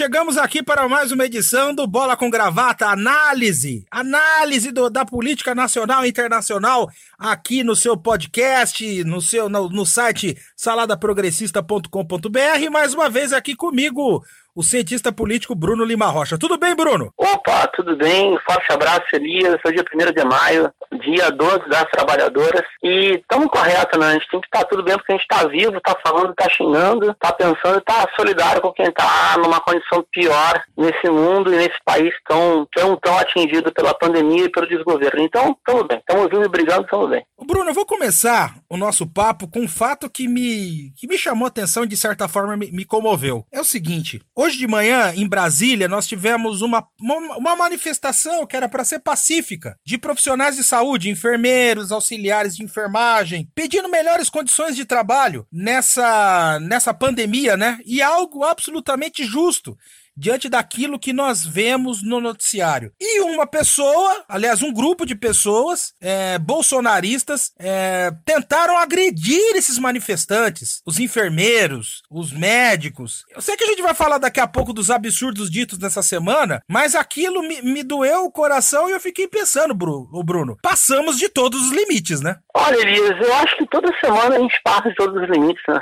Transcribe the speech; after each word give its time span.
chegamos 0.00 0.38
aqui 0.38 0.62
para 0.62 0.88
mais 0.88 1.12
uma 1.12 1.26
edição 1.26 1.74
do 1.74 1.86
Bola 1.86 2.16
com 2.16 2.30
Gravata, 2.30 2.86
análise, 2.86 3.84
análise 3.90 4.72
do, 4.72 4.88
da 4.88 5.04
política 5.04 5.54
nacional 5.54 6.06
e 6.06 6.08
internacional 6.08 6.90
aqui 7.18 7.62
no 7.62 7.76
seu 7.76 7.98
podcast, 7.98 9.04
no 9.04 9.20
seu 9.20 9.50
no, 9.50 9.68
no 9.68 9.84
site 9.84 10.38
saladaprogressista.com.br, 10.56 12.70
mais 12.72 12.94
uma 12.94 13.10
vez 13.10 13.34
aqui 13.34 13.54
comigo, 13.54 14.24
o 14.60 14.62
cientista 14.62 15.10
político 15.10 15.54
Bruno 15.54 15.86
Lima 15.86 16.06
Rocha. 16.06 16.36
Tudo 16.36 16.58
bem, 16.58 16.76
Bruno? 16.76 17.10
Opa, 17.16 17.66
tudo 17.68 17.96
bem. 17.96 18.38
Forte 18.46 18.70
abraço, 18.70 19.06
Elias. 19.14 19.58
Hoje 19.64 19.78
é 19.78 20.08
1 20.08 20.12
de 20.12 20.24
maio, 20.24 20.70
dia 21.00 21.30
12 21.30 21.66
das 21.70 21.84
trabalhadoras. 21.90 22.62
E 22.82 23.14
estamos 23.14 23.48
corretos, 23.48 23.98
né? 23.98 24.08
A 24.08 24.12
gente 24.12 24.28
tem 24.30 24.38
que 24.38 24.46
estar 24.46 24.60
tá 24.60 24.66
tudo 24.66 24.84
bem 24.84 24.96
porque 24.98 25.12
a 25.12 25.16
gente 25.16 25.22
está 25.22 25.48
vivo, 25.48 25.78
está 25.78 25.96
falando, 26.04 26.32
está 26.32 26.46
xingando, 26.50 27.10
está 27.10 27.32
pensando 27.32 27.76
e 27.76 27.78
está 27.78 28.06
solidário 28.14 28.60
com 28.60 28.70
quem 28.72 28.86
está 28.86 29.38
numa 29.38 29.60
condição 29.60 30.04
pior 30.12 30.62
nesse 30.76 31.08
mundo 31.08 31.54
e 31.54 31.56
nesse 31.56 31.78
país 31.82 32.12
tão, 32.28 32.68
tão, 32.74 32.96
tão 32.96 33.16
atingido 33.16 33.72
pela 33.72 33.94
pandemia 33.94 34.44
e 34.44 34.50
pelo 34.50 34.68
desgoverno. 34.68 35.22
Então, 35.22 35.56
estamos 35.58 35.86
bem. 35.88 35.98
Estamos 35.98 36.28
vivos 36.28 36.44
e 36.44 36.50
brigando, 36.50 36.82
estamos 36.82 37.08
bem. 37.08 37.24
Bruno, 37.46 37.70
eu 37.70 37.74
vou 37.74 37.86
começar 37.86 38.56
o 38.68 38.76
nosso 38.76 39.06
papo 39.06 39.48
com 39.48 39.60
um 39.60 39.68
fato 39.68 40.10
que 40.10 40.28
me, 40.28 40.92
que 40.96 41.06
me 41.06 41.16
chamou 41.16 41.46
a 41.46 41.48
atenção 41.48 41.84
e, 41.84 41.88
de 41.88 41.96
certa 41.96 42.28
forma, 42.28 42.56
me, 42.58 42.70
me 42.70 42.84
comoveu. 42.84 43.46
É 43.50 43.58
o 43.58 43.64
seguinte: 43.64 44.20
hoje 44.36 44.49
de 44.56 44.66
manhã, 44.66 45.12
em 45.14 45.28
Brasília, 45.28 45.88
nós 45.88 46.06
tivemos 46.06 46.62
uma, 46.62 46.86
uma, 47.00 47.36
uma 47.36 47.56
manifestação 47.56 48.46
que 48.46 48.56
era 48.56 48.68
para 48.68 48.84
ser 48.84 49.00
pacífica, 49.00 49.76
de 49.84 49.98
profissionais 49.98 50.56
de 50.56 50.64
saúde, 50.64 51.10
enfermeiros, 51.10 51.92
auxiliares 51.92 52.56
de 52.56 52.62
enfermagem, 52.62 53.48
pedindo 53.54 53.88
melhores 53.88 54.30
condições 54.30 54.76
de 54.76 54.84
trabalho 54.84 55.46
nessa, 55.52 56.58
nessa 56.60 56.94
pandemia, 56.94 57.56
né? 57.56 57.78
E 57.84 58.02
algo 58.02 58.44
absolutamente 58.44 59.24
justo 59.24 59.76
diante 60.20 60.50
daquilo 60.50 60.98
que 60.98 61.14
nós 61.14 61.46
vemos 61.46 62.02
no 62.02 62.20
noticiário. 62.20 62.92
E 63.00 63.20
uma 63.20 63.46
pessoa, 63.46 64.22
aliás, 64.28 64.62
um 64.62 64.70
grupo 64.70 65.06
de 65.06 65.14
pessoas 65.14 65.94
é, 65.98 66.38
bolsonaristas 66.38 67.52
é, 67.58 68.12
tentaram 68.26 68.76
agredir 68.76 69.56
esses 69.56 69.78
manifestantes, 69.78 70.82
os 70.86 71.00
enfermeiros, 71.00 72.02
os 72.10 72.32
médicos. 72.32 73.24
Eu 73.34 73.40
sei 73.40 73.56
que 73.56 73.64
a 73.64 73.68
gente 73.68 73.80
vai 73.80 73.94
falar 73.94 74.18
daqui 74.18 74.40
a 74.40 74.46
pouco 74.46 74.74
dos 74.74 74.90
absurdos 74.90 75.50
ditos 75.50 75.78
dessa 75.78 76.02
semana, 76.02 76.62
mas 76.68 76.94
aquilo 76.94 77.42
me, 77.42 77.62
me 77.62 77.82
doeu 77.82 78.26
o 78.26 78.30
coração 78.30 78.90
e 78.90 78.92
eu 78.92 79.00
fiquei 79.00 79.26
pensando, 79.26 79.74
Bruno, 79.74 80.58
passamos 80.62 81.16
de 81.16 81.30
todos 81.30 81.62
os 81.62 81.72
limites, 81.72 82.20
né? 82.20 82.36
Olha, 82.54 82.76
Elias, 82.76 83.26
eu 83.26 83.34
acho 83.36 83.56
que 83.56 83.66
toda 83.68 83.90
semana 84.04 84.36
a 84.36 84.38
gente 84.38 84.60
passa 84.62 84.90
de 84.90 84.94
todos 84.96 85.22
os 85.22 85.28
limites, 85.30 85.62
né? 85.66 85.80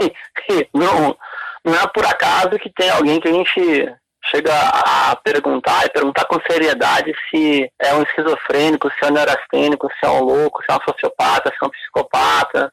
não, 0.72 1.16
não 1.64 1.74
é 1.74 1.86
por 1.86 2.04
acaso 2.04 2.58
que 2.58 2.70
tem 2.70 2.90
alguém 2.90 3.20
que 3.20 3.28
a 3.28 3.32
gente 3.32 3.94
chega 4.26 4.52
a 4.54 5.16
perguntar 5.16 5.84
e 5.84 5.90
perguntar 5.90 6.24
com 6.26 6.40
seriedade 6.50 7.12
se 7.30 7.70
é 7.80 7.94
um 7.94 8.02
esquizofrênico, 8.02 8.90
se 8.90 9.04
é 9.04 9.08
um 9.08 9.12
neurastênico, 9.12 9.88
se 9.98 10.06
é 10.06 10.10
um 10.10 10.20
louco, 10.20 10.62
se 10.62 10.72
é 10.72 10.76
um 10.76 10.92
sociopata, 10.92 11.50
se 11.50 11.56
é 11.62 11.66
um 11.66 11.70
psicopata, 11.70 12.72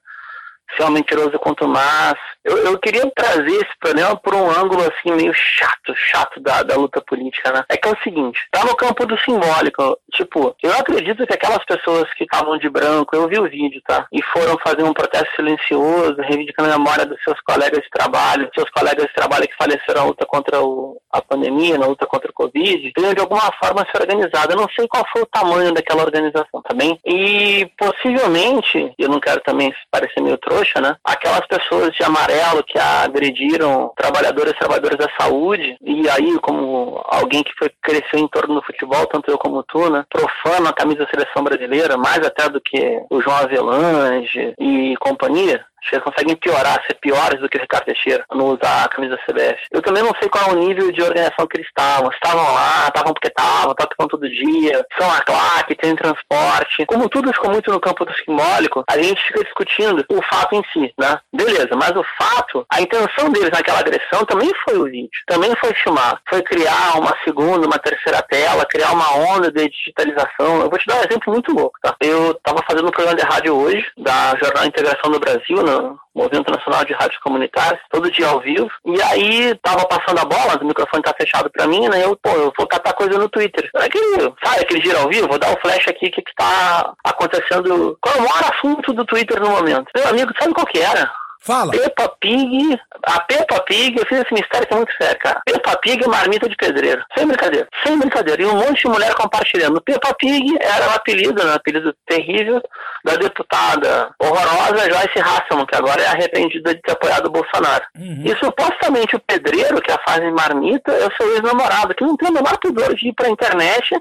se 0.75 0.81
é 0.81 0.85
um 0.85 0.91
mentiroso 0.91 1.37
contumaz. 1.39 2.15
Eu, 2.43 2.57
eu 2.57 2.79
queria 2.79 3.09
trazer 3.15 3.55
esse 3.55 3.77
problema 3.79 4.15
por 4.15 4.33
um 4.33 4.49
ângulo 4.49 4.81
assim 4.81 5.15
meio 5.15 5.33
chato, 5.33 5.93
chato 5.95 6.39
da, 6.39 6.63
da 6.63 6.75
luta 6.75 6.99
política, 7.01 7.51
né? 7.51 7.63
É 7.69 7.77
que 7.77 7.87
é 7.87 7.91
o 7.91 8.03
seguinte, 8.03 8.39
tá 8.51 8.65
no 8.65 8.75
campo 8.75 9.05
do 9.05 9.17
simbólico. 9.19 9.97
Tipo, 10.13 10.55
eu 10.61 10.73
acredito 10.73 11.25
que 11.25 11.33
aquelas 11.33 11.63
pessoas 11.65 12.11
que 12.15 12.23
estavam 12.23 12.57
de 12.57 12.69
branco, 12.69 13.15
eu 13.15 13.27
vi 13.27 13.39
o 13.39 13.49
vídeo, 13.49 13.81
tá? 13.87 14.07
E 14.11 14.21
foram 14.23 14.57
fazer 14.59 14.83
um 14.83 14.93
protesto 14.93 15.35
silencioso, 15.35 16.15
reivindicando 16.21 16.69
a 16.69 16.77
memória 16.77 17.05
dos 17.05 17.21
seus 17.23 17.39
colegas 17.41 17.81
de 17.81 17.89
trabalho, 17.89 18.49
seus 18.53 18.69
colegas 18.71 19.05
de 19.05 19.13
trabalho 19.13 19.47
que 19.47 19.55
faleceram 19.55 20.01
na 20.01 20.07
luta 20.07 20.25
contra 20.25 20.61
o, 20.61 20.97
a 21.11 21.21
pandemia, 21.21 21.77
na 21.77 21.85
luta 21.85 22.07
contra 22.07 22.29
o 22.29 22.33
Covid, 22.33 22.91
tenham 22.93 23.13
de 23.13 23.21
alguma 23.21 23.51
forma 23.61 23.85
se 23.89 23.97
organizado. 23.99 24.53
Eu 24.53 24.57
não 24.57 24.67
sei 24.75 24.87
qual 24.87 25.05
foi 25.11 25.21
o 25.21 25.27
tamanho 25.27 25.73
daquela 25.73 26.03
organização, 26.03 26.61
tá 26.61 26.73
bem? 26.73 26.99
E 27.05 27.69
possivelmente, 27.77 28.93
eu 28.97 29.09
não 29.09 29.19
quero 29.19 29.41
também 29.41 29.73
parecer 29.91 30.21
meio 30.21 30.37
trouxa, 30.37 30.60
né? 30.79 30.95
Aquelas 31.03 31.45
pessoas 31.47 31.91
de 31.91 32.03
amarelo 32.03 32.63
que 32.63 32.77
agrediram 32.77 33.91
trabalhadoras 33.95 34.53
e 34.53 34.59
trabalhadores 34.59 34.97
da 34.97 35.07
saúde. 35.19 35.77
E 35.81 36.09
aí, 36.09 36.39
como 36.39 37.01
alguém 37.05 37.43
que 37.43 37.53
foi 37.57 37.69
cresceu 37.81 38.19
em 38.19 38.27
torno 38.27 38.55
do 38.55 38.63
futebol, 38.63 39.05
tanto 39.07 39.29
eu 39.29 39.37
como 39.37 39.63
tu, 39.63 39.89
né, 39.89 40.05
profano 40.09 40.67
a 40.67 40.73
camisa 40.73 41.05
da 41.05 41.09
seleção 41.09 41.43
brasileira, 41.43 41.97
mais 41.97 42.19
até 42.25 42.49
do 42.49 42.61
que 42.61 43.01
o 43.09 43.21
João 43.21 43.37
Avelange 43.37 44.53
e 44.59 44.95
companhia, 44.99 45.65
eles 45.91 46.03
conseguem 46.03 46.35
piorar, 46.35 46.81
ser 46.85 46.95
piores 46.95 47.39
do 47.39 47.49
que 47.49 47.57
o 47.57 47.61
Ricardo 47.61 47.85
Teixeira 47.85 48.25
no 48.33 48.53
usar 48.53 48.85
a 48.85 48.89
camisa 48.89 49.15
da 49.17 49.23
CBF. 49.23 49.61
Eu 49.71 49.81
também 49.81 50.03
não 50.03 50.13
sei 50.19 50.29
qual 50.29 50.49
é 50.49 50.53
o 50.53 50.55
nível 50.55 50.91
de 50.91 51.01
organização 51.01 51.47
que 51.47 51.57
eles 51.57 51.67
estavam. 51.67 52.09
Estavam 52.11 52.53
lá, 52.53 52.87
estavam 52.87 53.13
porque 53.13 53.27
estavam, 53.27 53.71
estavam 53.71 54.07
todo 54.07 54.29
dia, 54.29 54.85
são 54.97 55.09
a 55.11 55.21
claque, 55.21 55.75
tem 55.75 55.95
transporte. 55.95 56.85
Como 56.85 57.09
tudo 57.09 57.33
ficou 57.33 57.51
muito 57.51 57.71
no 57.71 57.79
campo 57.79 58.05
do 58.05 58.13
simbólico, 58.13 58.83
a 58.89 58.97
gente 58.97 59.21
fica 59.23 59.43
discutindo 59.43 60.05
o 60.09 60.21
fato 60.23 60.55
em 60.55 60.63
si, 60.71 60.93
né? 60.97 61.19
Beleza, 61.33 61.75
mas 61.75 61.91
o 61.95 62.05
fato, 62.17 62.65
a 62.69 62.81
intenção 62.81 63.29
deles 63.31 63.49
naquela 63.51 63.79
agressão 63.79 64.25
também 64.25 64.51
foi 64.63 64.77
o 64.77 64.85
vídeo, 64.85 65.09
também 65.27 65.53
foi 65.55 65.73
filmar, 65.75 66.21
foi 66.29 66.41
criar 66.41 66.97
uma 66.97 67.15
segunda, 67.23 67.67
uma 67.67 67.79
terceira 67.79 68.21
tela, 68.23 68.65
criar 68.65 68.91
uma 68.91 69.13
onda 69.17 69.51
de 69.51 69.69
digitalização. 69.69 70.61
Eu 70.61 70.69
vou 70.69 70.77
te 70.77 70.87
dar 70.87 70.97
um 70.97 71.03
exemplo 71.03 71.33
muito 71.33 71.53
louco, 71.53 71.77
tá? 71.81 71.95
Eu 71.99 72.31
estava 72.31 72.63
fazendo 72.69 72.87
um 72.87 72.91
programa 72.91 73.17
de 73.17 73.25
rádio 73.25 73.55
hoje, 73.55 73.85
da 73.97 74.35
Jornal 74.41 74.65
Integração 74.65 75.11
do 75.11 75.19
Brasil, 75.19 75.63
né? 75.63 75.70
No 75.71 75.99
Movimento 76.13 76.51
Nacional 76.51 76.83
de 76.85 76.93
Rádios 76.93 77.19
Comunitárias, 77.19 77.81
todo 77.91 78.11
dia 78.11 78.27
ao 78.27 78.39
vivo. 78.39 78.69
E 78.85 79.01
aí 79.03 79.55
tava 79.63 79.85
passando 79.87 80.19
a 80.19 80.25
bola, 80.25 80.59
o 80.61 80.65
microfone 80.65 81.03
tá 81.03 81.13
fechado 81.19 81.49
pra 81.49 81.67
mim, 81.67 81.87
né? 81.87 82.03
Eu, 82.03 82.17
pô, 82.21 82.31
eu 82.31 82.51
vou 82.57 82.67
catar 82.67 82.93
coisa 82.93 83.17
no 83.17 83.29
Twitter. 83.29 83.69
Aquele, 83.75 84.33
sabe 84.43 84.61
aquele 84.61 84.81
giro 84.81 84.99
ao 84.99 85.09
vivo? 85.09 85.27
Vou 85.27 85.39
dar 85.39 85.51
um 85.51 85.59
flash 85.61 85.87
aqui 85.87 86.09
que, 86.09 86.21
que 86.21 86.35
tá 86.35 86.93
acontecendo. 87.05 87.97
Qual 88.01 88.15
é 88.15 88.19
o 88.19 88.21
maior 88.21 88.51
assunto 88.53 88.93
do 88.93 89.05
Twitter 89.05 89.39
no 89.41 89.49
momento? 89.49 89.85
Meu 89.95 90.07
amigo, 90.09 90.31
sabe 90.39 90.53
qual 90.53 90.65
que 90.67 90.79
era? 90.79 91.09
Fala. 91.41 91.71
Peppa 91.71 92.07
Pig. 92.21 92.79
A 93.03 93.19
Peppa 93.21 93.59
Pig, 93.61 93.97
eu 93.97 94.05
fiz 94.05 94.19
esse 94.19 94.33
mistério 94.33 94.67
que 94.67 94.73
é 94.73 94.77
muito 94.77 94.93
sério, 94.93 95.19
cara. 95.19 95.41
Peppa 95.43 95.75
Pig 95.77 96.03
é 96.03 96.07
marmita 96.07 96.47
de 96.47 96.55
pedreiro. 96.55 97.03
Sem 97.17 97.27
brincadeira. 97.27 97.67
Sem 97.83 97.97
brincadeira. 97.97 98.41
E 98.43 98.45
um 98.45 98.57
monte 98.57 98.83
de 98.83 98.87
mulher 98.87 99.13
compartilhando. 99.15 99.81
Peppa 99.81 100.13
Pig 100.13 100.55
era 100.61 100.87
o 100.87 100.93
apelido, 100.93 101.43
né? 101.43 101.55
apelido 101.55 101.95
terrível 102.05 102.61
da 103.03 103.15
deputada 103.15 104.13
horrorosa 104.19 104.89
Joyce 104.89 105.19
Hasselman, 105.19 105.65
que 105.65 105.75
agora 105.75 106.01
é 106.01 106.07
arrependida 106.07 106.75
de 106.75 106.81
ter 106.81 106.91
apoiado 106.91 107.25
o 107.25 107.31
Bolsonaro. 107.31 107.85
Uhum. 107.97 108.23
E 108.23 108.37
supostamente 108.37 109.15
o 109.15 109.19
pedreiro 109.19 109.81
que 109.81 109.91
a 109.91 109.99
faz 110.07 110.21
em 110.21 110.31
marmita 110.31 110.91
é 110.91 111.07
o 111.07 111.15
seu 111.15 111.33
ex-namorado, 111.33 111.95
que 111.95 112.03
não 112.03 112.15
tem 112.15 112.29
o 112.29 112.33
menor 112.33 112.57
pudor 112.59 112.93
de 112.93 113.07
ir 113.07 113.13
pra 113.13 113.29
internet 113.29 113.99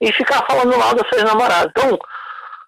e 0.00 0.12
ficar 0.12 0.44
falando 0.44 0.76
mal 0.76 0.94
do 0.94 1.06
seu 1.08 1.20
ex-namorado. 1.20 1.70
Então, 1.70 1.98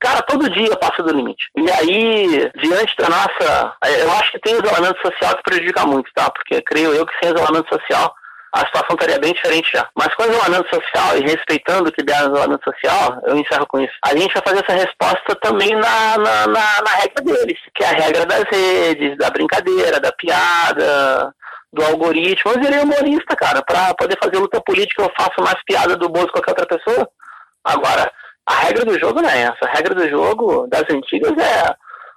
Cara, 0.03 0.21
todo 0.23 0.51
dia 0.51 0.77
passa 0.77 1.01
do 1.01 1.13
limite. 1.13 1.49
E 1.57 1.71
aí, 1.71 2.51
diante 2.61 2.97
da 2.97 3.09
nossa. 3.09 3.73
Eu 4.01 4.11
acho 4.13 4.33
que 4.33 4.41
tem 4.41 4.55
isolamento 4.55 5.01
social 5.01 5.37
que 5.37 5.43
prejudica 5.45 5.87
muito, 5.87 6.11
tá? 6.13 6.29
Porque 6.29 6.61
creio 6.63 6.93
eu 6.93 7.07
que 7.07 7.17
sem 7.23 7.33
isolamento 7.33 7.69
social 7.73 8.13
a 8.53 8.67
situação 8.67 8.95
estaria 8.95 9.19
bem 9.21 9.33
diferente 9.33 9.71
já. 9.73 9.89
Mas 9.97 10.13
com 10.15 10.25
isolamento 10.25 10.69
social 10.75 11.17
e 11.17 11.21
respeitando 11.21 11.89
o 11.89 11.93
que 11.93 12.03
der 12.03 12.21
no 12.23 12.33
isolamento 12.35 12.65
social, 12.65 13.23
eu 13.27 13.37
encerro 13.37 13.67
com 13.67 13.81
isso. 13.81 13.95
A 14.05 14.15
gente 14.17 14.35
vai 14.35 14.43
fazer 14.45 14.65
essa 14.65 14.85
resposta 14.85 15.35
também 15.41 15.75
na, 15.77 16.19
na, 16.19 16.47
na, 16.49 16.83
na 16.83 16.91
regra 17.01 17.23
deles, 17.25 17.59
que 17.73 17.85
é 17.85 17.87
a 17.87 17.93
regra 17.93 18.27
das 18.27 18.45
redes, 18.51 19.17
da 19.17 19.31
brincadeira, 19.31 20.01
da 20.01 20.13
piada, 20.13 21.33
do 21.73 21.83
algoritmo. 21.85 22.53
Eu 22.53 22.61
virei 22.61 22.81
humorista, 22.81 23.37
cara. 23.37 23.63
Para 23.63 23.95
poder 23.95 24.19
fazer 24.23 24.37
luta 24.37 24.61
política, 24.61 25.05
eu 25.05 25.13
faço 25.17 25.41
mais 25.41 25.63
piada 25.65 25.97
do 25.97 26.09
bolso 26.09 26.27
que 26.27 26.43
qualquer 26.43 26.51
outra 26.51 26.79
pessoa. 26.79 27.09
Agora, 27.65 28.13
a 28.47 28.55
regra 28.55 28.85
do 28.85 28.99
jogo 28.99 29.21
não 29.21 29.29
é 29.29 29.43
essa. 29.43 29.65
A 29.65 29.73
regra 29.73 29.95
do 29.95 30.09
jogo 30.09 30.67
das 30.67 30.85
antigas 30.91 31.33
é 31.39 31.75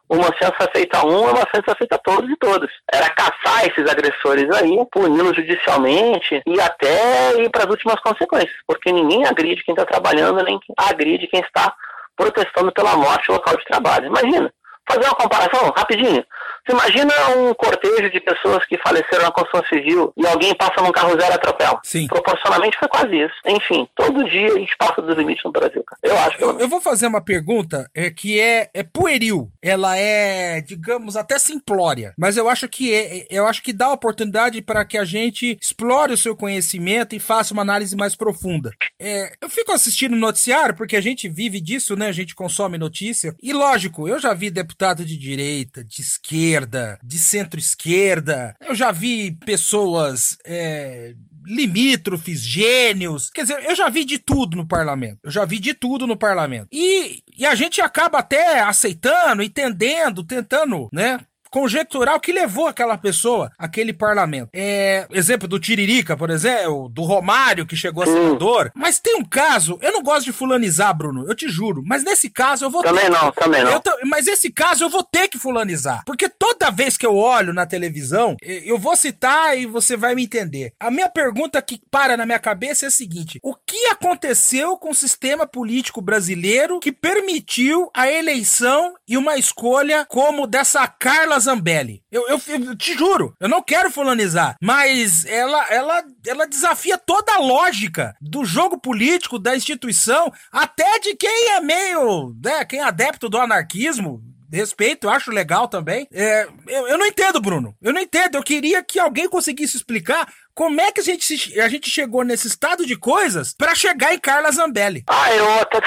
uma 0.09 0.29
ofensa 0.29 0.69
feita 0.73 0.99
a 0.99 1.05
um 1.05 1.27
é 1.27 1.31
uma 1.31 1.43
ofensa 1.43 1.75
feita 1.77 1.95
a 1.95 1.99
todos 1.99 2.29
e 2.29 2.35
todas. 2.37 2.69
Era 2.91 3.09
caçar 3.09 3.65
esses 3.65 3.89
agressores 3.89 4.49
aí, 4.55 4.85
puni-los 4.91 5.35
judicialmente 5.35 6.41
e 6.45 6.59
até 6.59 7.41
ir 7.41 7.49
para 7.49 7.63
as 7.63 7.69
últimas 7.69 7.99
consequências, 8.01 8.55
porque 8.67 8.91
ninguém 8.91 9.25
agride 9.25 9.63
quem 9.63 9.73
está 9.73 9.85
trabalhando, 9.85 10.43
nem 10.43 10.59
agride 10.77 11.27
quem 11.27 11.41
está 11.41 11.73
protestando 12.15 12.71
pela 12.71 12.95
morte 12.95 13.29
no 13.29 13.35
local 13.35 13.57
de 13.57 13.65
trabalho. 13.65 14.07
Imagina, 14.07 14.53
fazer 14.87 15.05
uma 15.05 15.15
comparação 15.15 15.73
rapidinho. 15.75 16.23
Você 16.65 16.73
imagina 16.73 17.13
um 17.37 17.53
cortejo 17.53 18.09
de 18.09 18.19
pessoas 18.19 18.65
que 18.65 18.77
faleceram 18.79 19.23
na 19.23 19.31
construção 19.31 19.63
civil 19.67 20.11
e 20.17 20.25
alguém 20.25 20.55
passa 20.55 20.81
num 20.81 20.91
carro 20.91 21.19
zero 21.19 21.31
e 21.31 21.35
atropela. 21.35 21.79
Sim. 21.83 22.07
Proporcionalmente 22.07 22.77
foi 22.77 22.87
quase 22.87 23.15
isso. 23.15 23.35
Enfim, 23.45 23.87
todo 23.95 24.27
dia 24.27 24.47
a 24.47 24.57
gente 24.57 24.75
passa 24.77 25.01
dos 25.01 25.15
limites 25.15 25.43
no 25.43 25.51
Brasil, 25.51 25.83
cara. 25.83 25.99
Eu 26.01 26.17
acho. 26.19 26.41
Eu, 26.41 26.59
eu 26.59 26.67
vou 26.67 26.81
fazer 26.81 27.05
uma 27.05 27.23
pergunta 27.23 27.89
é, 27.93 28.09
que 28.09 28.39
é, 28.39 28.69
é 28.73 28.83
pueril. 28.83 29.51
Ela 29.61 29.95
é, 29.97 30.59
digamos, 30.61 31.15
até 31.15 31.37
simplória. 31.37 32.13
Mas 32.17 32.35
eu 32.35 32.49
acho 32.49 32.67
que 32.67 32.93
é, 32.93 33.27
eu 33.29 33.45
acho 33.45 33.61
que 33.61 33.71
dá 33.71 33.91
oportunidade 33.91 34.61
para 34.61 34.83
que 34.85 34.97
a 34.97 35.05
gente 35.05 35.57
explore 35.61 36.13
o 36.13 36.17
seu 36.17 36.35
conhecimento 36.35 37.15
e 37.15 37.19
faça 37.19 37.53
uma 37.53 37.61
análise 37.61 37.95
mais 37.95 38.15
profunda. 38.15 38.71
É, 38.99 39.33
eu 39.39 39.49
fico 39.49 39.71
assistindo 39.71 40.15
noticiário 40.15 40.75
porque 40.75 40.95
a 40.95 41.01
gente 41.01 41.29
vive 41.29 41.61
disso, 41.61 41.95
né? 41.95 42.07
A 42.07 42.11
gente 42.11 42.33
consome 42.33 42.77
notícia. 42.77 43.35
E 43.41 43.53
lógico, 43.53 44.07
eu 44.07 44.19
já 44.19 44.33
vi 44.33 44.49
deputado 44.75 45.05
de 45.05 45.17
direita, 45.17 45.83
de 45.83 46.01
esquerda 46.01 46.99
de 47.01 47.17
centro-esquerda. 47.17 48.55
Eu 48.59 48.75
já 48.75 48.91
vi 48.91 49.31
pessoas 49.45 50.37
é, 50.45 51.15
limítrofes, 51.45 52.41
gênios. 52.41 53.29
Quer 53.29 53.43
dizer, 53.43 53.63
eu 53.63 53.75
já 53.75 53.89
vi 53.89 54.03
de 54.03 54.19
tudo 54.19 54.57
no 54.57 54.67
parlamento. 54.67 55.19
Eu 55.23 55.31
já 55.31 55.45
vi 55.45 55.59
de 55.59 55.73
tudo 55.73 56.05
no 56.05 56.17
parlamento. 56.17 56.67
E, 56.71 57.23
e 57.37 57.45
a 57.45 57.55
gente 57.55 57.79
acaba 57.79 58.19
até 58.19 58.59
aceitando, 58.59 59.41
entendendo, 59.41 60.23
tentando, 60.23 60.89
né? 60.91 61.19
Conjecturar 61.55 62.15
o 62.15 62.19
que 62.19 62.33
levou 62.33 62.67
aquela 62.67 62.97
pessoa 62.97 63.49
àquele 63.57 63.93
parlamento. 63.93 64.49
É, 64.53 65.07
exemplo 65.09 65.47
do 65.47 65.57
Tiririca, 65.57 66.17
por 66.17 66.29
exemplo, 66.29 66.89
do 66.89 67.01
Romário, 67.03 67.65
que 67.65 67.77
chegou 67.77 68.03
a 68.03 68.05
senador. 68.05 68.73
Mas 68.75 68.99
tem 68.99 69.15
um 69.15 69.23
caso, 69.23 69.79
eu 69.81 69.93
não 69.93 70.03
gosto 70.03 70.25
de 70.25 70.33
fulanizar, 70.33 70.93
Bruno, 70.93 71.25
eu 71.25 71.33
te 71.33 71.47
juro, 71.47 71.81
mas 71.85 72.03
nesse 72.03 72.29
caso 72.29 72.65
eu 72.65 72.69
vou 72.69 72.83
também 72.83 73.05
ter. 73.05 73.11
Também 73.11 73.23
não, 73.23 73.31
também 73.31 73.63
não. 73.63 73.81
mas 74.03 74.27
esse 74.27 74.51
caso 74.51 74.83
eu 74.83 74.89
vou 74.89 75.01
ter 75.01 75.29
que 75.29 75.39
fulanizar. 75.39 76.03
Porque 76.05 76.27
toda 76.27 76.69
vez 76.69 76.97
que 76.97 77.05
eu 77.05 77.15
olho 77.15 77.53
na 77.53 77.65
televisão, 77.65 78.35
eu 78.41 78.77
vou 78.77 78.97
citar 78.97 79.57
e 79.57 79.65
você 79.65 79.95
vai 79.95 80.13
me 80.13 80.25
entender. 80.25 80.73
A 80.77 80.91
minha 80.91 81.07
pergunta 81.07 81.61
que 81.61 81.79
para 81.89 82.17
na 82.17 82.25
minha 82.25 82.39
cabeça 82.39 82.85
é 82.85 82.89
a 82.89 82.91
seguinte: 82.91 83.39
o 83.41 83.55
que 83.55 83.85
aconteceu 83.85 84.75
com 84.75 84.89
o 84.89 84.95
sistema 84.95 85.47
político 85.47 86.01
brasileiro 86.01 86.81
que 86.81 86.91
permitiu 86.91 87.89
a 87.93 88.11
eleição 88.11 88.93
e 89.07 89.15
uma 89.15 89.37
escolha 89.37 90.05
como 90.09 90.45
dessa 90.45 90.85
Carla 90.85 91.44
Zambelli. 91.45 92.01
Eu, 92.11 92.27
eu, 92.27 92.41
eu, 92.47 92.75
te 92.75 92.93
juro, 92.93 93.33
eu 93.39 93.47
não 93.47 93.61
quero 93.61 93.89
fulanizar, 93.89 94.55
mas 94.61 95.25
ela, 95.25 95.65
ela, 95.69 96.03
ela 96.25 96.47
desafia 96.47 96.97
toda 96.97 97.33
a 97.33 97.39
lógica 97.39 98.13
do 98.21 98.43
jogo 98.43 98.79
político, 98.79 99.39
da 99.39 99.55
instituição, 99.55 100.31
até 100.51 100.99
de 100.99 101.15
quem 101.15 101.51
é 101.51 101.61
meio, 101.61 102.35
né, 102.43 102.65
quem 102.65 102.79
é 102.79 102.83
adepto 102.83 103.29
do 103.29 103.37
anarquismo, 103.37 104.21
respeito, 104.55 105.09
acho 105.09 105.31
legal 105.31 105.67
também. 105.67 106.07
É, 106.11 106.47
eu, 106.67 106.87
eu 106.87 106.97
não 106.97 107.05
entendo, 107.05 107.41
Bruno. 107.41 107.75
Eu 107.81 107.93
não 107.93 108.01
entendo. 108.01 108.35
Eu 108.35 108.43
queria 108.43 108.83
que 108.83 108.99
alguém 108.99 109.27
conseguisse 109.27 109.75
explicar 109.75 110.31
como 110.53 110.79
é 110.79 110.91
que 110.91 111.01
a 111.01 111.03
gente, 111.03 111.59
a 111.59 111.67
gente 111.67 111.89
chegou 111.89 112.23
nesse 112.23 112.47
estado 112.47 112.85
de 112.85 112.95
coisas 112.95 113.53
para 113.53 113.75
chegar 113.75 114.13
em 114.13 114.19
Carla 114.19 114.51
Zambelli. 114.51 115.03
Ah, 115.07 115.33
eu 115.33 115.59
até. 115.59 115.77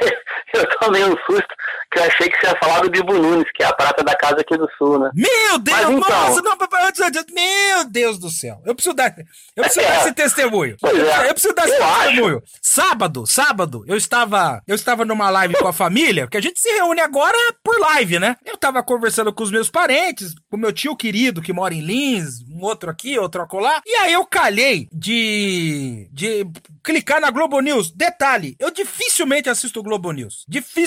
eu 0.54 0.66
tomei 0.80 1.04
um 1.04 1.16
susto 1.26 1.54
que 1.92 1.98
eu 1.98 2.04
achei 2.04 2.28
que 2.28 2.38
você 2.38 2.46
ia 2.46 2.58
falar 2.58 2.80
do 2.80 2.90
Bibo 2.90 3.12
Nunes, 3.14 3.50
que 3.52 3.62
é 3.62 3.66
a 3.66 3.72
prata 3.72 4.02
da 4.04 4.14
casa 4.16 4.40
aqui 4.40 4.56
do 4.56 4.68
sul, 4.78 4.98
né? 4.98 5.10
Meu 5.14 5.58
Deus, 5.58 5.78
Mas, 5.78 5.90
então... 5.90 5.98
nossa, 5.98 6.42
não, 6.42 6.56
antes, 6.86 7.00
antes, 7.00 7.24
meu 7.32 7.84
Deus 7.84 8.18
do 8.18 8.30
céu. 8.30 8.62
Eu 8.64 8.74
preciso 8.74 8.94
dar, 8.94 9.14
eu 9.56 9.64
preciso 9.64 9.84
é, 9.84 9.88
dar 9.88 10.00
esse 10.00 10.12
testemunho. 10.12 10.76
Eu, 10.82 11.10
é, 11.10 11.28
eu, 11.28 11.32
preciso 11.32 11.54
dar 11.54 11.68
esse 11.68 11.76
testemunho. 11.76 12.42
Acho. 12.44 12.58
Sábado, 12.62 13.26
sábado, 13.26 13.84
eu 13.88 13.96
estava, 13.96 14.62
eu 14.66 14.74
estava 14.74 15.04
numa 15.04 15.30
live 15.30 15.54
com 15.56 15.66
a 15.66 15.72
família, 15.72 16.28
que 16.28 16.36
a 16.36 16.40
gente 16.40 16.60
se 16.60 16.70
reúne 16.70 17.00
agora 17.00 17.36
por 17.62 17.78
live, 17.80 18.18
né? 18.18 18.36
Eu 18.44 18.54
estava 18.54 18.82
conversando 18.82 19.32
com 19.32 19.42
os 19.42 19.50
meus 19.50 19.68
parentes, 19.68 20.34
com 20.48 20.56
meu 20.56 20.72
tio 20.72 20.96
querido 20.96 21.42
que 21.42 21.52
mora 21.52 21.74
em 21.74 21.80
Lins, 21.80 22.44
um 22.48 22.64
outro 22.64 22.88
aqui, 22.88 23.18
outro 23.18 23.42
acolá. 23.42 23.82
E 23.84 23.94
aí 23.96 24.12
eu 24.12 24.24
calhei 24.24 24.88
de, 24.92 26.08
de 26.12 26.46
clicar 26.84 27.20
na 27.20 27.30
Globo 27.30 27.60
News. 27.60 27.90
Detalhe, 27.90 28.54
eu 28.60 28.70
dificilmente 28.70 29.48
assisto 29.48 29.82
Globo 29.82 30.12
News. 30.12 30.44
Dificilmente. 30.48 30.79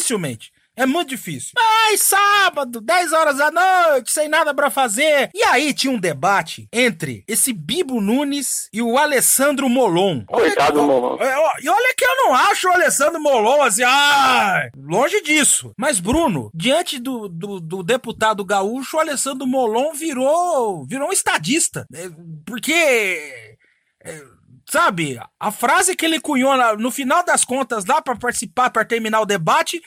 É 0.75 0.87
muito 0.87 1.09
difícil. 1.09 1.51
Mas 1.55 2.01
sábado, 2.01 2.81
10 2.81 3.13
horas 3.13 3.37
da 3.37 3.51
noite, 3.51 4.11
sem 4.11 4.27
nada 4.27 4.55
para 4.55 4.71
fazer. 4.71 5.29
E 5.33 5.43
aí 5.43 5.71
tinha 5.71 5.93
um 5.93 5.99
debate 5.99 6.67
entre 6.73 7.23
esse 7.27 7.53
Bibo 7.53 8.01
Nunes 8.01 8.69
e 8.73 8.81
o 8.81 8.97
Alessandro 8.97 9.69
Molon. 9.69 10.25
Coitado 10.25 10.79
do 10.79 10.87
Molon. 10.87 11.17
É, 11.21 11.35
e 11.61 11.69
olha 11.69 11.93
que 11.95 12.03
eu 12.03 12.17
não 12.17 12.33
acho 12.33 12.67
o 12.67 12.73
Alessandro 12.73 13.21
Molon 13.21 13.61
assim, 13.61 13.83
ah, 13.85 14.67
longe 14.75 15.21
disso. 15.21 15.73
Mas, 15.77 15.99
Bruno, 15.99 16.49
diante 16.55 16.97
do, 16.97 17.29
do, 17.29 17.59
do 17.59 17.83
deputado 17.83 18.43
gaúcho, 18.43 18.97
o 18.97 18.99
Alessandro 18.99 19.45
Molon 19.45 19.93
virou, 19.93 20.87
virou 20.87 21.09
um 21.09 21.13
estadista. 21.13 21.85
É, 21.93 22.09
porque. 22.45 23.53
Sabe, 24.73 25.19
a 25.39 25.51
frase 25.51 25.95
que 25.95 26.03
ele 26.03 26.19
cunhou 26.19 26.51
no 26.79 26.89
final 26.89 27.23
das 27.23 27.45
contas 27.45 27.85
lá 27.85 28.01
para 28.01 28.15
participar, 28.15 28.71
para 28.71 28.83
terminar 28.83 29.21
o 29.21 29.25
debate, 29.25 29.79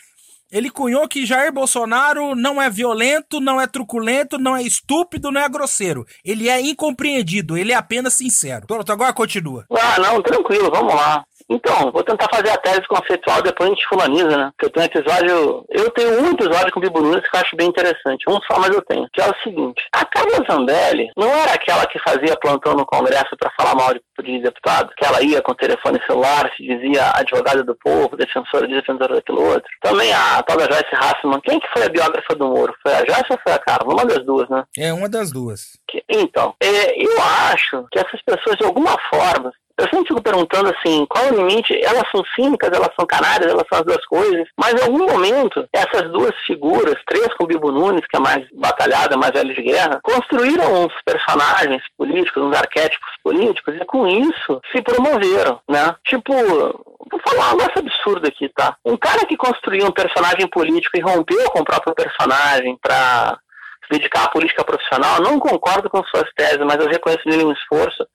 ele 0.49 0.71
cunhou 0.71 1.09
que 1.09 1.27
Jair 1.27 1.53
Bolsonaro 1.53 2.37
não 2.37 2.63
é 2.63 2.71
violento, 2.71 3.41
não 3.41 3.61
é 3.61 3.67
truculento, 3.67 4.39
não 4.39 4.57
é 4.57 4.63
estúpido, 4.63 5.33
não 5.33 5.41
é 5.41 5.49
grosseiro. 5.49 6.07
Ele 6.25 6.49
é 6.49 6.61
incompreendido, 6.61 7.59
ele 7.59 7.73
é 7.73 7.75
apenas 7.75 8.15
sincero. 8.15 8.65
Pronto, 8.65 8.93
agora 8.93 9.13
continua. 9.13 9.67
Ah, 9.73 9.99
não, 9.99 10.23
tranquilo, 10.23 10.71
vamos 10.71 10.95
lá. 10.95 11.25
Então, 11.49 11.93
vou 11.93 12.03
tentar 12.03 12.27
fazer 12.33 12.51
a 12.51 12.57
tese 12.59 12.87
conceitual, 12.89 13.41
depois 13.43 13.71
a 13.71 13.73
gente 13.73 13.87
fulaniza, 13.89 14.37
né? 14.37 14.51
eu 14.61 14.71
tenho 14.71 14.87
episódio. 14.87 15.65
Eu 15.71 15.91
tenho 15.91 16.23
um 16.23 16.31
episódio 16.33 16.73
com 16.73 16.81
Nunes 16.81 17.29
que 17.29 17.37
eu 17.37 17.41
acho 17.41 17.57
bem 17.57 17.69
interessante. 17.69 18.29
Um 18.29 18.39
só, 18.43 18.59
mas 18.59 18.71
eu 18.71 18.83
tenho. 18.83 19.09
Que 19.13 19.23
é 19.23 19.31
o 19.31 19.35
seguinte: 19.43 19.83
a 19.93 20.05
Carla 20.05 20.45
Zambelli 20.51 21.11
não 21.17 21.29
era 21.29 21.53
aquela 21.53 21.87
que 21.87 21.99
fazia 22.01 22.37
plantão 22.37 22.75
no 22.75 22.87
Congresso 22.87 23.37
para 23.39 23.53
falar 23.59 23.75
mal 23.75 23.95
de, 23.95 24.01
de 24.23 24.43
deputado, 24.43 24.93
que 24.97 25.05
ela 25.05 25.23
ia 25.23 25.41
com 25.43 25.53
o 25.53 25.57
telefone 25.57 26.01
celular, 26.07 26.51
se 26.57 26.63
dizia 26.63 27.13
advogada 27.15 27.63
do 27.63 27.77
povo, 27.77 28.17
defensora 28.17 28.67
de 28.67 28.75
defensora 28.75 29.15
daquilo 29.15 29.43
outro. 29.43 29.71
Também 29.83 30.13
a 30.13 30.43
tal 30.43 30.57
da 30.57 30.65
Joyce 30.65 30.95
Hassman. 30.95 31.41
Quem 31.41 31.61
que 31.61 31.69
foi 31.73 31.85
a 31.85 31.89
biógrafa 31.89 32.35
do 32.35 32.49
Moro? 32.49 32.75
Foi 32.83 32.93
a 32.93 33.05
Joyce 33.05 33.31
ou 33.31 33.39
foi 33.43 33.53
a 33.53 33.59
Carla? 33.59 33.93
Uma 33.93 34.05
das 34.05 34.25
duas, 34.25 34.49
né? 34.49 34.65
É, 34.77 34.93
uma 34.93 35.09
das 35.09 35.31
duas. 35.31 35.79
Que, 35.89 36.03
então, 36.09 36.55
é, 36.61 37.01
eu 37.01 37.13
acho 37.53 37.87
que 37.93 37.99
essas 37.99 38.21
pessoas, 38.23 38.57
de 38.57 38.65
alguma 38.65 38.97
forma, 39.11 39.53
eu 39.79 39.85
sempre 39.85 40.09
fico 40.09 40.23
perguntando 40.23 40.71
assim, 40.71 41.05
qual 41.07 41.25
é 41.27 41.33
o 41.33 41.37
limite? 41.37 41.79
Elas 41.85 42.05
são 42.11 42.25
cínicas, 42.35 42.71
elas 42.73 42.91
são 42.99 43.07
canárias, 43.07 43.51
elas 43.51 43.65
são 43.71 43.79
as 43.79 43.85
duas 43.85 44.05
coisas. 44.07 44.49
Mas 44.57 44.75
em 44.75 44.85
algum 44.85 45.07
momento, 45.07 45.69
essas 45.73 46.11
duas 46.11 46.35
figuras, 46.47 46.97
três 47.07 47.29
com 47.35 47.45
o 47.45 47.47
Bibo 47.47 47.71
Nunes, 47.71 48.07
que 48.09 48.17
é 48.17 48.21
mais 48.21 48.47
batalhada, 48.55 49.17
mais 49.17 49.33
velho 49.33 49.55
de 49.55 49.63
guerra, 49.63 50.01
construíram 50.03 50.85
uns 50.85 50.95
personagens 51.05 51.83
políticos, 51.97 52.43
uns 52.43 52.57
arquétipos 52.57 53.11
políticos, 53.23 53.75
e 53.75 53.85
com 53.85 54.07
isso 54.07 54.61
se 54.73 54.81
promoveram, 54.81 55.61
né? 55.69 55.95
Tipo, 56.07 56.33
vou 56.33 57.21
falar 57.27 57.53
um 57.53 57.57
negócio 57.59 57.79
absurdo 57.79 58.27
aqui, 58.27 58.49
tá? 58.49 58.77
Um 58.85 58.97
cara 58.97 59.27
que 59.27 59.37
construiu 59.37 59.87
um 59.87 59.93
personagem 59.93 60.49
político 60.49 60.97
e 60.97 61.03
rompeu 61.03 61.51
com 61.51 61.61
o 61.61 61.65
próprio 61.65 61.95
personagem 61.95 62.79
pra 62.81 63.39
se 63.85 63.99
dedicar 63.99 64.25
à 64.25 64.29
política 64.29 64.65
profissional, 64.65 65.21
não 65.21 65.39
concordo 65.39 65.89
com 65.89 66.03
suas 66.05 66.29
teses, 66.35 66.59
mas 66.59 66.77
eu 66.77 66.89
reconheço 66.89 67.23
nele 67.27 67.45
um 67.45 67.53
esforço 67.53 68.07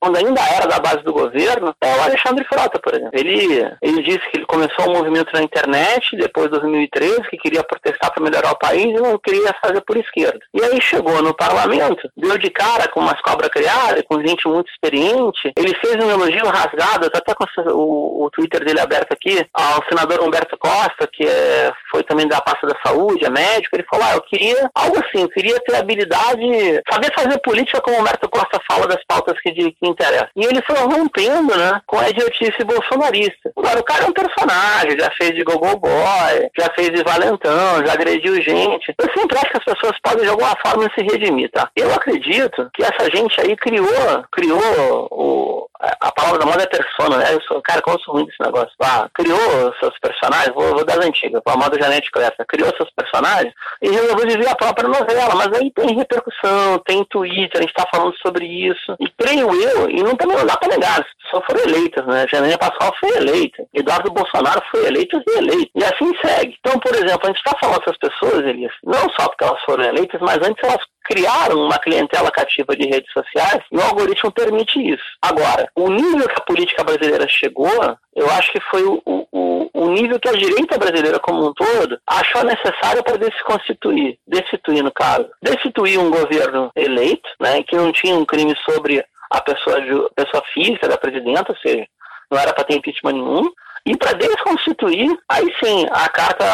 quando 0.00 0.16
ainda 0.16 0.40
era 0.40 0.66
da 0.66 0.78
base 0.78 1.02
do 1.02 1.12
governo, 1.12 1.74
é 1.80 1.96
o 1.96 2.02
Alexandre 2.02 2.44
Frota, 2.44 2.78
por 2.78 2.94
exemplo. 2.94 3.10
Ele, 3.12 3.70
ele 3.82 4.02
disse 4.02 4.30
que 4.30 4.38
ele 4.38 4.46
começou 4.46 4.88
um 4.88 4.94
movimento 4.94 5.30
na 5.34 5.42
internet 5.42 6.16
depois 6.16 6.46
de 6.46 6.58
2013, 6.58 7.28
que 7.28 7.36
queria 7.36 7.62
protestar 7.62 8.10
para 8.10 8.22
melhorar 8.22 8.52
o 8.52 8.58
país 8.58 8.86
e 8.86 9.00
não 9.00 9.18
queria 9.18 9.54
fazer 9.62 9.82
por 9.82 9.98
esquerda. 9.98 10.40
E 10.54 10.64
aí 10.64 10.80
chegou 10.80 11.22
no 11.22 11.34
parlamento, 11.34 12.08
deu 12.16 12.38
de 12.38 12.50
cara 12.50 12.88
com 12.88 13.00
umas 13.00 13.20
cobras 13.20 13.50
criadas, 13.50 14.02
com 14.08 14.26
gente 14.26 14.48
muito 14.48 14.70
experiente. 14.70 15.52
Ele 15.54 15.74
fez 15.76 15.96
um 16.02 16.10
elogio 16.10 16.46
rasgado, 16.46 17.06
até 17.06 17.34
com 17.34 17.44
o, 17.72 18.24
o 18.24 18.30
Twitter 18.30 18.64
dele 18.64 18.80
aberto 18.80 19.12
aqui, 19.12 19.46
ao 19.52 19.84
senador 19.86 20.22
Humberto 20.22 20.56
Costa, 20.56 21.06
que 21.12 21.24
é, 21.24 21.70
foi 21.90 22.02
também 22.04 22.26
da 22.26 22.40
pasta 22.40 22.66
da 22.66 22.76
saúde, 22.84 23.26
é 23.26 23.30
médico. 23.30 23.76
Ele 23.76 23.86
falou: 23.90 24.06
ah, 24.06 24.14
eu 24.14 24.22
queria 24.22 24.70
algo 24.74 24.98
assim, 24.98 25.22
eu 25.22 25.28
queria 25.28 25.60
ter 25.60 25.76
habilidade, 25.76 26.82
saber 26.90 27.12
fazer 27.14 27.38
política 27.40 27.82
como 27.82 27.98
o 27.98 28.00
Humberto 28.00 28.28
Costa 28.30 28.58
fala 28.66 28.86
das 28.86 29.04
pautas 29.06 29.38
que, 29.40 29.50
de, 29.52 29.72
que 29.72 29.89
interessa. 29.90 30.30
E 30.36 30.44
ele 30.44 30.62
foi 30.62 30.76
rompendo, 30.76 31.56
né, 31.56 31.80
com 31.86 31.98
a 31.98 32.08
idiotice 32.08 32.64
bolsonarista. 32.64 33.52
Agora, 33.56 33.80
o 33.80 33.84
cara 33.84 34.04
é 34.04 34.08
um 34.08 34.12
personagem, 34.12 34.98
já 34.98 35.10
fez 35.12 35.34
de 35.34 35.42
Gogo 35.42 35.76
Boy, 35.78 36.50
já 36.58 36.68
fez 36.74 36.90
de 36.90 37.02
Valentão, 37.02 37.84
já 37.84 37.92
agrediu 37.92 38.34
gente. 38.42 38.94
Eu 38.98 39.08
sempre 39.16 39.36
acho 39.38 39.50
que 39.50 39.58
as 39.58 39.64
pessoas 39.64 39.96
podem, 40.02 40.24
de 40.24 40.30
alguma 40.30 40.56
forma, 40.64 40.90
se 40.94 41.02
redimir, 41.02 41.50
tá? 41.50 41.68
Eu 41.76 41.92
acredito 41.92 42.70
que 42.74 42.82
essa 42.82 43.10
gente 43.14 43.40
aí 43.40 43.56
criou, 43.56 44.24
criou 44.32 45.08
o, 45.10 45.69
a 45.80 46.12
palavra 46.12 46.38
da 46.38 46.46
moda 46.46 46.62
é 46.62 46.66
persona, 46.66 47.16
né? 47.16 47.34
Eu 47.34 47.40
sou, 47.42 47.60
cara, 47.62 47.80
como 47.80 47.96
eu 47.96 48.00
sou 48.02 48.14
ruim 48.14 48.26
desse 48.26 48.40
negócio. 48.40 48.70
Ah, 48.82 49.08
criou 49.14 49.38
seus 49.80 49.98
personagens, 49.98 50.54
vou, 50.54 50.74
vou 50.74 50.84
das 50.84 50.98
antigas, 50.98 51.40
a 51.44 51.56
moda 51.56 51.80
genética 51.80 52.20
essa, 52.20 52.44
criou 52.46 52.70
seus 52.76 52.90
personagens 52.90 53.52
e 53.80 53.88
resolveu 53.88 54.28
viver 54.28 54.48
a 54.48 54.54
própria 54.54 54.88
novela, 54.88 55.34
mas 55.34 55.52
aí 55.54 55.70
tem 55.70 55.96
repercussão, 55.96 56.78
tem 56.84 57.04
Twitter, 57.04 57.58
a 57.58 57.62
gente 57.62 57.72
tá 57.72 57.86
falando 57.92 58.14
sobre 58.18 58.44
isso. 58.44 58.96
E 59.00 59.08
creio 59.18 59.54
eu, 59.54 59.90
e 59.90 60.02
não, 60.02 60.14
também 60.16 60.36
não 60.36 60.46
dá 60.46 60.56
pra 60.56 60.68
negar, 60.68 61.00
as 61.00 61.24
pessoas 61.24 61.44
foram 61.46 61.62
eleitas, 61.62 62.06
né? 62.06 62.26
Janaína 62.30 62.58
Pascoal 62.58 62.94
foi 63.00 63.16
eleita, 63.16 63.64
Eduardo 63.72 64.10
Bolsonaro 64.10 64.62
foi 64.70 64.86
eleito 64.86 65.16
e 65.16 65.32
reeleito. 65.32 65.70
E 65.74 65.84
assim 65.84 66.12
segue. 66.24 66.56
Então, 66.60 66.78
por 66.78 66.94
exemplo, 66.94 67.20
a 67.24 67.26
gente 67.28 67.38
está 67.38 67.56
falando 67.58 67.78
dessas 67.80 67.98
pessoas, 67.98 68.44
Elias, 68.44 68.72
não 68.84 69.08
só 69.18 69.28
porque 69.28 69.44
elas 69.44 69.62
foram 69.62 69.84
eleitas, 69.84 70.20
mas 70.20 70.36
antes 70.36 70.62
elas 70.62 70.84
criaram 71.10 71.56
uma 71.56 71.76
clientela 71.78 72.30
cativa 72.30 72.76
de 72.76 72.86
redes 72.86 73.12
sociais 73.12 73.64
e 73.72 73.76
o 73.76 73.82
algoritmo 73.82 74.30
permite 74.30 74.78
isso. 74.78 75.02
Agora, 75.20 75.68
o 75.74 75.90
nível 75.90 76.28
que 76.28 76.38
a 76.38 76.44
política 76.44 76.84
brasileira 76.84 77.26
chegou, 77.28 77.68
eu 78.14 78.30
acho 78.30 78.52
que 78.52 78.60
foi 78.60 78.84
o, 78.84 79.02
o, 79.04 79.70
o 79.74 79.88
nível 79.88 80.20
que 80.20 80.28
a 80.28 80.32
direita 80.32 80.78
brasileira 80.78 81.18
como 81.18 81.48
um 81.48 81.52
todo 81.52 81.98
achou 82.06 82.44
necessário 82.44 83.02
para 83.02 83.16
destituir, 83.16 84.18
destituir 84.24 84.84
no 84.84 84.92
caso, 84.92 85.28
destituir 85.42 85.98
um 85.98 86.10
governo 86.10 86.70
eleito, 86.76 87.28
né, 87.40 87.60
que 87.64 87.74
não 87.74 87.90
tinha 87.90 88.14
um 88.14 88.24
crime 88.24 88.54
sobre 88.64 89.04
a 89.32 89.40
pessoa, 89.40 89.78
a 89.78 90.24
pessoa 90.24 90.44
física 90.54 90.88
da 90.88 90.96
presidenta, 90.96 91.50
ou 91.50 91.58
seja, 91.58 91.86
não 92.30 92.38
era 92.38 92.52
para 92.52 92.64
ter 92.64 92.76
impeachment 92.76 93.14
nenhum, 93.14 93.50
E 93.86 93.96
para 93.96 94.12
desconstituir, 94.12 95.10
aí 95.28 95.46
sim, 95.62 95.86
a 95.90 96.08
Carta 96.08 96.44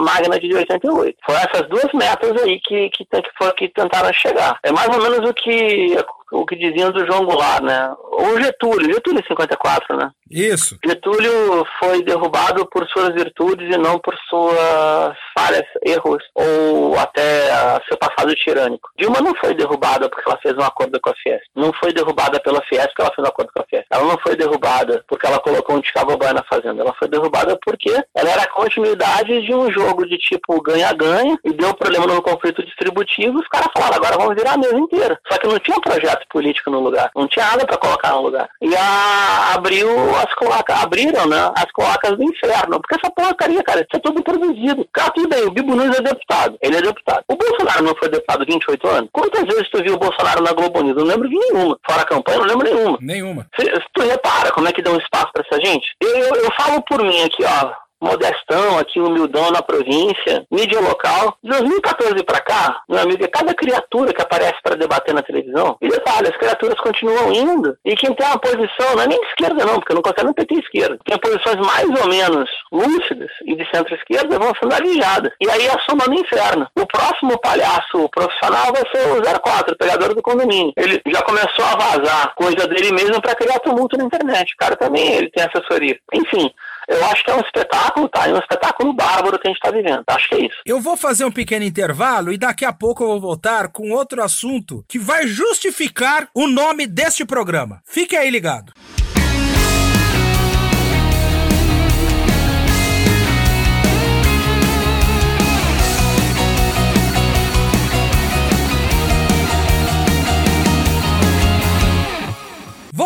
Magna 0.00 0.38
de 0.38 0.54
88. 0.54 1.16
Foram 1.24 1.38
essas 1.38 1.68
duas 1.68 1.92
metas 1.94 2.42
aí 2.42 2.60
que, 2.60 2.90
que, 2.90 3.04
que, 3.04 3.52
que 3.56 3.68
tentaram 3.68 4.12
chegar. 4.12 4.58
É 4.62 4.72
mais 4.72 4.88
ou 4.88 5.02
menos 5.02 5.28
o 5.28 5.32
que 5.32 5.96
o 6.32 6.46
que 6.46 6.56
diziam 6.56 6.90
do 6.90 7.06
João 7.06 7.24
Goulart, 7.24 7.62
né? 7.62 7.94
Ou 8.10 8.40
Getúlio, 8.40 8.92
Getúlio 8.92 9.22
54, 9.26 9.96
né? 9.96 10.10
Isso. 10.30 10.78
Getúlio 10.84 11.64
foi 11.78 12.02
derrubado 12.02 12.66
por 12.66 12.88
suas 12.88 13.10
virtudes 13.10 13.74
e 13.74 13.78
não 13.78 13.98
por 13.98 14.16
suas 14.28 15.14
falhas, 15.36 15.66
erros 15.84 16.22
ou 16.34 16.98
até 16.98 17.48
seu 17.86 17.98
passado 17.98 18.34
tirânico. 18.34 18.88
Dilma 18.98 19.20
não 19.20 19.34
foi 19.34 19.54
derrubada 19.54 20.08
porque 20.08 20.28
ela 20.28 20.38
fez 20.42 20.56
um 20.56 20.62
acordo 20.62 20.98
com 21.00 21.10
a 21.10 21.14
Fiesp. 21.14 21.44
Não 21.54 21.72
foi 21.74 21.92
derrubada 21.92 22.40
pela 22.40 22.62
Fiesp 22.62 22.88
porque 22.88 23.02
ela 23.02 23.14
fez 23.14 23.26
um 23.26 23.30
acordo 23.30 23.52
com 23.54 23.62
a 23.62 23.66
Fiesp. 23.68 23.86
Ela 23.90 24.04
não 24.04 24.18
foi 24.18 24.34
derrubada 24.34 25.04
porque 25.06 25.26
ela 25.26 25.38
colocou 25.38 25.76
um 25.76 25.80
Ticabobá 25.80 26.32
na 26.32 26.42
fazenda. 26.44 26.82
Ela 26.82 26.94
foi 26.98 27.08
derrubada 27.08 27.58
porque 27.62 27.90
ela 28.14 28.30
era 28.30 28.42
a 28.42 28.50
continuidade 28.50 29.42
de 29.42 29.54
um 29.54 29.70
jogo 29.70 30.06
de 30.06 30.16
tipo 30.16 30.62
ganha-ganha 30.62 31.38
e 31.44 31.52
deu 31.52 31.74
problema 31.74 32.06
no 32.06 32.22
conflito 32.22 32.64
distributivo. 32.64 33.38
Os 33.38 33.48
caras 33.48 33.68
falaram, 33.76 33.96
agora 33.96 34.16
vamos 34.16 34.34
virar 34.34 34.54
a 34.54 34.58
mesa 34.58 34.78
inteira. 34.78 35.20
Só 35.30 35.38
que 35.38 35.46
não 35.46 35.58
tinha 35.58 35.76
um 35.76 35.80
projeto 36.22 36.28
político 36.28 36.70
no 36.70 36.80
lugar. 36.80 37.10
Não 37.14 37.26
tinha 37.26 37.46
nada 37.46 37.66
para 37.66 37.76
colocar 37.76 38.12
no 38.12 38.22
lugar. 38.22 38.48
E 38.60 38.74
a, 38.74 39.54
abriu 39.54 39.88
as 40.16 40.34
cloacas, 40.34 40.82
abriram, 40.82 41.26
né, 41.26 41.50
as 41.54 41.70
cloacas 41.72 42.16
do 42.16 42.24
inferno. 42.24 42.80
Porque 42.80 42.96
essa 42.96 43.12
porcaria, 43.12 43.62
cara, 43.62 43.80
isso 43.80 43.90
é 43.94 43.98
tudo 43.98 44.22
produzido. 44.22 44.86
Cara, 44.92 45.10
tudo 45.10 45.28
bem, 45.28 45.44
o 45.44 45.50
Bibo 45.50 45.74
Nunes 45.74 45.98
é 45.98 46.02
deputado. 46.02 46.56
Ele 46.60 46.76
é 46.76 46.82
deputado. 46.82 47.24
O 47.28 47.36
Bolsonaro 47.36 47.82
não 47.82 47.94
foi 47.96 48.08
deputado 48.08 48.44
28 48.46 48.88
anos? 48.88 49.10
Quantas 49.12 49.42
vezes 49.44 49.70
tu 49.70 49.82
viu 49.82 49.94
o 49.94 49.98
Bolsonaro 49.98 50.42
na 50.42 50.52
Globo 50.52 50.82
News? 50.82 50.96
Eu 50.96 51.04
não 51.04 51.12
lembro 51.12 51.28
de 51.28 51.36
nenhuma. 51.36 51.78
Fora 51.86 52.02
a 52.02 52.06
campanha, 52.06 52.38
eu 52.38 52.40
não 52.42 52.48
lembro 52.48 52.74
nenhuma. 52.74 52.98
Nenhuma. 53.00 53.46
Se, 53.58 53.64
se 53.64 53.86
tu 53.92 54.02
repara 54.02 54.50
como 54.52 54.68
é 54.68 54.72
que 54.72 54.82
um 54.82 54.98
espaço 54.98 55.30
para 55.32 55.44
essa 55.48 55.64
gente? 55.64 55.86
Eu, 56.00 56.08
eu, 56.08 56.34
eu 56.34 56.50
falo 56.58 56.82
por 56.82 57.02
mim 57.02 57.22
aqui, 57.22 57.44
ó 57.44 57.81
modestão, 58.02 58.78
aqui 58.78 59.00
humildão 59.00 59.50
na 59.50 59.62
província, 59.62 60.44
mídia 60.50 60.80
local. 60.80 61.36
De 61.42 61.50
2014 61.50 62.22
para 62.24 62.40
cá, 62.40 62.82
meu 62.88 63.00
amigo, 63.00 63.24
é 63.24 63.28
cada 63.28 63.54
criatura 63.54 64.12
que 64.12 64.20
aparece 64.20 64.60
para 64.62 64.76
debater 64.76 65.14
na 65.14 65.22
televisão. 65.22 65.76
E 65.80 65.88
detalhe, 65.88 66.28
as 66.28 66.36
criaturas 66.36 66.78
continuam 66.80 67.32
indo. 67.32 67.76
E 67.84 67.94
quem 67.94 68.12
tem 68.14 68.26
uma 68.26 68.38
posição, 68.38 68.96
não 68.96 69.02
é 69.02 69.06
nem 69.06 69.20
de 69.20 69.26
esquerda 69.28 69.64
não, 69.64 69.74
porque 69.76 69.92
eu 69.92 69.96
não 69.96 70.02
considero 70.02 70.30
um 70.30 70.34
PT 70.34 70.54
esquerda. 70.56 70.98
Tem 71.04 71.18
posições 71.18 71.56
mais 71.56 71.88
ou 71.88 72.08
menos 72.08 72.50
lúcidas 72.72 73.30
e 73.46 73.54
de 73.54 73.64
centro-esquerda 73.70 74.38
vão 74.38 74.52
sendo 74.60 74.74
alijadas. 74.74 75.32
E 75.40 75.48
aí 75.48 75.68
a 75.68 75.78
soma 75.80 76.04
no 76.06 76.14
inferno. 76.14 76.66
O 76.76 76.86
próximo 76.86 77.38
palhaço 77.38 78.08
profissional 78.10 78.72
vai 78.72 78.82
ser 78.90 79.08
o 79.08 79.40
04, 79.40 79.74
o 79.74 79.78
pegador 79.78 80.14
do 80.14 80.22
condomínio. 80.22 80.72
Ele 80.76 81.00
já 81.06 81.22
começou 81.22 81.64
a 81.64 81.76
vazar 81.76 82.34
coisa 82.34 82.66
dele 82.66 82.92
mesmo 82.92 83.20
para 83.20 83.34
criar 83.34 83.60
tumulto 83.60 83.96
na 83.96 84.04
internet. 84.04 84.52
O 84.54 84.56
cara 84.56 84.76
também, 84.76 85.12
ele 85.12 85.30
tem 85.30 85.44
assessoria. 85.44 85.98
Enfim, 86.12 86.50
eu 86.88 87.04
acho 87.06 87.24
que 87.24 87.30
é 87.30 87.34
um 87.34 87.40
espetáculo, 87.40 88.08
tá? 88.08 88.28
É 88.28 88.34
um 88.34 88.38
espetáculo 88.38 88.92
bárbaro 88.92 89.38
que 89.38 89.48
a 89.48 89.50
gente 89.50 89.58
está 89.58 89.70
vivendo. 89.70 90.02
Acho 90.06 90.28
que 90.28 90.34
é 90.34 90.46
isso. 90.46 90.56
Eu 90.64 90.80
vou 90.80 90.96
fazer 90.96 91.24
um 91.24 91.30
pequeno 91.32 91.64
intervalo 91.64 92.32
e 92.32 92.38
daqui 92.38 92.64
a 92.64 92.72
pouco 92.72 93.02
eu 93.02 93.08
vou 93.08 93.20
voltar 93.20 93.68
com 93.68 93.90
outro 93.90 94.22
assunto 94.22 94.84
que 94.88 94.98
vai 94.98 95.26
justificar 95.26 96.28
o 96.34 96.46
nome 96.46 96.86
deste 96.86 97.24
programa. 97.24 97.80
Fique 97.84 98.16
aí 98.16 98.30
ligado. 98.30 98.72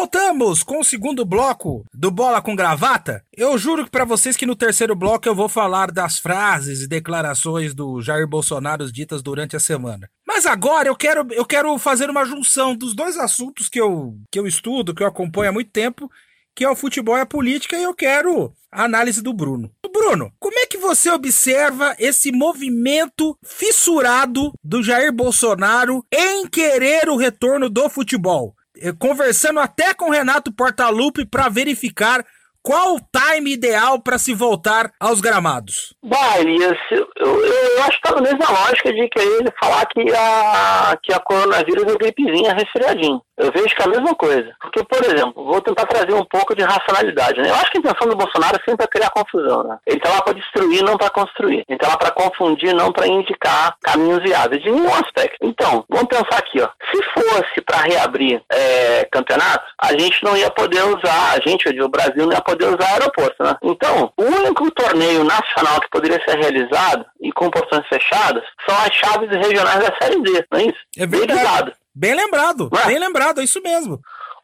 Voltamos 0.07 0.63
com 0.63 0.79
o 0.79 0.85
segundo 0.85 1.25
bloco 1.25 1.85
do 1.93 2.13
Bola 2.13 2.41
com 2.41 2.55
Gravata. 2.55 3.25
Eu 3.37 3.59
juro 3.59 3.91
para 3.91 4.05
vocês 4.05 4.37
que 4.37 4.47
no 4.47 4.55
terceiro 4.55 4.95
bloco 4.95 5.29
eu 5.29 5.35
vou 5.35 5.49
falar 5.49 5.91
das 5.91 6.21
frases 6.21 6.83
e 6.83 6.87
declarações 6.87 7.75
do 7.75 8.01
Jair 8.01 8.25
Bolsonaro 8.25 8.91
ditas 8.93 9.21
durante 9.21 9.57
a 9.57 9.61
semana. 9.61 10.09
Mas 10.25 10.47
agora 10.47 10.87
eu 10.87 10.95
quero, 10.95 11.27
eu 11.33 11.45
quero 11.45 11.77
fazer 11.77 12.09
uma 12.09 12.25
junção 12.25 12.77
dos 12.77 12.95
dois 12.95 13.17
assuntos 13.17 13.69
que 13.69 13.81
eu, 13.81 14.15
que 14.31 14.39
eu 14.39 14.47
estudo, 14.47 14.95
que 14.95 15.03
eu 15.03 15.09
acompanho 15.09 15.51
há 15.51 15.53
muito 15.53 15.73
tempo, 15.73 16.09
que 16.55 16.63
é 16.63 16.71
o 16.71 16.77
futebol 16.77 17.19
e 17.19 17.23
a 17.23 17.27
política, 17.27 17.77
e 17.77 17.83
eu 17.83 17.93
quero 17.93 18.55
a 18.71 18.85
análise 18.85 19.21
do 19.21 19.33
Bruno. 19.33 19.73
Bruno, 19.93 20.33
como 20.39 20.57
é 20.59 20.67
que 20.67 20.79
você 20.79 21.11
observa 21.11 21.97
esse 21.99 22.31
movimento 22.31 23.37
fissurado 23.43 24.53
do 24.63 24.85
Jair 24.85 25.13
Bolsonaro 25.13 26.05
em 26.13 26.47
querer 26.47 27.09
o 27.09 27.17
retorno 27.17 27.69
do 27.69 27.89
futebol? 27.89 28.55
Eh, 28.81 28.93
conversando 28.99 29.61
até 29.61 29.95
com 29.95 30.11
Renato 30.11 30.53
Portaluppi 30.53 31.25
para 31.25 31.49
verificar 31.49 32.25
qual 32.67 32.97
o 32.97 33.01
time 33.01 33.53
ideal 33.53 34.03
para 34.03 34.19
se 34.19 34.35
voltar 34.35 34.91
aos 34.99 35.21
gramados? 35.21 35.95
Bah, 36.03 36.41
Elias, 36.41 36.77
eu, 36.91 37.09
eu, 37.17 37.83
acho 37.85 37.97
que 37.97 38.03
tá 38.03 38.15
na 38.17 38.23
mesma 38.23 38.51
lógica 38.51 38.93
de 38.93 38.99
ele 38.99 39.53
falar 39.61 39.87
que 39.87 40.01
a, 40.13 40.99
que 41.01 41.13
a 41.13 41.21
coronavírus 41.21 41.85
é 41.85 41.97
gripezinha 41.97 42.55
resfriadinho. 42.55 43.23
Eu 43.37 43.53
vejo 43.53 43.75
que 43.75 43.83
é 43.83 43.85
a 43.85 43.89
mesma 43.89 44.15
coisa. 44.15 44.55
Porque, 44.61 44.83
por 44.85 45.05
exemplo, 45.05 45.45
vou 45.45 45.61
tentar 45.61 45.87
trazer 45.87 46.15
um 46.15 46.25
pouco 46.25 46.55
de 46.55 46.63
racionalidade. 46.63 47.41
Né? 47.41 47.51
Eu 47.51 47.55
acho 47.55 47.71
que 47.71 47.79
a 47.79 47.81
intenção 47.81 48.09
do 48.09 48.17
Bolsonaro 48.17 48.59
sempre 48.67 48.85
é 48.85 48.89
criar 48.89 49.11
confusão. 49.11 49.63
Né? 49.65 49.79
Ele 49.87 49.99
está 49.99 50.11
lá 50.11 50.23
para 50.23 50.35
destruir, 50.35 50.83
não 50.83 50.97
para 50.97 51.11
construir. 51.11 51.65
Ele 51.69 51.77
está 51.77 51.89
lá 51.89 51.97
para 51.97 52.11
confundir, 52.11 52.75
não 52.75 52.93
para 52.93 53.07
indicar 53.07 53.77
caminhos 53.83 54.23
viáveis, 54.23 54.63
de 54.63 54.71
nenhum 54.71 54.93
aspecto. 54.95 55.37
Então, 55.43 55.85
vamos 55.89 56.09
pensar 56.09 56.39
aqui. 56.39 56.61
ó. 56.61 56.69
Se 56.91 57.03
fosse 57.03 57.61
para 57.61 57.79
reabrir 57.83 58.43
é, 58.51 59.05
campeonato, 59.11 59.65
a 59.81 59.93
gente 59.93 60.23
não 60.25 60.37
ia 60.37 60.51
poder 60.51 60.83
usar, 60.85 61.35
a 61.37 61.49
gente, 61.49 61.69
o 61.69 61.89
Brasil, 61.89 62.27
não 62.27 62.33
ia 62.33 62.41
poder 62.41 62.67
usar 62.67 62.93
aeroporto. 62.93 63.43
Né? 63.43 63.57
Então, 63.63 64.13
o 64.17 64.23
único 64.23 64.71
torneio 64.71 65.25
nacional 65.25 65.81
que 65.81 65.91
poderia 65.91 66.23
ser 66.27 66.39
realizado 66.39 67.05
e 67.21 67.31
com 67.33 67.51
portões 67.51 67.87
fechadas 67.89 68.43
são 68.69 68.77
as 68.79 68.95
chaves 68.95 69.31
regionais 69.31 69.79
da 69.79 69.95
Série 70.01 70.21
D, 70.23 70.45
não 70.51 70.59
é 70.59 70.63
isso? 70.63 70.79
É 70.99 71.07
verdade. 71.07 71.73
Bem 71.99 72.15
lembrado, 72.15 72.69
é? 72.85 72.87
bem 72.89 72.99
lembrado, 72.99 73.41
é 73.41 73.45
isso 73.45 73.61
mesmo. 73.63 73.99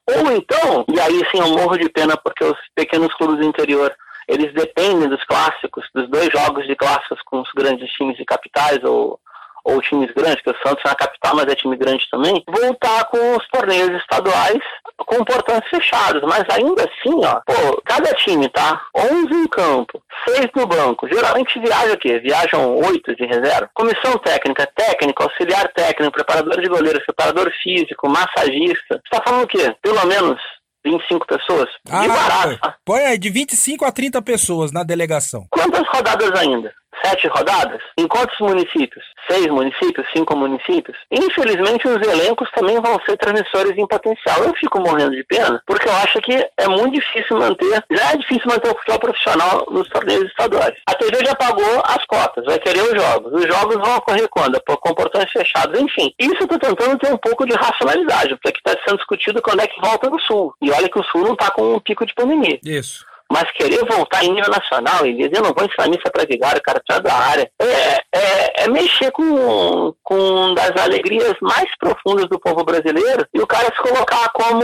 Ou 0.08 0.32
então, 0.32 0.86
e 0.88 0.98
aí 0.98 1.20
sim 1.30 1.38
eu 1.38 1.48
morro 1.48 1.76
de 1.76 1.88
pena 1.90 2.16
porque 2.16 2.42
os 2.42 2.56
pequenos 2.74 3.14
clubes 3.14 3.36
do 3.36 3.44
interior, 3.44 3.94
eles 4.26 4.52
dependem 4.54 5.06
dos 5.06 5.22
clássicos, 5.24 5.84
dos 5.94 6.08
dois 6.08 6.30
jogos 6.32 6.66
de 6.66 6.74
clássicos 6.74 7.20
com 7.26 7.42
os 7.42 7.50
grandes 7.54 7.90
times 7.92 8.16
de 8.16 8.24
capitais 8.24 8.82
ou 8.82 9.20
ou 9.64 9.80
times 9.80 10.12
grandes, 10.14 10.42
que 10.42 10.50
o 10.50 10.56
Santos 10.66 10.82
é 10.84 10.88
na 10.88 10.94
capital, 10.94 11.36
mas 11.36 11.46
é 11.46 11.54
time 11.54 11.76
grande 11.76 12.04
também, 12.10 12.42
voltar 12.48 13.04
com 13.06 13.36
os 13.36 13.46
torneios 13.48 13.90
estaduais 14.00 14.60
com 14.98 15.24
portões 15.24 15.62
fechados. 15.68 16.22
Mas 16.22 16.44
ainda 16.50 16.82
assim, 16.82 17.24
ó, 17.24 17.40
pô, 17.46 17.82
cada 17.84 18.12
time, 18.14 18.48
tá? 18.48 18.80
11 18.96 19.34
em 19.34 19.46
campo, 19.48 20.02
6 20.28 20.48
no 20.54 20.66
banco. 20.66 21.08
Geralmente 21.08 21.58
viaja 21.58 21.94
o 21.94 21.98
quê? 21.98 22.18
Viajam 22.18 22.76
8 22.78 23.16
de 23.16 23.26
reserva. 23.26 23.70
Comissão 23.74 24.18
técnica, 24.18 24.68
técnico, 24.74 25.22
auxiliar 25.22 25.68
técnico, 25.72 26.12
preparador 26.12 26.60
de 26.60 26.68
goleiro, 26.68 27.02
preparador 27.04 27.52
físico, 27.62 28.08
massagista. 28.08 29.00
Você 29.02 29.10
tá 29.10 29.22
falando 29.24 29.44
o 29.44 29.48
quê? 29.48 29.74
Pelo 29.82 30.04
menos 30.06 30.40
25 30.84 31.26
pessoas? 31.26 31.68
Ah, 31.88 32.08
barato. 32.08 32.58
Tá? 32.60 32.74
Põe 32.84 33.04
aí, 33.04 33.18
de 33.18 33.30
25 33.30 33.84
a 33.84 33.92
30 33.92 34.20
pessoas 34.22 34.72
na 34.72 34.82
delegação. 34.82 35.46
Quantas 35.50 35.86
rodadas 35.88 36.32
ainda? 36.38 36.72
Sete 37.04 37.28
rodadas? 37.28 37.80
Em 37.96 38.06
quantos 38.06 38.38
municípios? 38.40 39.04
Seis 39.28 39.46
municípios? 39.46 40.06
Cinco 40.12 40.36
municípios? 40.36 40.96
Infelizmente, 41.10 41.86
os 41.86 42.06
elencos 42.06 42.50
também 42.54 42.80
vão 42.80 42.98
ser 43.06 43.16
transmissores 43.16 43.76
em 43.76 43.86
potencial. 43.86 44.44
Eu 44.44 44.54
fico 44.54 44.80
morrendo 44.80 45.12
de 45.12 45.24
pena, 45.24 45.62
porque 45.66 45.88
eu 45.88 45.96
acho 45.96 46.20
que 46.20 46.34
é 46.56 46.68
muito 46.68 46.94
difícil 46.94 47.38
manter, 47.38 47.82
já 47.90 48.12
é 48.12 48.16
difícil 48.16 48.46
manter 48.46 48.70
o 48.70 48.76
futebol 48.76 48.98
profissional 48.98 49.66
nos 49.70 49.88
torneios 49.88 50.24
estaduais. 50.26 50.74
A 50.86 50.94
TV 50.94 51.24
já 51.24 51.34
pagou 51.34 51.82
as 51.84 52.04
cotas, 52.06 52.44
vai 52.44 52.58
querer 52.58 52.82
os 52.82 53.02
jogos. 53.02 53.32
Os 53.32 53.46
jogos 53.46 53.76
vão 53.76 53.96
ocorrer 53.96 54.28
quando? 54.28 54.60
Com 54.62 54.94
portões 54.94 55.30
fechados. 55.30 55.80
Enfim, 55.80 56.12
isso 56.18 56.36
eu 56.40 56.44
estou 56.44 56.58
tentando 56.58 56.98
ter 56.98 57.12
um 57.12 57.18
pouco 57.18 57.46
de 57.46 57.54
racionalidade, 57.54 58.36
porque 58.42 58.58
está 58.58 58.78
sendo 58.84 58.98
discutido 58.98 59.42
quando 59.42 59.60
é 59.60 59.66
que 59.66 59.80
volta 59.80 60.08
no 60.08 60.20
Sul. 60.20 60.54
E 60.60 60.70
olha 60.70 60.88
que 60.88 60.98
o 60.98 61.04
Sul 61.04 61.22
não 61.22 61.32
está 61.32 61.50
com 61.50 61.74
um 61.74 61.80
pico 61.80 62.06
de 62.06 62.14
pandemia. 62.14 62.58
Isso. 62.64 63.04
Mas 63.32 63.50
querer 63.52 63.82
voltar 63.86 64.22
em 64.22 64.32
nível 64.32 64.50
nacional 64.50 65.06
e 65.06 65.14
dizer, 65.14 65.36
eu 65.36 65.42
não 65.42 65.54
vou 65.54 65.64
ensinar 65.64 65.88
missa 65.88 66.10
para 66.12 66.26
vigário, 66.26 66.58
o 66.58 66.62
cara 66.62 66.82
tá 66.86 66.98
da 66.98 67.14
área, 67.14 67.50
é, 67.58 68.02
é, 68.14 68.64
é, 68.64 68.68
mexer 68.68 69.10
com, 69.10 69.94
com 70.02 70.54
das 70.54 70.72
alegrias 70.76 71.34
mais 71.40 71.66
profundas 71.78 72.28
do 72.28 72.38
povo 72.38 72.62
brasileiro 72.62 73.26
e 73.32 73.40
o 73.40 73.46
cara 73.46 73.72
se 73.74 73.82
colocar 73.82 74.28
como. 74.34 74.62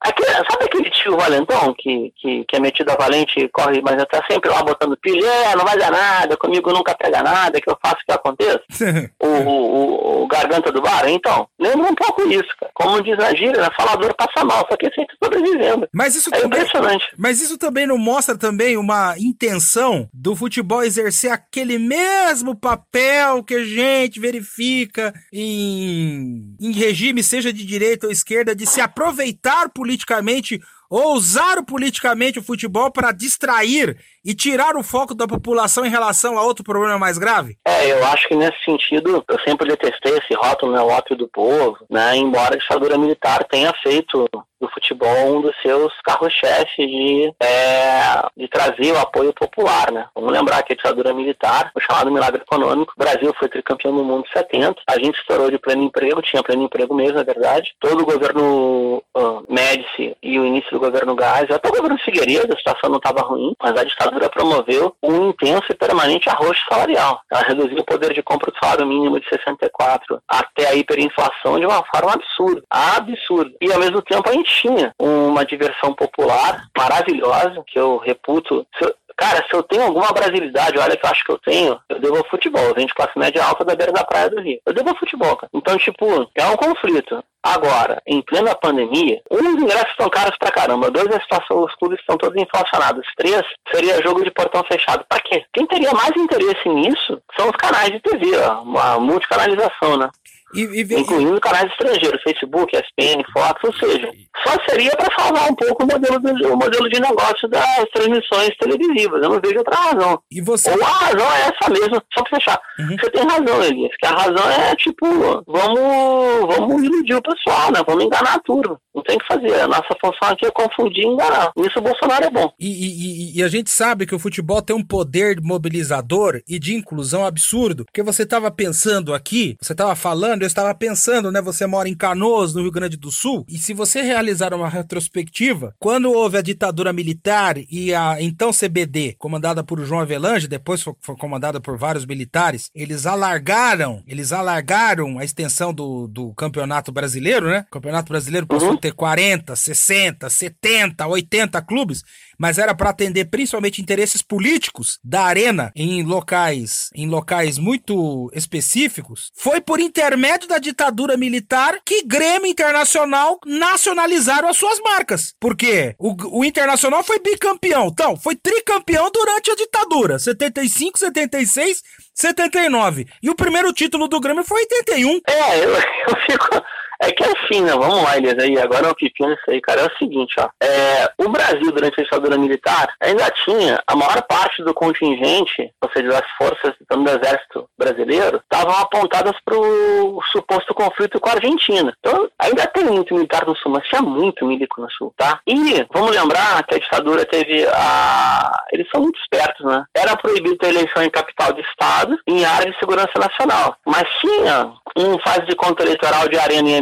Aquele, 0.00 0.30
sabe 0.30 0.64
aquele 0.64 0.90
tio 0.90 1.16
valentão 1.16 1.74
que, 1.78 2.12
que, 2.16 2.44
que 2.44 2.56
é 2.56 2.60
metido 2.60 2.90
a 2.90 2.96
valente 2.96 3.40
e 3.40 3.48
corre, 3.48 3.80
mas 3.80 3.96
tá 4.04 4.22
sempre 4.30 4.50
lá 4.50 4.62
botando 4.62 4.98
pilha, 4.98 5.26
é, 5.26 5.56
não 5.56 5.64
vai 5.64 5.78
dar 5.78 5.90
nada, 5.90 6.36
comigo 6.36 6.72
nunca 6.72 6.94
pega 6.94 7.22
nada, 7.22 7.60
que 7.60 7.70
eu 7.70 7.78
faço 7.82 7.96
o 8.02 8.06
que 8.06 8.12
aconteça? 8.12 8.62
o, 9.18 9.26
o, 9.26 10.22
o, 10.22 10.26
garganta 10.26 10.70
do 10.70 10.82
bar? 10.82 11.08
Então, 11.08 11.48
lembra 11.58 11.90
um 11.90 11.94
pouco 11.94 12.22
isso, 12.28 12.48
cara. 12.58 12.70
Como 12.74 13.02
diz 13.02 13.18
a 13.18 13.34
gíria, 13.34 13.62
né? 13.62 13.68
falador 13.76 14.14
passa 14.14 14.44
mal, 14.44 14.66
só 14.68 14.76
que 14.76 14.92
sempre 14.92 15.16
sobrevivendo. 15.22 15.88
Mas 15.92 16.14
isso 16.14 16.28
é 16.32 16.40
também, 16.40 16.60
impressionante. 16.60 17.06
Mas 17.16 17.40
isso 17.40 17.56
também 17.56 17.86
não 17.86 17.96
mostra 18.10 18.36
também 18.36 18.76
uma 18.76 19.14
intenção 19.18 20.08
do 20.12 20.34
futebol 20.34 20.82
exercer 20.82 21.30
aquele 21.30 21.78
mesmo 21.78 22.56
papel 22.56 23.44
que 23.44 23.54
a 23.54 23.64
gente 23.64 24.18
verifica 24.18 25.14
em, 25.32 26.56
em 26.60 26.72
regime, 26.72 27.22
seja 27.22 27.52
de 27.52 27.64
direita 27.64 28.08
ou 28.08 28.12
esquerda, 28.12 28.52
de 28.52 28.66
se 28.66 28.80
aproveitar 28.80 29.68
politicamente 29.68 30.60
ou 30.90 31.14
usaram 31.14 31.64
politicamente 31.64 32.40
o 32.40 32.42
futebol 32.42 32.90
para 32.90 33.12
distrair 33.12 33.96
e 34.24 34.34
tirar 34.34 34.76
o 34.76 34.82
foco 34.82 35.14
da 35.14 35.28
população 35.28 35.86
em 35.86 35.88
relação 35.88 36.36
a 36.36 36.42
outro 36.42 36.64
problema 36.64 36.98
mais 36.98 37.16
grave? 37.16 37.56
É, 37.64 37.92
eu 37.92 38.04
acho 38.06 38.26
que 38.26 38.34
nesse 38.34 38.58
sentido, 38.64 39.24
eu 39.28 39.38
sempre 39.46 39.68
detestei 39.68 40.18
esse 40.18 40.34
rótulo, 40.34 40.72
né, 40.72 40.80
o 40.80 40.88
ópio 40.88 41.16
do 41.16 41.28
povo, 41.28 41.78
né, 41.88 42.16
embora 42.16 42.56
a 42.56 42.58
ditadura 42.58 42.98
militar 42.98 43.44
tenha 43.44 43.72
feito 43.84 44.28
do 44.60 44.68
futebol 44.68 45.36
um 45.36 45.40
dos 45.40 45.54
seus 45.62 45.92
carros-chefe 46.04 46.86
de, 46.86 47.32
é, 47.40 48.22
de 48.36 48.48
trazer 48.48 48.92
o 48.92 48.98
apoio 48.98 49.32
popular, 49.32 49.90
né? 49.90 50.06
Vamos 50.14 50.32
lembrar 50.32 50.62
que 50.62 50.72
a 50.72 50.76
ditadura 50.76 51.14
militar, 51.14 51.70
o 51.74 51.80
chamado 51.80 52.10
milagre 52.10 52.42
econômico, 52.42 52.92
o 52.96 53.02
Brasil 53.02 53.34
foi 53.38 53.48
tricampeão 53.48 53.94
do 53.94 54.04
mundo 54.04 54.24
em 54.28 54.38
70, 54.38 54.82
a 54.86 54.98
gente 54.98 55.18
estourou 55.18 55.50
de 55.50 55.58
pleno 55.58 55.82
emprego, 55.82 56.22
tinha 56.22 56.42
pleno 56.42 56.64
emprego 56.64 56.94
mesmo, 56.94 57.14
na 57.14 57.22
verdade. 57.22 57.74
Todo 57.80 58.02
o 58.02 58.06
governo 58.06 59.02
uh, 59.16 59.44
Médici 59.48 60.16
e 60.22 60.38
o 60.38 60.44
início 60.44 60.70
do 60.72 60.80
governo 60.80 61.14
Gás, 61.14 61.50
até 61.50 61.68
o 61.68 61.72
governo 61.72 61.98
Figueiredo, 61.98 62.52
a 62.52 62.56
situação 62.56 62.90
não 62.90 62.98
estava 62.98 63.22
ruim, 63.22 63.54
mas 63.62 63.76
a 63.76 63.84
ditadura 63.84 64.28
promoveu 64.28 64.94
um 65.02 65.30
intenso 65.30 65.66
e 65.70 65.74
permanente 65.74 66.28
arroxo 66.28 66.62
salarial. 66.68 67.20
Ela 67.30 67.42
reduziu 67.42 67.78
o 67.78 67.84
poder 67.84 68.12
de 68.12 68.22
compra 68.22 68.50
do 68.50 68.58
salário 68.58 68.86
mínimo 68.86 69.18
de 69.18 69.28
64 69.28 70.20
até 70.28 70.68
a 70.68 70.74
hiperinflação 70.74 71.58
de 71.58 71.66
uma 71.66 71.82
forma 71.84 72.12
absurda. 72.12 72.62
Absurda. 72.70 73.52
E 73.60 73.72
ao 73.72 73.78
mesmo 73.78 74.02
tempo 74.02 74.28
a 74.28 74.32
gente 74.32 74.49
tinha 74.50 74.92
uma 74.98 75.44
diversão 75.44 75.94
popular 75.94 76.64
maravilhosa, 76.76 77.62
que 77.66 77.78
eu 77.78 77.98
reputo. 77.98 78.66
Se 78.76 78.84
eu, 78.84 78.94
cara, 79.16 79.44
se 79.48 79.54
eu 79.54 79.62
tenho 79.62 79.84
alguma 79.84 80.12
brasilidade, 80.12 80.78
olha 80.78 80.96
que 80.96 81.04
eu 81.04 81.10
acho 81.10 81.24
que 81.24 81.32
eu 81.32 81.38
tenho, 81.38 81.78
eu 81.88 82.00
devo 82.00 82.16
ao 82.18 82.28
futebol. 82.28 82.62
Eu 82.62 82.74
venho 82.74 82.88
de 82.88 82.94
classe 82.94 83.18
média 83.18 83.44
alta 83.44 83.64
da 83.64 83.76
beira 83.76 83.92
da 83.92 84.04
praia 84.04 84.28
do 84.30 84.40
Rio. 84.40 84.60
Eu 84.66 84.72
devo 84.72 84.90
ao 84.90 84.96
futebol, 84.96 85.36
cara. 85.36 85.50
Então, 85.54 85.76
tipo, 85.78 86.06
é 86.34 86.46
um 86.46 86.56
conflito. 86.56 87.22
Agora, 87.42 88.02
em 88.06 88.20
plena 88.20 88.54
pandemia, 88.54 89.22
um 89.30 89.38
dos 89.38 89.62
ingressos 89.62 89.90
estão 89.90 90.10
caros 90.10 90.36
pra 90.38 90.50
caramba. 90.50 90.90
Dois, 90.90 91.08
a 91.08 91.20
situação, 91.20 91.64
os 91.64 91.74
clubes 91.76 91.98
estão 91.98 92.18
todos 92.18 92.40
inflacionados. 92.40 93.06
Três, 93.16 93.42
seria 93.72 94.02
jogo 94.02 94.22
de 94.22 94.30
portão 94.30 94.62
fechado. 94.64 95.04
Pra 95.08 95.20
quê? 95.20 95.44
Quem 95.52 95.66
teria 95.66 95.90
mais 95.92 96.14
interesse 96.16 96.68
nisso 96.68 97.20
são 97.38 97.48
os 97.48 97.56
canais 97.56 97.90
de 97.90 98.00
TV, 98.00 98.36
ó, 98.36 98.60
uma 98.60 99.00
multicanalização, 99.00 99.96
né? 99.96 100.10
E, 100.54 100.62
e, 100.62 101.00
incluindo 101.00 101.40
canais 101.40 101.70
estrangeiros, 101.70 102.22
Facebook, 102.22 102.76
ESPN, 102.76 103.22
Fox, 103.32 103.60
ou 103.64 103.74
seja, 103.74 104.10
só 104.44 104.56
seria 104.68 104.90
para 104.92 105.14
salvar 105.16 105.50
um 105.50 105.54
pouco 105.54 105.84
o 105.84 105.86
modelo, 105.86 106.18
de, 106.18 106.46
o 106.46 106.56
modelo 106.56 106.88
de 106.88 107.00
negócio 107.00 107.48
das 107.48 107.84
transmissões 107.92 108.50
televisivas. 108.58 109.22
Eu 109.22 109.30
não 109.30 109.40
vejo 109.40 109.58
outra 109.58 109.76
razão. 109.76 110.20
E 110.30 110.40
você... 110.40 110.70
Ou 110.70 110.82
a 110.82 110.88
razão 110.88 111.32
é 111.32 111.40
essa 111.42 111.70
mesmo, 111.70 112.02
só 112.12 112.24
para 112.24 112.38
fechar. 112.38 112.60
Uhum. 112.78 112.96
Você 112.98 113.10
tem 113.10 113.22
razão, 113.22 113.62
Elias, 113.62 113.96
que 113.98 114.06
a 114.06 114.10
razão 114.10 114.50
é 114.50 114.74
tipo, 114.76 115.06
vamos, 115.46 116.56
vamos 116.56 116.82
iludir 116.82 117.14
o 117.14 117.22
pessoal, 117.22 117.70
né? 117.72 117.80
Vamos 117.86 118.04
enganar 118.04 118.40
tudo. 118.44 118.78
Não 118.94 119.02
tem 119.02 119.16
o 119.16 119.18
que 119.20 119.26
fazer. 119.26 119.60
A 119.60 119.68
nossa 119.68 119.96
função 120.00 120.28
aqui 120.28 120.46
é 120.46 120.50
confundir 120.50 121.04
e 121.04 121.08
enganar. 121.08 121.52
Isso 121.58 121.78
o 121.78 121.82
Bolsonaro 121.82 122.24
é 122.24 122.30
bom. 122.30 122.52
E, 122.58 123.38
e 123.38 123.42
a 123.42 123.48
gente 123.48 123.70
sabe 123.70 124.06
que 124.06 124.14
o 124.14 124.18
futebol 124.18 124.60
tem 124.60 124.74
um 124.74 124.84
poder 124.84 125.40
mobilizador 125.40 126.40
e 126.48 126.58
de 126.58 126.74
inclusão 126.74 127.24
absurdo. 127.24 127.84
Porque 127.84 128.02
você 128.02 128.24
estava 128.24 128.50
pensando 128.50 129.14
aqui, 129.14 129.56
você 129.60 129.72
estava 129.72 129.94
falando, 129.94 130.39
eu 130.44 130.46
estava 130.46 130.74
pensando, 130.74 131.30
né? 131.30 131.40
Você 131.42 131.66
mora 131.66 131.88
em 131.88 131.94
Canoas, 131.94 132.54
no 132.54 132.62
Rio 132.62 132.70
Grande 132.70 132.96
do 132.96 133.10
Sul, 133.10 133.44
e 133.48 133.58
se 133.58 133.74
você 133.74 134.02
realizar 134.02 134.54
uma 134.54 134.68
retrospectiva, 134.68 135.74
quando 135.78 136.12
houve 136.12 136.38
a 136.38 136.42
ditadura 136.42 136.92
militar 136.92 137.56
e 137.70 137.94
a 137.94 138.20
então 138.20 138.50
CBD, 138.52 139.14
comandada 139.18 139.62
por 139.62 139.84
João 139.84 140.00
Avelange, 140.00 140.48
depois 140.48 140.82
foi, 140.82 140.94
foi 141.00 141.16
comandada 141.16 141.60
por 141.60 141.76
vários 141.76 142.06
militares, 142.06 142.70
eles 142.74 143.06
alargaram, 143.06 144.02
eles 144.06 144.32
alargaram 144.32 145.18
a 145.18 145.24
extensão 145.24 145.72
do, 145.72 146.06
do 146.08 146.32
campeonato 146.34 146.92
brasileiro, 146.92 147.48
né? 147.48 147.64
O 147.68 147.72
campeonato 147.72 148.10
brasileiro 148.10 148.46
passou 148.46 148.70
uhum. 148.70 148.74
a 148.74 148.80
ter 148.80 148.92
40, 148.92 149.56
60, 149.56 150.30
70, 150.30 151.06
80 151.06 151.62
clubes 151.62 152.04
mas 152.40 152.56
era 152.56 152.74
para 152.74 152.88
atender 152.88 153.26
principalmente 153.26 153.82
interesses 153.82 154.22
políticos 154.22 154.98
da 155.04 155.24
arena 155.24 155.70
em 155.76 156.02
locais, 156.02 156.88
em 156.94 157.06
locais 157.06 157.58
muito 157.58 158.30
específicos, 158.34 159.30
foi 159.34 159.60
por 159.60 159.78
intermédio 159.78 160.29
da 160.46 160.58
ditadura 160.58 161.16
militar 161.16 161.78
que 161.84 162.02
Grêmio 162.04 162.46
Internacional 162.46 163.38
nacionalizaram 163.44 164.48
as 164.48 164.56
suas 164.56 164.78
marcas. 164.80 165.34
Porque 165.40 165.94
o, 165.98 166.40
o 166.40 166.44
Internacional 166.44 167.02
foi 167.02 167.18
bicampeão, 167.18 167.88
então, 167.88 168.16
foi 168.16 168.36
tricampeão 168.36 169.10
durante 169.10 169.50
a 169.50 169.56
ditadura, 169.56 170.18
75, 170.18 170.98
76, 170.98 171.82
79. 172.14 173.06
E 173.22 173.30
o 173.30 173.34
primeiro 173.34 173.72
título 173.72 174.08
do 174.08 174.20
Grêmio 174.20 174.44
foi 174.44 174.60
81. 174.62 175.20
É, 175.26 175.64
eu, 175.64 175.70
eu 175.74 176.16
fico 176.26 176.62
é 177.00 177.10
que 177.12 177.24
assim, 177.24 177.62
né? 177.62 177.72
Vamos 177.72 178.02
lá, 178.02 178.16
Elias, 178.16 178.36
aí, 178.38 178.58
agora 178.58 178.86
é 178.86 178.90
o 178.90 178.94
pepino 178.94 179.32
isso 179.32 179.50
aí, 179.50 179.60
cara. 179.60 179.82
É 179.82 179.86
o 179.86 179.96
seguinte, 179.96 180.34
ó. 180.38 180.48
É, 180.62 181.10
o 181.18 181.28
Brasil, 181.30 181.72
durante 181.72 182.00
a 182.00 182.04
ditadura 182.04 182.36
militar, 182.36 182.92
ainda 183.00 183.30
tinha 183.44 183.82
a 183.86 183.96
maior 183.96 184.22
parte 184.22 184.62
do 184.62 184.74
contingente, 184.74 185.72
ou 185.82 185.90
seja, 185.90 186.08
das 186.08 186.30
forças 186.36 186.74
do 186.78 187.10
exército 187.10 187.68
brasileiro, 187.78 188.42
estavam 188.42 188.76
apontadas 188.78 189.34
para 189.44 189.56
o 189.56 190.20
suposto 190.30 190.74
conflito 190.74 191.18
com 191.18 191.30
a 191.30 191.32
Argentina. 191.32 191.92
Então, 191.98 192.28
ainda 192.38 192.66
tem 192.66 192.84
muito 192.84 193.14
militar 193.14 193.46
no 193.46 193.56
sul, 193.56 193.72
mas 193.72 193.88
tinha 193.88 194.02
muito 194.02 194.44
milico 194.44 194.80
no 194.80 194.90
sul, 194.90 195.12
tá? 195.16 195.40
E 195.46 195.86
vamos 195.92 196.10
lembrar 196.10 196.62
que 196.64 196.74
a 196.74 196.78
ditadura 196.78 197.24
teve 197.24 197.66
a. 197.66 198.62
Eles 198.72 198.86
são 198.90 199.00
muito 199.00 199.18
espertos, 199.20 199.64
né? 199.64 199.84
Era 199.94 200.16
proibido 200.16 200.56
ter 200.56 200.68
eleição 200.68 201.02
em 201.02 201.10
capital 201.10 201.52
de 201.52 201.62
estado, 201.62 202.18
em 202.26 202.44
área 202.44 202.70
de 202.70 202.78
segurança 202.78 203.12
nacional. 203.18 203.76
Mas 203.86 204.04
tinha 204.20 204.72
um 204.96 205.18
fase 205.20 205.46
de 205.46 205.56
conta 205.56 205.82
eleitoral 205.82 206.28
de 206.28 206.38
arena 206.38 206.68
e 206.68 206.74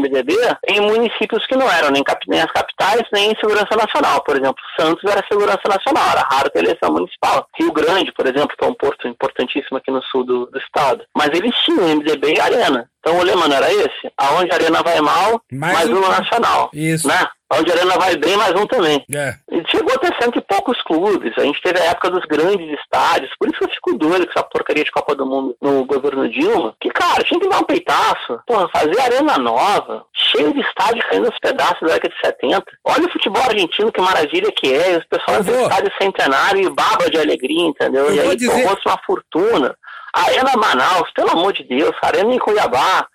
Em 0.66 0.81
municípios 0.81 1.47
que 1.47 1.57
não 1.57 1.71
eram 1.71 1.90
nem, 1.90 2.03
cap, 2.03 2.25
nem 2.29 2.40
as 2.40 2.51
capitais, 2.53 3.03
nem 3.12 3.33
em 3.33 3.37
segurança 3.37 3.77
nacional. 3.77 4.23
Por 4.23 4.37
exemplo, 4.37 4.62
Santos 4.79 5.11
era 5.11 5.25
segurança 5.31 5.62
nacional, 5.68 6.11
era 6.11 6.29
raro 6.31 6.51
ter 6.51 6.64
eleição 6.64 6.92
municipal. 6.92 7.47
Rio 7.59 7.73
Grande, 7.73 8.12
por 8.12 8.27
exemplo, 8.27 8.57
que 8.57 8.64
é 8.64 8.68
um 8.68 8.75
porto 8.75 9.09
importantíssimo 9.09 9.79
aqui 9.79 9.90
no 9.90 10.03
sul 10.05 10.25
do, 10.25 10.47
do 10.47 10.59
estado. 10.59 11.05
Mas 11.16 11.29
eles 11.29 11.55
tinham 11.64 11.97
MDB 11.97 12.35
e 12.35 12.40
arena. 12.40 12.88
Então 13.01 13.18
o 13.18 13.23
lema 13.23 13.49
não 13.49 13.57
era 13.57 13.73
esse? 13.73 14.12
Aonde 14.16 14.51
a 14.51 14.55
arena 14.55 14.83
vai 14.83 15.01
mal, 15.01 15.40
mais, 15.53 15.75
mais 15.75 15.88
um 15.88 16.01
nacional. 16.01 16.71
Isso. 16.73 17.07
Né? 17.07 17.29
Onde 17.51 17.71
a 17.71 17.75
Arena 17.75 17.99
vai 17.99 18.14
bem, 18.16 18.37
mais 18.37 18.53
um 18.53 18.66
também. 18.66 19.03
É. 19.14 19.35
E 19.51 19.62
chegou 19.88 19.94
a 19.94 19.98
ter 19.98 20.22
cento 20.22 20.38
e 20.38 20.42
poucos 20.42 20.81
clubes. 20.83 21.33
A 21.38 21.42
gente 21.42 21.61
teve 21.62 21.81
a 21.81 21.85
época 21.85 22.11
dos 22.11 22.24
grandes 22.27 22.68
estádios. 22.79 23.33
Por 23.38 23.48
isso 23.48 23.59
eu 23.62 23.68
fico 23.70 23.96
doido 23.96 24.27
com 24.27 24.33
essa 24.33 24.42
porcaria 24.42 24.85
de 24.85 24.90
Copa 24.90 25.14
do 25.14 25.24
Mundo 25.24 25.57
no 25.61 25.85
governo 25.87 26.29
Dilma. 26.29 26.74
Que, 26.81 26.90
cara, 26.90 27.24
tinha 27.24 27.40
que 27.40 27.48
dar 27.48 27.59
um 27.59 27.64
peitaço. 27.64 28.40
Porra, 28.46 28.68
fazer 28.68 29.01
arena 29.01 29.38
nova, 29.38 30.05
cheio 30.12 30.53
de 30.53 30.61
estádio 30.61 31.03
caindo 31.09 31.27
aos 31.27 31.38
pedaços 31.38 31.81
da 31.81 31.94
década 31.94 32.14
de 32.14 32.20
70. 32.20 32.64
Olha 32.85 33.07
o 33.07 33.12
futebol 33.12 33.42
argentino, 33.42 33.92
que 33.92 34.01
maravilha 34.01 34.53
que 34.53 34.72
é. 34.74 34.98
Os 34.98 35.05
pessoal 35.05 35.42
do 35.42 35.55
estádio 35.62 35.92
centenário 36.01 36.62
e 36.62 36.70
baba 36.70 37.11
de 37.11 37.18
alegria, 37.18 37.66
entendeu? 37.66 38.07
Eu 38.07 38.14
e 38.14 38.20
aí, 38.20 38.37
dizer... 38.37 38.66
uma 38.66 38.98
fortuna. 39.07 39.74
Arena 40.12 40.53
Manaus, 40.57 41.11
pelo 41.14 41.31
amor 41.31 41.53
de 41.53 41.64
Deus. 41.64 41.94
Arena 42.03 42.35
em 42.35 42.38
Cuiabá. 42.38 43.07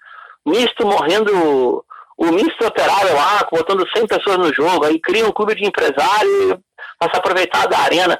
Misto 0.45 0.86
morrendo 0.86 1.83
o 2.17 2.26
misto 2.32 2.65
operário 2.65 3.15
lá, 3.15 3.47
botando 3.52 3.88
100 3.95 4.08
pessoas 4.08 4.38
no 4.38 4.54
jogo, 4.54 4.86
aí 4.86 4.99
cria 4.99 5.26
um 5.26 5.32
clube 5.32 5.56
de 5.56 5.65
empresário 5.65 6.60
para 6.99 7.12
se 7.12 7.17
aproveitar 7.17 7.67
da 7.67 7.80
arena. 7.80 8.19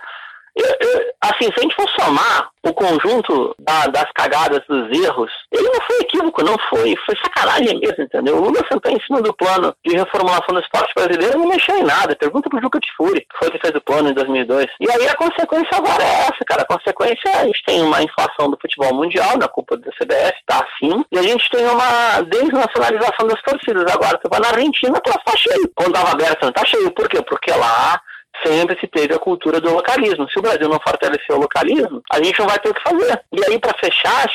Assim, 1.22 1.46
se 1.46 1.54
a 1.58 1.62
gente 1.62 1.76
for 1.76 1.90
somar 2.00 2.50
o 2.64 2.74
conjunto 2.74 3.56
da, 3.60 3.88
das 3.88 4.12
cagadas, 4.14 4.62
dos 4.68 5.00
erros, 5.00 5.32
ele 5.52 5.64
não 5.64 5.82
foi 5.82 5.98
equívoco, 6.02 6.44
não 6.44 6.56
foi, 6.70 6.96
foi 7.06 7.16
sacanagem 7.24 7.80
mesmo, 7.80 8.04
entendeu? 8.04 8.38
O 8.38 8.42
Lula 8.42 8.60
sentou 8.72 8.92
em 8.92 9.02
cima 9.02 9.22
do 9.22 9.34
plano 9.34 9.74
de 9.86 9.96
reformulação 9.96 10.54
do 10.54 10.60
esporte 10.60 10.94
brasileiro 10.96 11.38
e 11.38 11.42
não 11.42 11.48
mexeu 11.48 11.78
em 11.78 11.84
nada. 11.84 12.16
Pergunta 12.16 12.50
pro 12.50 12.62
Juca 12.62 12.80
Tifuri, 12.80 13.22
que 13.22 13.38
foi 13.38 13.52
que 13.52 13.60
fez 13.60 13.74
o 13.74 13.82
plano 13.82 14.10
em 14.10 14.14
2002. 14.14 14.68
E 14.80 14.92
aí 14.92 15.08
a 15.08 15.16
consequência 15.16 15.78
agora 15.78 16.04
é 16.04 16.22
essa, 16.24 16.46
cara. 16.46 16.62
A 16.62 16.78
consequência 16.78 17.30
é 17.30 17.38
a 17.42 17.46
gente 17.46 17.64
tem 17.66 17.82
uma 17.82 18.04
inflação 18.04 18.50
do 18.50 18.58
futebol 18.62 18.94
mundial, 18.94 19.38
na 19.38 19.48
culpa 19.48 19.78
da 19.78 19.92
CBF, 19.92 20.38
tá 20.46 20.66
assim, 20.66 21.04
e 21.12 21.18
a 21.18 21.24
gente 21.24 21.50
tem 21.50 21.66
uma 21.66 22.22
desnacionalização 22.22 23.28
das 23.28 23.42
torcidas. 23.42 23.92
Agora, 23.92 24.20
você 24.22 24.30
vai 24.30 24.40
na 24.40 24.50
Argentina, 24.50 25.00
tá 25.00 25.38
cheio. 25.38 25.72
Quando 25.76 25.94
tava 25.94 26.12
aberto, 26.12 26.44
não 26.44 26.52
tá 26.52 26.66
cheio. 26.66 26.92
Por 26.92 27.10
quê? 27.10 27.22
Porque 27.22 27.52
lá 27.52 28.00
sempre 28.44 28.80
se 28.80 28.88
teve 28.88 29.14
a 29.14 29.20
cultura 29.20 29.60
do 29.60 29.74
localismo. 29.74 30.30
Se 30.30 30.40
o 30.40 30.42
Brasil 30.42 30.68
não 30.70 30.80
fortalecer 30.80 31.36
o 31.36 31.40
localismo, 31.40 32.02
a 32.12 32.24
gente 32.24 32.40
não 32.40 32.48
vai 32.48 32.60
ter 32.60 32.70
o 32.70 32.74
que 32.74 32.82
fazer. 32.82 33.24
E 33.32 33.46
aí, 33.46 33.60
para 33.60 33.78
fechar, 33.78 34.26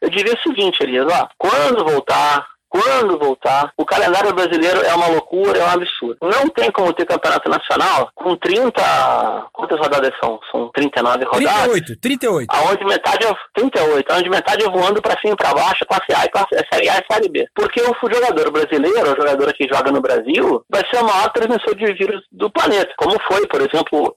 eu 0.00 0.10
diria 0.10 0.34
o 0.34 0.42
seguinte, 0.42 0.82
Elias, 0.82 1.06
ó, 1.10 1.28
quando 1.38 1.84
voltar 1.84 2.46
quando 2.82 3.18
voltar, 3.18 3.72
o 3.76 3.84
calendário 3.84 4.34
brasileiro 4.34 4.80
é 4.82 4.94
uma 4.94 5.08
loucura, 5.08 5.58
é 5.58 5.64
um 5.64 5.70
absurdo. 5.70 6.18
Não 6.22 6.48
tem 6.48 6.70
como 6.70 6.92
ter 6.92 7.06
campeonato 7.06 7.48
nacional 7.48 8.10
com 8.14 8.36
30. 8.36 9.46
Quantas 9.52 9.78
rodadas 9.78 10.12
são? 10.22 10.38
São 10.50 10.70
39 10.74 11.24
rodadas? 11.24 11.72
38, 11.72 12.00
38. 12.00 12.46
Aonde 12.50 12.84
metade 12.84 13.26
é 13.26 13.34
38, 13.54 14.12
aonde 14.12 14.30
metade 14.30 14.64
é 14.64 14.70
voando 14.70 15.00
para 15.00 15.18
cima 15.20 15.34
e 15.34 15.36
para 15.36 15.54
baixo, 15.54 15.86
classe 15.86 16.12
A 16.14 16.24
e 16.24 16.28
classe 16.28 16.66
Série 16.72 16.88
A 16.88 16.98
e 16.98 17.12
Série 17.12 17.28
B. 17.28 17.46
Porque 17.54 17.80
o 17.80 17.94
jogador 18.12 18.50
brasileiro, 18.50 19.12
o 19.12 19.16
jogador 19.16 19.52
que 19.54 19.68
joga 19.68 19.90
no 19.90 20.00
Brasil, 20.00 20.64
vai 20.68 20.82
ser 20.90 21.00
o 21.00 21.06
maior 21.06 21.30
transmissor 21.32 21.74
de 21.74 21.92
vírus 21.94 22.22
do 22.32 22.50
planeta. 22.50 22.92
Como 22.96 23.16
foi, 23.28 23.46
por 23.46 23.60
exemplo, 23.60 24.16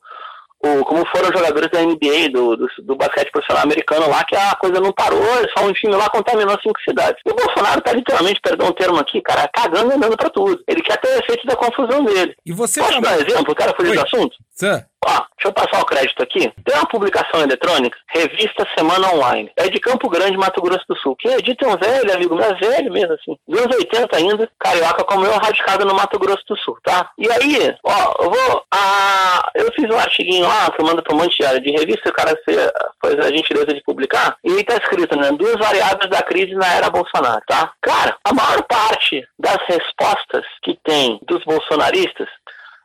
o, 0.61 0.83
como 0.83 1.05
foram 1.07 1.29
os 1.29 1.37
jogadores 1.37 1.69
da 1.71 1.81
NBA, 1.81 2.29
do, 2.33 2.57
do, 2.57 2.67
do, 2.83 2.95
basquete 2.95 3.31
profissional 3.31 3.63
americano 3.63 4.09
lá, 4.09 4.23
que 4.25 4.35
a 4.35 4.55
coisa 4.55 4.79
não 4.81 4.91
parou, 4.91 5.23
é 5.23 5.47
só 5.57 5.65
um 5.65 5.71
time 5.71 5.95
lá 5.95 6.09
contaminou 6.09 6.57
cinco 6.61 6.79
cidades. 6.81 7.21
E 7.25 7.31
o 7.31 7.35
Bolsonaro 7.35 7.81
tá 7.81 7.93
literalmente, 7.93 8.41
perdão 8.41 8.67
o 8.67 8.73
termo 8.73 8.97
aqui, 8.97 9.21
cara, 9.21 9.49
cagando 9.53 9.91
e 9.91 9.95
andando 9.95 10.17
pra 10.17 10.29
tudo. 10.29 10.61
Ele 10.67 10.81
quer 10.81 10.97
ter 10.97 11.17
efeito 11.19 11.47
da 11.47 11.55
confusão 11.55 12.03
dele. 12.03 12.35
E 12.45 12.51
você 12.51 12.81
Posso 12.81 12.99
dar 12.99 13.17
um 13.17 13.21
exemplo? 13.21 13.53
O 13.53 13.55
cara 13.55 13.73
fugir 13.73 13.93
do 13.93 14.01
assunto? 14.01 14.35
Ó, 15.05 15.11
deixa 15.11 15.45
eu 15.45 15.53
passar 15.53 15.81
o 15.81 15.85
crédito 15.85 16.21
aqui. 16.21 16.51
Tem 16.65 16.75
uma 16.75 16.85
publicação 16.85 17.41
eletrônica, 17.41 17.97
revista 18.09 18.67
Semana 18.77 19.13
Online. 19.13 19.49
É 19.55 19.69
de 19.69 19.79
Campo 19.79 20.09
Grande, 20.09 20.37
Mato 20.37 20.61
Grosso 20.61 20.83
do 20.89 20.97
Sul. 20.97 21.15
Quem 21.15 21.31
edita 21.33 21.65
é 21.65 21.69
um 21.69 21.77
velho, 21.77 22.13
amigo 22.13 22.35
meu, 22.35 22.45
é 22.45 22.53
velho 22.55 22.91
mesmo, 22.91 23.13
assim. 23.13 23.37
Dos 23.47 23.75
80 23.75 24.17
ainda, 24.17 24.49
carioca 24.59 25.03
como 25.05 25.25
eu, 25.25 25.31
radicado 25.37 25.85
no 25.85 25.95
Mato 25.95 26.19
Grosso 26.19 26.43
do 26.47 26.57
Sul, 26.57 26.77
tá? 26.83 27.09
E 27.17 27.31
aí, 27.31 27.75
ó, 27.83 28.23
eu 28.23 28.29
vou. 28.29 28.63
Ah, 28.73 29.49
eu 29.55 29.71
fiz 29.73 29.89
um 29.89 29.97
artiguinho 29.97 30.45
lá 30.45 30.69
que 30.71 30.83
mando 30.83 31.01
pra 31.01 31.15
um 31.15 31.19
monte 31.19 31.37
de, 31.37 31.59
de 31.61 31.71
revista, 31.71 32.09
o 32.09 32.13
cara 32.13 32.37
fez 32.43 33.19
a 33.19 33.31
gentileza 33.31 33.73
de 33.73 33.81
publicar. 33.83 34.35
E 34.43 34.51
aí 34.51 34.63
tá 34.63 34.75
escrito, 34.75 35.17
né? 35.17 35.31
Duas 35.31 35.55
variáveis 35.55 36.09
da 36.09 36.21
crise 36.21 36.53
na 36.55 36.73
era 36.73 36.89
Bolsonaro, 36.89 37.41
tá? 37.47 37.71
Cara, 37.81 38.17
a 38.25 38.33
maior 38.33 38.61
parte 38.63 39.25
das 39.39 39.57
respostas 39.67 40.45
que 40.61 40.77
tem 40.83 41.19
dos 41.25 41.43
bolsonaristas 41.45 42.27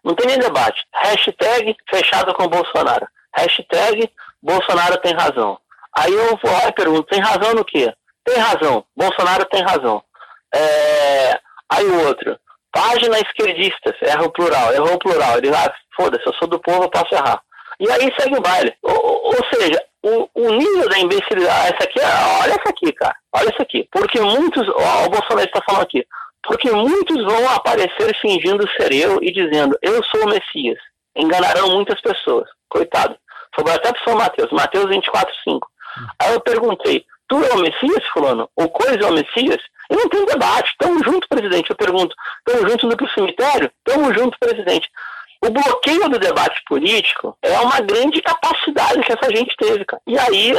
não 0.05 0.15
tem 0.15 0.27
nem 0.27 0.39
debate. 0.39 0.85
Hashtag 0.95 1.75
fechado 1.91 2.35
com 2.35 2.47
Bolsonaro. 2.47 3.07
Hashtag 3.35 4.11
Bolsonaro 4.43 4.99
tem 4.99 5.15
razão. 5.15 5.59
Aí 5.97 6.13
eu 6.13 6.39
vou 6.43 6.53
lá 6.53 6.69
e 6.69 6.73
pergunto, 6.73 7.05
tem 7.05 7.21
razão 7.21 7.55
no 7.55 7.65
quê? 7.65 7.93
Tem 8.25 8.37
razão. 8.37 8.85
Bolsonaro 8.97 9.45
tem 9.47 9.63
razão. 9.63 10.03
É... 10.55 11.41
Aí 11.71 11.85
o 11.87 12.07
outro, 12.07 12.39
página 12.71 13.19
esquerdista, 13.19 13.95
erra 14.03 14.25
o 14.25 14.31
plural, 14.31 14.73
errou 14.73 14.95
o 14.95 14.99
plural. 14.99 15.39
Ele, 15.39 15.49
ah, 15.55 15.73
foda-se, 15.97 16.27
eu 16.27 16.35
sou 16.35 16.49
do 16.49 16.61
povo, 16.61 16.85
eu 16.85 16.91
posso 16.91 17.15
errar. 17.15 17.41
E 17.81 17.91
aí 17.91 18.13
segue 18.19 18.37
o 18.37 18.43
baile. 18.43 18.75
Ou, 18.83 19.27
ou 19.27 19.39
seja, 19.53 19.83
o, 20.03 20.29
o, 20.35 20.51
nível 20.51 20.89
da 20.89 20.99
imbecilidade, 20.99 21.75
essa 21.75 21.85
aqui, 21.85 22.01
olha 22.01 22.53
essa 22.53 22.69
aqui, 22.69 22.93
cara, 22.93 23.17
olha 23.33 23.49
essa 23.49 23.63
aqui. 23.63 23.89
Porque 23.91 24.21
muitos, 24.21 24.69
ó, 24.69 25.07
o 25.07 25.09
Bolsonaro 25.09 25.47
está 25.47 25.61
falando 25.67 25.83
aqui, 25.83 26.07
porque 26.47 26.71
muitos 26.71 27.25
vão 27.25 27.51
aparecer 27.51 28.15
fingindo 28.21 28.69
ser 28.77 28.93
eu 28.93 29.19
e 29.23 29.33
dizendo, 29.33 29.79
eu 29.83 30.03
sou 30.05 30.25
o 30.25 30.29
Messias. 30.29 30.79
Enganarão 31.17 31.71
muitas 31.71 32.01
pessoas. 32.01 32.49
Coitado. 32.69 33.17
Foi 33.55 33.73
até 33.73 33.93
para 33.93 34.05
São 34.05 34.17
Mateus, 34.17 34.51
Mateus 34.51 34.89
24, 34.89 35.33
5. 35.45 35.69
Aí 36.21 36.35
eu 36.35 36.41
perguntei, 36.41 37.05
tu 37.29 37.43
é 37.43 37.53
o 37.55 37.59
Messias, 37.59 38.05
fulano? 38.13 38.49
O 38.57 38.69
coisa 38.69 38.99
é 38.99 39.07
o 39.07 39.13
Messias? 39.13 39.61
E 39.91 39.97
não 39.97 40.09
tem 40.09 40.25
debate. 40.27 40.75
Tamo 40.79 41.03
junto, 41.05 41.29
presidente. 41.29 41.71
Eu 41.71 41.77
pergunto, 41.77 42.15
tamo 42.45 42.69
junto 42.69 42.87
no 42.87 43.11
cemitério? 43.11 43.71
Tamo 43.85 44.13
junto, 44.13 44.39
presidente. 44.39 44.91
O 45.45 45.51
bloqueio 45.51 46.09
do 46.09 46.19
debate 46.19 46.61
político 46.67 47.37
é 47.43 47.59
uma 47.61 47.81
grande 47.81 48.21
capacidade 48.23 49.03
que 49.03 49.13
essa 49.13 49.31
gente 49.31 49.55
teve, 49.57 49.85
cara. 49.85 50.03
E 50.07 50.19
aí 50.19 50.53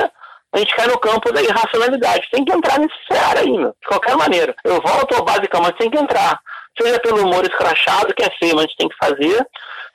a 0.56 0.60
gente 0.60 0.74
cai 0.74 0.88
no 0.88 0.98
campo 0.98 1.34
da 1.34 1.41
irracionalidade. 1.41 2.30
Tem 2.32 2.46
que 2.46 2.54
entrar 2.54 2.80
nesse 2.80 2.96
cenário 3.12 3.54
meu, 3.58 3.70
de 3.82 3.88
qualquer 3.88 4.15
maneira. 4.15 4.56
Eu 4.63 4.82
volto 4.82 5.15
ao 5.15 5.26
mas 5.62 5.76
tem 5.78 5.89
que 5.89 5.98
entrar. 5.98 6.39
Seja 6.80 7.00
pelo 7.00 7.24
humor 7.24 7.44
escrachado, 7.44 8.14
que 8.14 8.24
é 8.24 8.30
mas 8.42 8.54
a 8.54 8.62
gente 8.62 8.78
tem 8.78 8.90
que 8.90 8.98
fazer, 8.98 9.48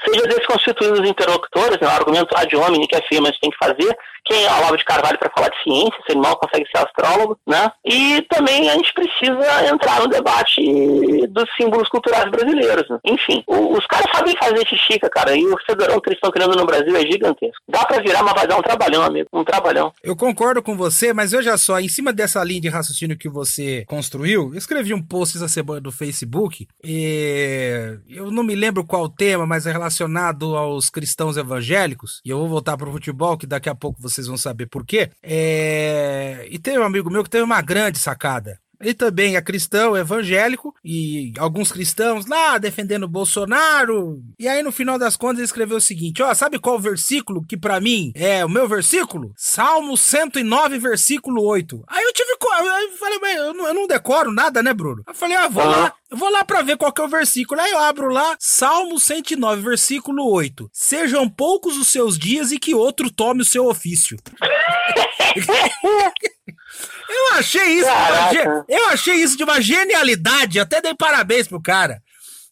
seja 0.05 0.27
desconstituindo 0.27 1.03
os 1.03 1.09
interlocutores, 1.09 1.79
né, 1.81 1.87
o 1.87 1.91
argumento 1.91 2.37
ad 2.37 2.57
hominem, 2.57 2.87
que 2.87 2.97
é 2.97 3.01
mas 3.21 3.31
a 3.31 3.33
gente 3.33 3.41
tem 3.41 3.51
que 3.51 3.59
fazer, 3.59 3.97
quem 4.25 4.45
é 4.45 4.51
o 4.51 4.59
Olavo 4.59 4.77
de 4.77 4.85
Carvalho 4.85 5.19
para 5.19 5.31
falar 5.31 5.49
de 5.49 5.63
ciência, 5.63 5.99
se 6.07 6.13
ele 6.13 6.21
mal 6.21 6.37
consegue 6.37 6.69
ser 6.71 6.85
astrólogo, 6.85 7.39
né? 7.47 7.71
E 7.85 8.23
também 8.23 8.71
a 8.71 8.75
gente 8.75 8.93
precisa 8.95 9.69
entrar 9.69 10.01
no 10.01 10.09
debate 10.09 11.27
dos 11.29 11.45
símbolos 11.57 11.89
culturais 11.89 12.31
brasileiros. 12.31 12.89
Né? 12.89 12.99
Enfim, 13.05 13.43
os 13.47 13.87
caras 13.87 14.07
sabem 14.15 14.37
fazer 14.37 14.67
xixica, 14.67 15.09
cara, 15.11 15.35
e 15.35 15.45
o 15.47 15.59
fedorão 15.67 16.01
que 16.01 16.11
eles 16.11 16.19
estão 16.19 16.31
criando 16.31 16.57
no 16.57 16.67
Brasil 16.67 16.95
é 16.97 17.01
gigantesco. 17.01 17.63
Dá 17.69 17.85
para 17.85 18.03
virar, 18.03 18.23
mas 18.23 18.35
vai 18.35 18.47
dar 18.47 18.57
um 18.57 18.63
trabalhão, 18.63 19.03
amigo, 19.03 19.29
um 19.33 19.45
trabalhão. 19.45 19.93
Eu 20.03 20.15
concordo 20.15 20.63
com 20.63 20.77
você, 20.77 21.13
mas 21.13 21.33
veja 21.33 21.57
só, 21.57 21.81
em 21.81 21.89
cima 21.89 22.13
dessa 22.13 22.43
linha 22.45 22.61
de 22.61 22.69
raciocínio 22.69 23.19
que 23.19 23.29
você 23.29 23.85
construiu, 23.87 24.51
eu 24.53 24.59
escrevi 24.59 24.95
um 24.95 25.03
post 25.03 25.37
essa 25.37 25.49
semana 25.49 25.81
do 25.81 25.91
Facebook, 25.91 26.69
e 26.83 27.99
eu 28.09 28.31
não 28.31 28.43
me 28.43 28.55
lembro 28.55 28.85
qual 28.85 29.09
tema, 29.09 29.47
mas 29.47 29.67
é 29.67 29.73
relacionado 29.73 30.57
aos 30.57 30.89
cristãos 30.89 31.37
evangélicos, 31.37 32.21
e 32.25 32.31
eu 32.31 32.39
vou 32.39 32.49
voltar 32.49 32.77
pro 32.77 32.93
futebol, 32.93 33.37
que 33.37 33.47
daqui 33.47 33.69
a 33.69 33.75
pouco 33.75 34.01
você 34.01 34.21
vocês 34.21 34.27
vão 34.27 34.37
saber 34.37 34.67
por 34.67 34.85
quê. 34.85 35.11
É... 35.23 36.47
E 36.51 36.59
tem 36.59 36.79
um 36.79 36.85
amigo 36.85 37.11
meu 37.11 37.25
que 37.25 37.31
teve 37.31 37.45
uma 37.45 37.63
grande 37.63 37.99
sacada. 37.99 38.59
Ele 38.81 38.95
também 38.95 39.37
é 39.37 39.43
cristão, 39.43 39.97
evangélico, 39.97 40.75
e 40.85 41.33
alguns 41.39 41.71
cristãos 41.71 42.27
lá 42.27 42.59
defendendo 42.59 43.07
Bolsonaro. 43.07 44.23
E 44.39 44.49
aí, 44.49 44.63
no 44.63 44.73
final 44.73 44.99
das 44.99 45.17
contas, 45.17 45.39
ele 45.39 45.45
escreveu 45.45 45.77
o 45.77 45.81
seguinte: 45.81 46.23
ó, 46.23 46.33
sabe 46.35 46.59
qual 46.59 46.79
versículo 46.79 47.45
que 47.47 47.57
para 47.57 47.81
mim 47.81 48.13
é 48.15 48.45
o 48.45 48.49
meu 48.49 48.67
versículo? 48.67 49.33
Salmo 49.37 49.97
109, 49.97 50.79
versículo 50.79 51.45
8. 51.45 51.85
Aí 51.87 52.05
eu 52.05 52.13
tive. 52.13 52.31
Eu 52.31 52.97
falei, 52.97 53.19
mas 53.21 53.37
eu 53.37 53.55
não, 53.55 53.67
eu 53.67 53.75
não 53.75 53.87
decoro 53.87 54.33
nada, 54.33 54.63
né, 54.63 54.73
Bruno? 54.73 55.03
Eu 55.07 55.15
falei, 55.15 55.37
ah, 55.37 55.49
vou 55.49 55.65
lá. 55.65 55.93
Eu 56.11 56.17
vou 56.17 56.31
lá 56.31 56.45
para 56.45 56.63
ver 56.63 56.77
qual 56.77 56.93
que 56.93 57.01
é 57.01 57.05
o 57.05 57.09
versículo. 57.09 57.61
Aí 57.61 57.71
eu 57.71 57.79
abro 57.79 58.09
lá, 58.09 58.37
Salmo 58.39 58.99
109, 58.99 59.63
versículo 59.63 60.29
8. 60.31 60.71
Sejam 60.73 61.29
poucos 61.29 61.77
os 61.77 61.89
seus 61.89 62.19
dias 62.19 62.51
e 62.51 62.59
que 62.59 62.75
outro 62.75 63.11
tome 63.11 63.43
o 63.43 63.45
seu 63.45 63.67
ofício. 63.67 64.17
Eu 67.09 67.35
achei 67.35 67.65
isso, 67.79 67.89
uma, 67.89 68.65
eu 68.69 68.87
achei 68.89 69.15
isso 69.17 69.37
de 69.37 69.45
uma 69.45 69.61
genialidade, 69.61 70.61
até 70.61 70.81
dei 70.81 70.95
parabéns 70.95 71.49
pro 71.49 71.61
cara. 71.61 72.03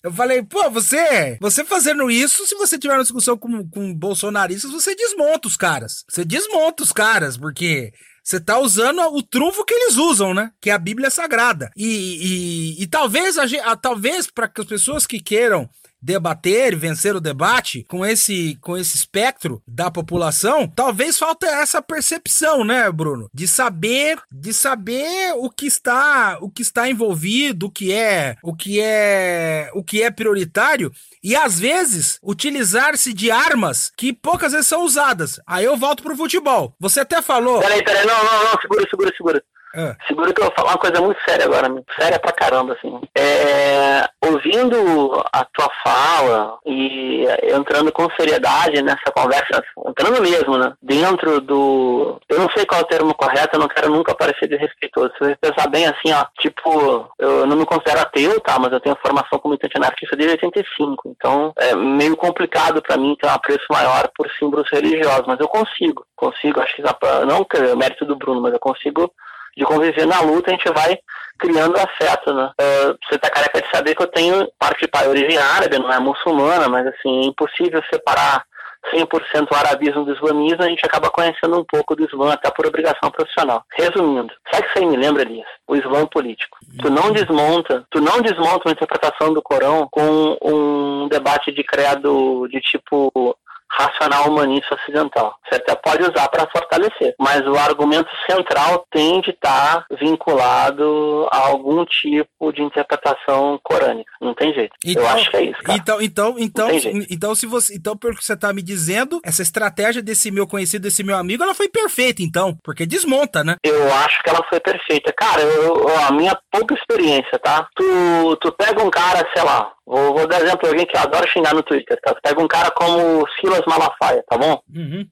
Eu 0.03 0.13
falei, 0.13 0.43
pô, 0.43 0.71
você, 0.71 1.37
você 1.41 1.65
fazendo 1.65 2.11
isso, 2.11 2.47
se 2.47 2.55
você 2.55 2.79
tiver 2.79 2.95
uma 2.95 3.03
discussão 3.03 3.37
com, 3.37 3.69
com 3.69 3.93
bolsonaristas, 3.93 4.71
você 4.71 4.95
desmonta 4.95 5.49
os 5.49 5.57
caras. 5.57 6.05
Você 6.09 6.25
desmonta 6.25 6.85
os 6.85 6.93
caras, 6.93 7.37
porque 7.37 7.93
você 8.23 8.39
tá 8.39 8.59
usando 8.59 9.01
o 9.01 9.23
trunfo 9.23 9.65
que 9.65 9.75
eles 9.75 9.97
usam, 9.97 10.33
né? 10.33 10.53
Que 10.61 10.71
é 10.71 10.73
a 10.73 10.79
Bíblia 10.79 11.11
Sagrada. 11.11 11.71
E, 11.77 12.77
e, 12.77 12.83
e 12.83 12.87
talvez, 12.87 13.39
a, 13.39 13.45
a 13.65 13.77
talvez 13.77 14.31
para 14.31 14.47
que 14.47 14.61
as 14.61 14.67
pessoas 14.67 15.07
que 15.07 15.19
queiram 15.21 15.69
debater, 16.01 16.77
vencer 16.77 17.15
o 17.15 17.21
debate 17.21 17.85
com 17.89 18.05
esse 18.05 18.57
com 18.61 18.77
esse 18.77 18.97
espectro 18.97 19.63
da 19.67 19.91
população, 19.91 20.69
talvez 20.69 21.19
falta 21.19 21.47
essa 21.47 21.83
percepção, 21.83 22.65
né, 22.65 22.91
Bruno, 22.91 23.29
de 23.33 23.49
saber 23.49 24.19
de 24.31 24.53
saber 24.53 25.33
o 25.37 25.51
que 25.51 25.67
está 25.67 26.39
o 26.41 26.51
que 26.51 26.63
está 26.63 26.89
envolvido, 26.89 27.67
o 27.67 27.71
que 27.71 27.93
é 27.93 28.37
o 28.43 28.55
que 28.55 28.81
é 28.81 29.71
o 29.75 29.83
que 29.83 30.03
é 30.03 30.11
prioritário 30.11 30.93
e 31.23 31.35
às 31.35 31.59
vezes 31.59 32.19
utilizar-se 32.23 33.13
de 33.13 33.31
armas 33.31 33.91
que 33.97 34.13
poucas 34.13 34.53
vezes 34.53 34.67
são 34.67 34.85
usadas. 34.85 35.41
Aí 35.47 35.65
eu 35.65 35.77
volto 35.77 36.03
pro 36.03 36.17
futebol. 36.17 36.75
Você 36.79 37.01
até 37.01 37.21
falou. 37.21 37.61
Peraí, 37.61 37.83
peraí, 37.83 38.07
não, 38.07 38.25
não, 38.25 38.45
não, 38.45 38.61
segura, 38.61 38.87
segura, 38.89 39.13
segura. 39.17 39.45
É. 39.75 39.95
Segura 40.07 40.33
que 40.33 40.41
eu 40.41 40.47
vou 40.47 40.55
falar 40.55 40.71
uma 40.71 40.79
coisa 40.79 41.01
muito 41.01 41.21
séria 41.29 41.45
agora, 41.45 41.69
séria 41.99 42.19
pra 42.19 42.33
caramba, 42.33 42.75
assim. 42.75 43.01
É, 43.17 44.09
ouvindo 44.25 45.23
a 45.33 45.45
tua 45.45 45.71
fala 45.85 46.59
e 46.65 47.27
entrando 47.55 47.93
com 47.93 48.09
seriedade 48.19 48.83
nessa 48.83 49.13
conversa, 49.15 49.63
entrando 49.87 50.23
mesmo, 50.23 50.57
né? 50.57 50.73
Dentro 50.83 51.41
do. 51.41 52.19
Eu 52.29 52.39
não 52.41 52.51
sei 52.51 52.65
qual 52.65 52.81
é 52.81 52.85
o 52.85 52.87
termo 52.87 53.15
correto, 53.15 53.57
eu 53.57 53.61
não 53.61 53.69
quero 53.69 53.91
nunca 53.91 54.15
parecer 54.15 54.49
desrespeitoso. 54.49 55.13
Se 55.19 55.25
você 55.25 55.37
pensar 55.37 55.69
bem 55.69 55.87
assim, 55.87 56.13
ó, 56.13 56.25
tipo, 56.41 57.09
eu 57.19 57.47
não 57.47 57.57
me 57.57 57.67
considero 57.67 58.01
ateu, 58.01 58.41
tá? 58.41 58.59
Mas 58.59 58.73
eu 58.73 58.81
tenho 58.81 58.99
formação 59.03 59.39
como 59.39 59.57
anarquista 59.77 60.17
desde 60.17 60.35
85. 60.35 61.09
Então 61.11 61.53
é 61.57 61.75
meio 61.75 62.17
complicado 62.17 62.81
para 62.83 62.97
mim 62.97 63.17
ter 63.21 63.27
um 63.27 63.33
apreço 63.33 63.67
maior 63.71 64.09
por 64.17 64.31
símbolos 64.39 64.69
religiosos, 64.71 65.27
mas 65.27 65.39
eu 65.41 65.49
consigo. 65.49 66.07
Consigo, 66.17 66.61
acho 66.61 66.77
que 66.77 66.83
não 67.27 67.45
que 67.45 67.57
é 67.57 67.75
mérito 67.75 68.05
do 68.05 68.17
Bruno, 68.17 68.41
mas 68.41 68.53
eu 68.53 68.59
consigo 68.59 69.13
de 69.59 69.65
conviver 69.65 70.07
na 70.07 70.21
luta, 70.21 70.51
a 70.51 70.55
gente 70.55 70.71
vai 70.73 70.99
criando 71.39 71.77
afeto, 71.77 72.33
né? 72.33 72.51
Uh, 72.61 72.99
você 73.05 73.19
tá 73.19 73.29
careca 73.29 73.61
de 73.61 73.71
saber 73.71 73.95
que 73.95 74.03
eu 74.03 74.07
tenho 74.07 74.49
parte 74.59 74.83
de 74.83 74.89
pai 74.89 75.07
origem 75.09 75.37
árabe, 75.37 75.79
não 75.79 75.93
é 75.93 75.99
muçulmana, 75.99 76.69
mas 76.69 76.87
assim, 76.87 77.23
é 77.23 77.27
impossível 77.27 77.83
separar 77.93 78.45
100% 78.93 79.49
o 79.51 79.57
arabismo 79.57 80.05
do 80.05 80.15
islamismo, 80.15 80.63
a 80.63 80.69
gente 80.69 80.85
acaba 80.85 81.11
conhecendo 81.11 81.59
um 81.59 81.65
pouco 81.65 81.97
do 81.97 82.05
Islã, 82.05 82.33
até 82.33 82.51
por 82.51 82.67
obrigação 82.67 83.11
profissional. 83.11 83.65
Resumindo, 83.77 84.33
sabe 84.51 84.63
que 84.65 84.69
isso 84.71 84.79
aí 84.79 84.87
me 84.87 84.97
lembra, 84.97 85.23
Elias? 85.23 85.47
O 85.67 85.77
Islã 85.77 86.07
político. 86.07 86.57
Tu 86.81 86.89
não 86.89 87.11
desmonta, 87.11 87.85
tu 87.91 88.01
não 88.01 88.21
desmonta 88.21 88.69
uma 88.69 88.73
interpretação 88.73 89.35
do 89.35 89.43
Corão 89.43 89.89
com 89.91 90.39
um 90.41 91.09
debate 91.09 91.53
de 91.53 91.65
credo 91.65 92.47
de 92.49 92.61
tipo 92.61 93.37
racional 93.71 94.29
humanista 94.29 94.75
ocidental. 94.75 95.35
Você 95.49 95.57
até 95.57 95.75
pode 95.75 96.03
usar 96.03 96.29
para 96.29 96.49
fortalecer, 96.51 97.15
mas 97.19 97.47
o 97.47 97.57
argumento 97.57 98.11
central 98.29 98.87
tem 98.91 99.21
de 99.21 99.31
estar 99.31 99.87
tá 99.87 99.87
vinculado 100.01 101.29
a 101.31 101.39
algum 101.39 101.85
tipo 101.85 102.53
de 102.53 102.63
interpretação 102.63 103.59
corânica. 103.63 104.11
Não 104.21 104.35
tem 104.35 104.53
jeito. 104.55 104.75
Então, 104.85 105.03
Eu 105.03 105.09
acho 105.09 105.31
que 105.31 105.37
é 105.37 105.43
isso. 105.43 105.63
Cara. 105.63 105.79
Então, 105.79 106.01
então, 106.01 106.35
então, 106.39 106.69
então, 107.11 107.35
se 107.35 107.47
você, 107.47 107.75
então, 107.75 107.97
pelo 107.97 108.17
que 108.17 108.25
você 108.25 108.35
está 108.35 108.53
me 108.53 108.63
dizendo, 108.63 109.21
essa 109.25 109.43
estratégia 109.43 110.03
desse 110.03 110.31
meu 110.31 110.47
conhecido, 110.47 110.83
desse 110.83 111.03
meu 111.03 111.17
amigo, 111.17 111.43
ela 111.43 111.55
foi 111.55 111.69
perfeita, 111.69 112.23
então, 112.23 112.57
porque 112.63 112.87
desmonta, 112.87 113.45
né? 113.45 113.57
Eu 113.65 113.93
acho 113.95 114.23
que 114.23 114.31
ela 114.31 114.45
foi 114.49 114.61
perfeita. 114.61 115.13
Cara, 115.13 115.43
eu, 115.43 115.89
a 116.07 116.13
minha 116.13 116.39
pouca 116.51 116.75
experiência, 116.75 117.39
tá? 117.39 117.67
Tu, 117.75 118.37
tu 118.41 118.53
pega 118.53 118.83
um 118.83 118.91
cara, 118.91 119.27
sei 119.35 119.43
lá, 119.45 119.73
Vou, 119.89 120.13
vou 120.13 120.27
dar 120.27 120.43
exemplo 120.43 120.61
de 120.65 120.69
alguém 120.69 120.87
que 120.87 120.99
adora 120.99 121.27
xingar 121.27 121.55
no 121.55 121.63
Twitter, 121.63 121.99
tá? 122.03 122.15
Pega 122.23 122.39
um 122.43 122.47
cara 122.47 122.71
como 122.73 123.27
Silas 123.41 123.63
Malafaia, 123.67 124.23
tá 124.29 124.37
bom? 124.37 124.61
Uhum. 124.77 125.09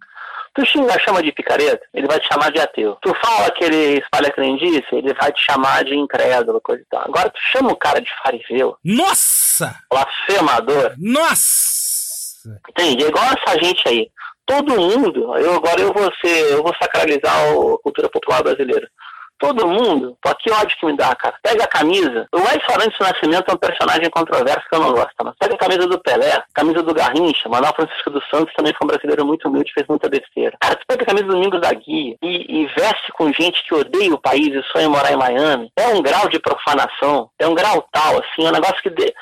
Tu 0.55 0.67
xinga, 0.67 0.99
chama 1.01 1.23
de 1.23 1.33
picareta, 1.33 1.81
ele 1.95 2.07
vai 2.07 2.21
te 2.21 2.29
chamar 2.29 2.51
de 2.51 2.61
ateu. 2.61 2.97
Tu 3.01 3.15
fala 3.23 3.51
que 3.51 3.65
ele 3.65 3.99
espalha 3.99 4.31
crendice, 4.31 4.87
ele 4.93 5.15
vai 5.15 5.33
te 5.33 5.43
chamar 5.43 5.83
de 5.85 5.95
incrédulo, 5.95 6.61
coisa 6.61 6.83
e 6.83 6.87
tal. 6.91 7.03
Agora 7.03 7.31
tu 7.31 7.39
chama 7.53 7.73
o 7.73 7.77
cara 7.77 8.01
de 8.01 8.11
fariseu. 8.23 8.77
Nossa! 8.85 9.77
Blasfemador. 9.91 10.95
Nossa! 10.99 12.61
Entende? 12.69 13.05
É 13.05 13.09
igual 13.09 13.25
essa 13.25 13.59
gente 13.63 13.89
aí. 13.89 14.11
Todo 14.47 14.81
mundo, 14.81 15.37
eu 15.39 15.55
agora 15.55 15.81
eu 15.81 15.93
vou 15.93 16.11
ser, 16.23 16.53
eu 16.53 16.63
vou 16.63 16.75
sacralizar 16.81 17.35
a 17.35 17.79
cultura 17.83 18.09
popular 18.09 18.43
brasileira. 18.43 18.89
Todo 19.39 19.69
mundo, 19.69 20.17
pô, 20.23 20.35
que 20.37 20.51
ódio 20.51 20.77
que 20.79 20.87
me 20.87 20.97
dá, 20.97 21.15
cara. 21.15 21.37
Pega 21.43 21.65
a 21.65 21.69
camisa. 21.69 22.27
O 22.33 22.39
Edson 22.39 22.73
Arantes 22.73 22.99
Nascimento 22.99 23.51
é 23.51 23.55
um 23.55 23.59
personagem 23.59 24.11
controverso 24.11 24.67
que 24.69 24.75
eu 24.75 24.81
não 24.81 24.93
gosto, 24.93 25.15
mas 25.23 25.35
pega 25.39 25.55
a 25.55 25.59
camisa 25.59 25.87
do 25.87 25.99
Pelé, 25.99 26.43
camisa 26.55 26.83
do 26.83 26.95
Garrincha, 26.95 27.49
Manuel 27.49 27.75
Francisco 27.75 28.11
dos 28.11 28.25
Santos 28.31 28.55
também 28.55 28.73
foi 28.73 28.87
um 28.87 28.89
brasileiro 28.89 29.27
muito 29.27 29.49
humilde, 29.49 29.73
fez 29.73 29.87
muita 29.87 30.09
besteira. 30.09 30.57
Cara, 30.61 30.79
pega 30.87 31.03
a 31.03 31.07
camisa 31.07 31.27
do 31.27 31.33
Domingos 31.35 31.61
da 31.61 31.73
Guia 31.73 32.17
e, 32.23 32.63
e 32.63 32.67
veste 32.69 33.13
com 33.13 33.33
gente 33.33 33.63
que 33.67 33.75
odeia 33.75 34.15
o 34.15 34.21
país 34.21 34.49
e 34.49 34.63
sonha 34.73 34.87
em 34.87 34.89
morar 34.89 35.13
em 35.13 35.17
Miami. 35.17 35.71
É 35.77 35.89
um 35.89 36.03
grau 36.03 36.29
de 36.29 36.39
profanação, 36.39 37.31
é 37.39 37.47
um 37.47 37.55
grau 37.55 37.87
tal, 37.93 38.19
assim, 38.19 38.47
é 38.47 38.49
um 38.49 38.53
negócio 38.53 38.83
que. 38.83 38.91
De... 38.91 39.13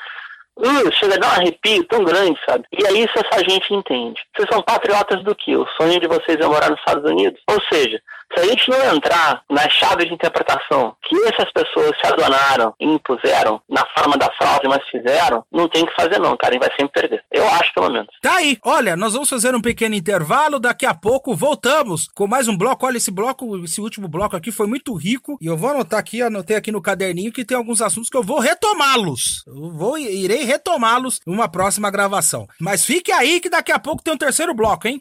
Uh, 0.57 0.89
chega 0.93 1.15
a 1.15 1.17
dar 1.17 1.27
um 1.27 1.41
arrepio 1.41 1.83
tão 1.83 2.01
grande, 2.05 2.39
sabe? 2.47 2.65
E 2.71 2.85
é 2.85 2.93
isso 2.93 3.11
essa 3.17 3.43
gente 3.43 3.73
entende. 3.73 4.21
Vocês 4.33 4.47
são 4.49 4.61
patriotas 4.61 5.21
do 5.21 5.35
que? 5.35 5.53
O 5.53 5.67
sonho 5.75 5.99
de 5.99 6.07
vocês 6.07 6.39
é 6.39 6.47
morar 6.47 6.69
nos 6.69 6.79
Estados 6.79 7.03
Unidos? 7.03 7.41
Ou 7.49 7.61
seja, 7.69 8.01
se 8.33 8.39
a 8.39 8.45
gente 8.45 8.69
não 8.69 8.95
entrar 8.95 9.41
na 9.49 9.69
chave 9.69 10.05
de 10.05 10.13
interpretação 10.13 10.95
que 11.07 11.15
essas 11.27 11.51
pessoas 11.51 11.91
se 11.99 12.07
adonaram 12.07 12.73
e 12.79 12.85
impuseram 12.85 13.61
na 13.69 13.85
forma 13.97 14.17
da 14.17 14.31
fraude, 14.33 14.67
mas 14.67 14.83
fizeram, 14.89 15.43
não 15.51 15.67
tem 15.67 15.83
o 15.83 15.87
que 15.87 15.95
fazer 15.95 16.19
não, 16.19 16.35
cara, 16.37 16.55
e 16.55 16.59
vai 16.59 16.69
sempre 16.77 17.01
perder. 17.01 17.23
Eu 17.31 17.47
acho, 17.49 17.73
pelo 17.73 17.91
menos. 17.91 18.07
Tá 18.21 18.35
aí. 18.35 18.57
Olha, 18.63 18.95
nós 18.95 19.13
vamos 19.13 19.29
fazer 19.29 19.55
um 19.55 19.61
pequeno 19.61 19.95
intervalo, 19.95 20.59
daqui 20.59 20.85
a 20.85 20.93
pouco 20.93 21.35
voltamos 21.35 22.07
com 22.13 22.27
mais 22.27 22.47
um 22.47 22.57
bloco. 22.57 22.85
Olha, 22.85 22.97
esse 22.97 23.11
bloco, 23.11 23.63
esse 23.63 23.81
último 23.81 24.07
bloco 24.07 24.35
aqui 24.35 24.51
foi 24.51 24.67
muito 24.67 24.93
rico 24.95 25.37
e 25.41 25.47
eu 25.47 25.57
vou 25.57 25.69
anotar 25.69 25.99
aqui, 25.99 26.21
anotei 26.21 26.55
aqui 26.55 26.71
no 26.71 26.81
caderninho 26.81 27.31
que 27.31 27.45
tem 27.45 27.57
alguns 27.57 27.81
assuntos 27.81 28.09
que 28.09 28.17
eu 28.17 28.23
vou 28.23 28.39
retomá-los. 28.39 29.43
Eu 29.47 29.71
vou, 29.71 29.97
irei 29.97 30.43
retomá-los 30.43 31.19
numa 31.25 31.47
próxima 31.47 31.89
gravação. 31.89 32.47
Mas 32.59 32.85
fique 32.85 33.11
aí 33.11 33.39
que 33.39 33.49
daqui 33.49 33.71
a 33.71 33.79
pouco 33.79 34.03
tem 34.03 34.13
um 34.13 34.17
terceiro 34.17 34.53
bloco, 34.53 34.87
hein? 34.87 34.99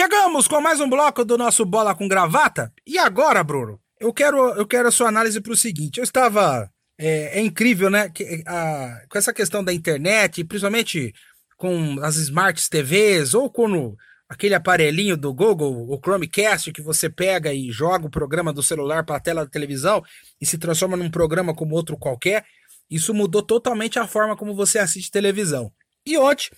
Chegamos 0.00 0.46
com 0.46 0.60
mais 0.60 0.78
um 0.78 0.88
bloco 0.88 1.24
do 1.24 1.36
nosso 1.36 1.64
Bola 1.64 1.92
com 1.92 2.06
Gravata. 2.06 2.72
E 2.86 2.96
agora, 2.96 3.42
Bruno, 3.42 3.80
eu 3.98 4.14
quero, 4.14 4.50
eu 4.50 4.64
quero 4.64 4.86
a 4.86 4.92
sua 4.92 5.08
análise 5.08 5.40
para 5.40 5.52
o 5.52 5.56
seguinte. 5.56 5.98
Eu 5.98 6.04
estava. 6.04 6.70
É, 6.96 7.40
é 7.40 7.40
incrível, 7.40 7.90
né? 7.90 8.08
Que, 8.08 8.44
a, 8.46 9.02
com 9.10 9.18
essa 9.18 9.32
questão 9.32 9.64
da 9.64 9.72
internet, 9.72 10.44
principalmente 10.44 11.12
com 11.56 11.96
as 12.00 12.14
Smart 12.14 12.70
TVs, 12.70 13.34
ou 13.34 13.50
com 13.50 13.96
aquele 14.28 14.54
aparelhinho 14.54 15.16
do 15.16 15.34
Google, 15.34 15.90
o 15.90 15.98
Chromecast, 16.00 16.70
que 16.70 16.80
você 16.80 17.10
pega 17.10 17.52
e 17.52 17.68
joga 17.72 18.06
o 18.06 18.10
programa 18.10 18.52
do 18.52 18.62
celular 18.62 19.04
para 19.04 19.16
a 19.16 19.20
tela 19.20 19.44
da 19.44 19.50
televisão 19.50 20.00
e 20.40 20.46
se 20.46 20.58
transforma 20.58 20.96
num 20.96 21.10
programa 21.10 21.52
como 21.52 21.74
outro 21.74 21.96
qualquer. 21.96 22.44
Isso 22.88 23.12
mudou 23.12 23.42
totalmente 23.42 23.98
a 23.98 24.06
forma 24.06 24.36
como 24.36 24.54
você 24.54 24.78
assiste 24.78 25.10
televisão. 25.10 25.72
E 26.06 26.16
ontem 26.16 26.50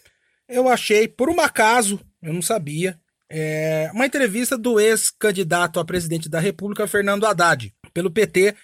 eu 0.46 0.68
achei, 0.68 1.09
por 1.09 1.31
um 1.31 1.40
acaso, 1.40 1.98
eu 2.20 2.35
não 2.35 2.42
sabia, 2.42 2.99
é, 3.30 3.90
uma 3.94 4.06
entrevista 4.06 4.58
do 4.58 4.80
ex-candidato 4.80 5.78
a 5.78 5.84
presidente 5.84 6.28
da 6.28 6.40
República, 6.40 6.88
Fernando 6.88 7.24
Haddad, 7.24 7.72
pelo 7.94 8.10
PT, 8.10 8.56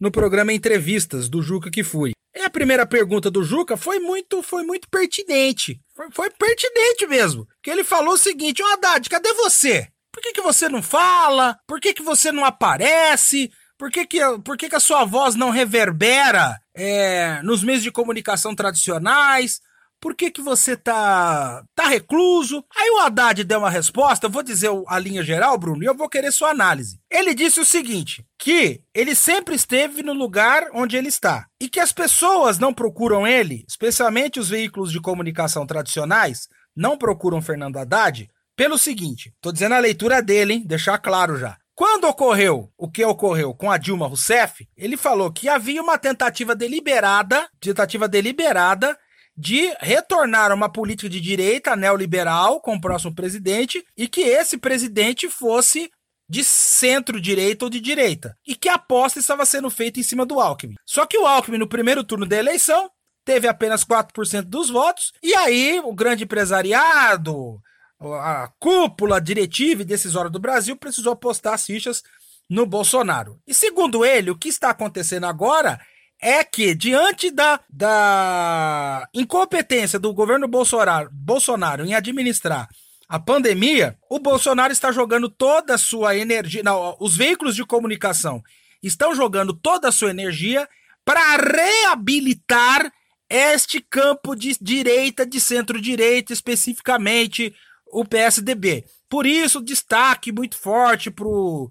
no 0.00 0.12
programa 0.12 0.52
Entrevistas 0.52 1.28
do 1.28 1.42
Juca 1.42 1.70
que 1.70 1.82
fui. 1.82 2.12
E 2.34 2.40
a 2.40 2.50
primeira 2.50 2.86
pergunta 2.86 3.30
do 3.30 3.42
Juca 3.42 3.76
foi 3.76 3.98
muito, 3.98 4.42
foi 4.42 4.62
muito 4.62 4.88
pertinente. 4.88 5.80
Foi, 5.94 6.08
foi 6.12 6.30
pertinente 6.30 7.06
mesmo. 7.06 7.46
Que 7.62 7.70
ele 7.70 7.84
falou 7.84 8.14
o 8.14 8.18
seguinte: 8.18 8.62
Ô 8.62 8.66
Haddad, 8.66 9.08
cadê 9.10 9.32
você? 9.34 9.88
Por 10.12 10.22
que, 10.22 10.32
que 10.32 10.40
você 10.40 10.68
não 10.68 10.82
fala? 10.82 11.58
Por 11.66 11.80
que, 11.80 11.92
que 11.92 12.02
você 12.02 12.30
não 12.30 12.44
aparece? 12.44 13.50
Por 13.78 13.90
que, 13.90 14.06
que, 14.06 14.20
por 14.44 14.56
que, 14.56 14.68
que 14.68 14.76
a 14.76 14.80
sua 14.80 15.04
voz 15.04 15.34
não 15.34 15.50
reverbera 15.50 16.58
é, 16.74 17.40
nos 17.42 17.64
meios 17.64 17.82
de 17.82 17.90
comunicação 17.90 18.54
tradicionais? 18.54 19.60
Por 20.02 20.16
que, 20.16 20.32
que 20.32 20.42
você 20.42 20.76
tá, 20.76 21.64
tá 21.76 21.86
recluso? 21.86 22.64
Aí 22.76 22.90
o 22.90 22.98
Haddad 22.98 23.44
deu 23.44 23.60
uma 23.60 23.70
resposta, 23.70 24.26
eu 24.26 24.30
vou 24.30 24.42
dizer 24.42 24.68
a 24.88 24.98
linha 24.98 25.22
geral, 25.22 25.56
Bruno, 25.56 25.84
e 25.84 25.86
eu 25.86 25.94
vou 25.94 26.08
querer 26.08 26.32
sua 26.32 26.50
análise. 26.50 26.98
Ele 27.08 27.32
disse 27.32 27.60
o 27.60 27.64
seguinte: 27.64 28.26
que 28.36 28.82
ele 28.92 29.14
sempre 29.14 29.54
esteve 29.54 30.02
no 30.02 30.12
lugar 30.12 30.66
onde 30.74 30.96
ele 30.96 31.06
está. 31.06 31.46
E 31.60 31.68
que 31.68 31.78
as 31.78 31.92
pessoas 31.92 32.58
não 32.58 32.74
procuram 32.74 33.24
ele, 33.24 33.64
especialmente 33.68 34.40
os 34.40 34.48
veículos 34.48 34.90
de 34.90 35.00
comunicação 35.00 35.64
tradicionais, 35.64 36.48
não 36.74 36.98
procuram 36.98 37.40
Fernando 37.40 37.76
Haddad, 37.76 38.28
pelo 38.56 38.76
seguinte: 38.76 39.32
tô 39.40 39.52
dizendo 39.52 39.76
a 39.76 39.78
leitura 39.78 40.20
dele, 40.20 40.54
hein? 40.54 40.64
Deixar 40.66 40.98
claro 40.98 41.38
já. 41.38 41.56
Quando 41.76 42.08
ocorreu 42.08 42.68
o 42.76 42.90
que 42.90 43.04
ocorreu 43.04 43.54
com 43.54 43.70
a 43.70 43.78
Dilma 43.78 44.08
Rousseff, 44.08 44.68
ele 44.76 44.96
falou 44.96 45.32
que 45.32 45.48
havia 45.48 45.80
uma 45.80 45.96
tentativa 45.96 46.56
deliberada, 46.56 47.48
tentativa 47.60 48.08
deliberada 48.08 48.98
de 49.36 49.74
retornar 49.80 50.50
a 50.50 50.54
uma 50.54 50.70
política 50.70 51.08
de 51.08 51.20
direita 51.20 51.74
neoliberal 51.74 52.60
com 52.60 52.76
o 52.76 52.80
próximo 52.80 53.14
presidente 53.14 53.84
e 53.96 54.06
que 54.06 54.20
esse 54.20 54.58
presidente 54.58 55.28
fosse 55.28 55.90
de 56.28 56.44
centro-direita 56.44 57.64
ou 57.64 57.70
de 57.70 57.80
direita. 57.80 58.36
E 58.46 58.54
que 58.54 58.68
a 58.68 58.74
aposta 58.74 59.18
estava 59.18 59.44
sendo 59.44 59.68
feita 59.70 60.00
em 60.00 60.02
cima 60.02 60.24
do 60.24 60.40
Alckmin. 60.40 60.76
Só 60.86 61.06
que 61.06 61.18
o 61.18 61.26
Alckmin, 61.26 61.58
no 61.58 61.68
primeiro 61.68 62.04
turno 62.04 62.26
da 62.26 62.36
eleição, 62.36 62.90
teve 63.24 63.46
apenas 63.46 63.84
4% 63.84 64.42
dos 64.42 64.70
votos, 64.70 65.12
e 65.22 65.34
aí 65.34 65.80
o 65.84 65.94
grande 65.94 66.24
empresariado, 66.24 67.60
a 68.00 68.50
cúpula 68.58 69.20
diretiva 69.20 69.82
e 69.82 69.86
decisória 69.86 70.30
do 70.30 70.40
Brasil 70.40 70.76
precisou 70.76 71.12
apostar 71.12 71.54
as 71.54 71.64
fichas 71.64 72.02
no 72.48 72.66
Bolsonaro. 72.66 73.40
E 73.46 73.54
segundo 73.54 74.04
ele, 74.04 74.30
o 74.30 74.36
que 74.36 74.48
está 74.48 74.70
acontecendo 74.70 75.24
agora 75.24 75.80
é 76.22 76.44
que, 76.44 76.72
diante 76.72 77.32
da, 77.32 77.58
da 77.68 79.08
incompetência 79.12 79.98
do 79.98 80.14
governo 80.14 80.46
Bolsonaro, 80.46 81.10
Bolsonaro 81.12 81.84
em 81.84 81.94
administrar 81.94 82.68
a 83.08 83.18
pandemia, 83.18 83.98
o 84.08 84.20
Bolsonaro 84.20 84.72
está 84.72 84.92
jogando 84.92 85.28
toda 85.28 85.74
a 85.74 85.78
sua 85.78 86.16
energia. 86.16 86.62
Não, 86.62 86.96
os 87.00 87.16
veículos 87.16 87.56
de 87.56 87.66
comunicação 87.66 88.40
estão 88.80 89.16
jogando 89.16 89.52
toda 89.52 89.88
a 89.88 89.92
sua 89.92 90.10
energia 90.10 90.68
para 91.04 91.36
reabilitar 91.36 92.92
este 93.28 93.80
campo 93.80 94.36
de 94.36 94.56
direita, 94.60 95.26
de 95.26 95.40
centro-direita, 95.40 96.32
especificamente 96.32 97.52
o 97.86 98.04
PSDB. 98.04 98.84
Por 99.08 99.26
isso, 99.26 99.60
destaque 99.60 100.30
muito 100.30 100.56
forte 100.56 101.10
para 101.10 101.26
o 101.26 101.68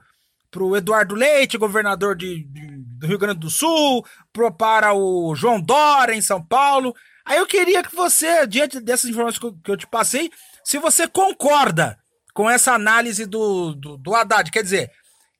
pro 0.51 0.75
Eduardo 0.75 1.15
Leite, 1.15 1.57
governador 1.57 2.15
de, 2.15 2.43
de, 2.43 2.77
do 2.77 3.07
Rio 3.07 3.17
Grande 3.17 3.39
do 3.39 3.49
Sul, 3.49 4.05
pro, 4.31 4.51
para 4.51 4.93
o 4.93 5.33
João 5.33 5.59
Dória 5.59 6.13
em 6.13 6.21
São 6.21 6.43
Paulo. 6.45 6.93
Aí 7.25 7.37
eu 7.37 7.47
queria 7.47 7.81
que 7.81 7.95
você, 7.95 8.45
diante 8.45 8.79
dessas 8.81 9.09
informações 9.09 9.53
que 9.63 9.71
eu, 9.71 9.77
te 9.77 9.87
passei, 9.87 10.29
se 10.63 10.77
você 10.77 11.07
concorda 11.07 11.97
com 12.33 12.49
essa 12.49 12.73
análise 12.73 13.25
do, 13.25 13.73
do, 13.73 13.97
do 13.97 14.13
Haddad. 14.13 14.51
Quer 14.51 14.63
dizer, 14.63 14.91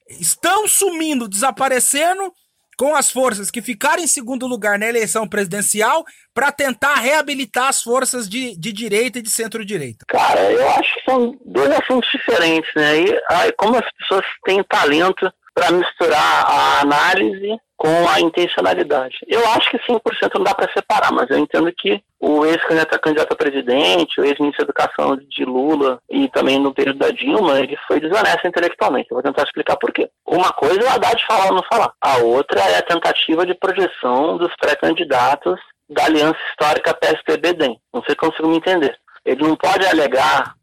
estão 0.10 0.68
sumindo, 0.68 1.28
desaparecendo 1.28 2.34
com 2.82 2.96
as 2.96 3.12
forças 3.12 3.52
que 3.52 3.62
ficaram 3.62 4.02
em 4.02 4.08
segundo 4.08 4.48
lugar 4.48 4.80
na 4.80 4.88
eleição 4.88 5.28
presidencial 5.28 6.04
para 6.34 6.52
tentar 6.52 6.96
reabilitar 6.96 7.68
as 7.68 7.84
forças 7.84 8.28
de, 8.28 8.60
de 8.60 8.74
direita 8.74 9.20
e 9.20 9.22
de 9.22 9.30
centro-direita? 9.30 10.04
Cara, 10.08 10.52
eu 10.52 10.68
acho 10.68 10.96
que 10.96 11.04
são 11.08 11.40
dois 11.46 11.70
assuntos 11.70 12.10
diferentes, 12.10 12.72
né? 12.76 13.02
E 13.02 13.22
ai, 13.30 13.52
como 13.52 13.76
as 13.76 13.86
pessoas 14.00 14.26
têm 14.46 14.64
talento 14.64 15.32
para 15.54 15.72
misturar 15.74 16.44
a 16.48 16.82
análise 16.82 17.56
com 17.82 18.08
a 18.08 18.22
intencionalidade. 18.22 19.18
Eu 19.28 19.44
acho 19.54 19.72
que 19.72 19.80
100% 19.80 20.36
não 20.36 20.44
dá 20.44 20.54
para 20.54 20.72
separar, 20.72 21.12
mas 21.12 21.28
eu 21.32 21.40
entendo 21.40 21.74
que 21.76 22.00
o 22.20 22.46
ex-candidato 22.46 23.00
candidato 23.00 23.34
a 23.34 23.36
presidente, 23.36 24.22
o 24.22 24.24
ex-ministro 24.24 24.64
da 24.64 24.70
Educação 24.70 25.18
de 25.18 25.44
Lula 25.44 26.00
e 26.08 26.30
também 26.30 26.60
no 26.60 26.76
período 26.76 27.00
da 27.00 27.10
Dilma, 27.10 27.60
ele 27.60 27.76
foi 27.88 28.00
desonesto 28.00 28.48
intelectualmente. 28.48 29.10
Eu 29.10 29.16
vou 29.16 29.24
tentar 29.24 29.42
explicar 29.42 29.78
por 29.78 29.92
quê. 29.92 30.08
Uma 30.28 30.54
coisa 30.54 30.80
é 30.80 30.84
o 30.84 30.90
Haddad 30.92 31.26
falar 31.26 31.48
ou 31.48 31.56
não 31.56 31.64
falar. 31.64 31.92
A 32.00 32.18
outra 32.18 32.60
é 32.60 32.78
a 32.78 32.84
tentativa 32.84 33.48
de 33.48 33.56
projeção 33.56 34.38
dos 34.38 34.56
pré-candidatos 34.58 35.60
da 35.90 36.06
aliança 36.06 36.38
histórica 36.52 36.94
PSDB-DEM. 36.94 37.80
Não 37.92 38.04
sei 38.04 38.12
se 38.12 38.16
consigo 38.16 38.48
me 38.48 38.58
entender. 38.58 38.96
Ele 39.26 39.42
não 39.42 39.56
pode 39.56 39.88
alegar, 39.88 40.54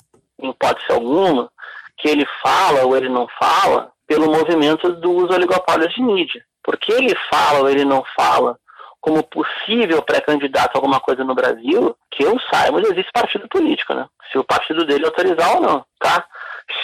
em 0.40 0.50
hipótese 0.50 0.92
alguma, 0.92 1.50
que 1.96 2.08
ele 2.08 2.24
fala 2.40 2.84
ou 2.84 2.96
ele 2.96 3.08
não 3.08 3.26
fala 3.40 3.90
pelo 4.06 4.30
movimento 4.30 4.92
dos 4.92 5.28
oligopólios 5.30 5.92
de 5.92 6.00
mídia. 6.00 6.44
Porque 6.62 6.92
ele 6.92 7.14
fala 7.30 7.60
ou 7.60 7.68
ele 7.68 7.84
não 7.84 8.04
fala 8.16 8.58
como 9.00 9.22
possível 9.22 10.02
pré-candidato 10.02 10.74
a 10.74 10.78
alguma 10.78 11.00
coisa 11.00 11.24
no 11.24 11.34
Brasil, 11.34 11.96
que 12.10 12.24
eu 12.24 12.38
saiba, 12.52 12.80
existe 12.80 13.10
partido 13.12 13.48
político, 13.48 13.94
né? 13.94 14.06
Se 14.30 14.38
o 14.38 14.44
partido 14.44 14.84
dele 14.84 15.06
autorizar 15.06 15.56
ou 15.56 15.62
não, 15.62 15.84
tá? 15.98 16.26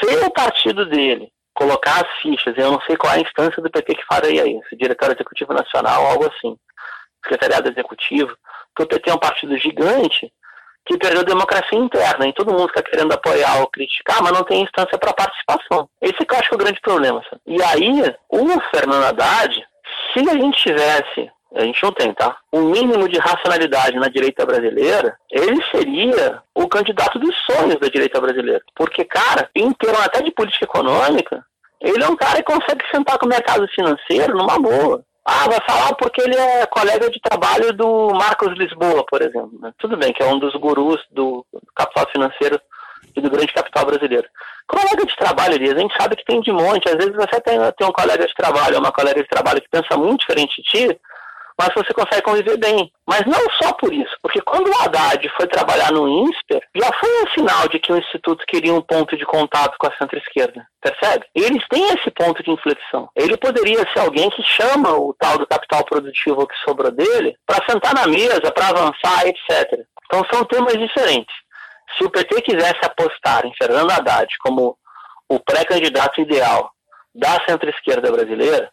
Se 0.01 0.07
o 0.25 0.31
partido 0.31 0.87
dele 0.87 1.31
colocar 1.53 2.03
as 2.03 2.09
fichas, 2.23 2.57
eu 2.57 2.71
não 2.71 2.81
sei 2.83 2.97
qual 2.97 3.13
é 3.13 3.17
a 3.17 3.21
instância 3.21 3.63
do 3.63 3.71
PT 3.71 3.95
que 3.95 4.07
faria 4.07 4.47
isso, 4.47 4.77
diretório 4.77 5.15
executivo 5.15 5.53
nacional, 5.53 6.07
algo 6.07 6.27
assim, 6.27 6.57
secretariado 7.23 7.71
executivo, 7.71 8.37
porque 8.75 8.83
o 8.83 8.99
PT 8.99 9.11
é 9.11 9.15
um 9.15 9.19
partido 9.19 9.57
gigante 9.59 10.33
que 10.87 10.99
perdeu 10.99 11.25
democracia 11.25 11.79
interna 11.79 12.27
e 12.27 12.33
todo 12.33 12.53
mundo 12.53 12.69
fica 12.69 12.83
querendo 12.83 13.13
apoiar 13.13 13.61
ou 13.61 13.69
criticar, 13.69 14.23
mas 14.23 14.33
não 14.33 14.45
tem 14.45 14.63
instância 14.63 14.99
para 14.99 15.13
participação. 15.13 15.89
Esse 16.01 16.25
que 16.25 16.35
eu 16.35 16.39
acho 16.39 16.49
que 16.49 16.55
é 16.55 16.57
o 16.57 16.65
grande 16.65 16.81
problema. 16.81 17.23
Sabe? 17.25 17.41
E 17.47 17.63
aí, 17.63 18.15
o 18.29 18.61
Fernando 18.71 19.05
Haddad, 19.05 19.67
se 20.13 20.29
a 20.29 20.35
gente 20.35 20.63
tivesse 20.63 21.31
a 21.55 21.63
gente 21.63 21.81
não 21.85 21.93
tem, 21.93 22.13
tá? 22.13 22.37
O 22.51 22.63
mínimo 22.63 23.09
de 23.09 23.17
racionalidade 23.19 23.97
na 23.97 24.09
direita 24.09 24.45
brasileira, 24.45 25.17
ele 25.31 25.63
seria 25.71 26.43
o 26.53 26.67
candidato 26.67 27.17
dos 27.19 27.35
sonhos 27.47 27.79
da 27.79 27.87
direita 27.87 28.21
brasileira. 28.21 28.61
Porque, 28.75 29.05
cara, 29.05 29.49
em 29.55 29.73
termos 29.73 30.01
até 30.01 30.21
de 30.21 30.33
política 30.33 30.65
econômica, 30.65 31.45
ele 31.81 32.03
é 32.03 32.09
um 32.09 32.17
cara 32.17 32.43
que 32.43 32.53
consegue 32.53 32.85
sentar 32.91 33.19
com 33.19 33.27
o 33.27 33.29
mercado 33.29 33.69
financeiro 33.69 34.37
numa 34.37 34.59
boa. 34.59 35.05
Ah, 35.25 35.49
vai 35.49 35.61
falar 35.67 35.95
porque 35.95 36.21
ele 36.21 36.37
é 36.37 36.67
colega 36.67 37.11
de 37.11 37.19
trabalho 37.21 37.73
do 37.73 38.11
Marcos 38.11 38.53
Lisboa, 38.59 39.05
por 39.09 39.23
exemplo. 39.23 39.59
Né? 39.59 39.73
Tudo 39.79 39.97
bem, 39.97 40.13
que 40.13 40.23
é 40.23 40.27
um 40.27 40.39
dos 40.39 40.55
gurus 40.55 41.01
do 41.11 41.47
capital 41.75 42.07
financeiro 42.13 42.61
e 43.17 43.21
do 43.21 43.31
grande 43.31 43.53
capital 43.53 43.87
brasileiro. 43.87 44.29
Colega 44.67 45.07
de 45.07 45.17
trabalho, 45.17 45.55
Elias, 45.55 45.77
a 45.77 45.81
gente 45.81 45.97
sabe 45.97 46.17
que 46.17 46.25
tem 46.25 46.41
de 46.41 46.53
monte. 46.53 46.89
Às 46.89 46.97
vezes 46.97 47.15
você 47.15 47.41
tem, 47.41 47.59
tem 47.73 47.87
um 47.87 47.93
colega 47.93 48.27
de 48.27 48.35
trabalho, 48.35 48.79
uma 48.79 48.93
colega 48.93 49.23
de 49.23 49.29
trabalho 49.29 49.63
que 49.63 49.69
pensa 49.69 49.97
muito 49.97 50.21
diferente 50.21 50.57
de 50.57 50.63
ti, 50.63 51.01
mas 51.59 51.71
você 51.75 51.93
consegue 51.93 52.23
conviver 52.23 52.57
bem. 52.59 52.91
Mas 53.07 53.25
não 53.27 53.41
só 53.63 53.73
por 53.75 53.93
isso, 53.93 54.15
porque 54.23 54.41
quando 54.41 54.69
o 54.69 54.83
Haddad 54.83 55.29
foi 55.37 55.47
trabalhar 55.47 55.93
no 55.93 56.09
INSPER, 56.09 56.61
já 56.75 56.91
foi 56.99 57.23
um 57.23 57.31
sinal 57.33 57.69
de 57.69 57.79
que 57.79 57.93
o 57.93 57.97
Instituto 57.97 58.45
queria 58.47 58.75
um 58.75 58.81
ponto 58.81 59.17
de 59.17 59.25
contato 59.25 59.77
com 59.79 59.87
a 59.87 59.97
centro-esquerda, 59.97 60.67
percebe? 60.81 61.27
Eles 61.35 61.63
têm 61.69 61.87
esse 61.89 62.11
ponto 62.11 62.43
de 62.43 62.51
inflexão. 62.51 63.09
Ele 63.15 63.37
poderia 63.37 63.87
ser 63.93 64.01
alguém 64.01 64.31
que 64.31 64.43
chama 64.43 64.91
o 64.93 65.15
tal 65.19 65.39
do 65.39 65.47
capital 65.47 65.85
produtivo 65.85 66.47
que 66.47 66.57
sobrou 66.65 66.91
dele 66.91 67.37
para 67.47 67.65
sentar 67.69 67.95
na 67.95 68.07
mesa, 68.07 68.51
para 68.53 68.69
avançar, 68.69 69.27
etc. 69.27 69.81
Então 70.07 70.25
são 70.33 70.45
temas 70.45 70.75
diferentes. 70.75 71.35
Se 71.97 72.05
o 72.05 72.11
PT 72.11 72.43
quisesse 72.43 72.81
apostar 72.83 73.47
em 73.47 73.55
Fernando 73.55 73.91
Haddad 73.91 74.29
como 74.41 74.77
o 75.29 75.39
pré-candidato 75.39 76.21
ideal 76.21 76.71
da 77.15 77.41
centro-esquerda 77.47 78.11
brasileira, 78.11 78.71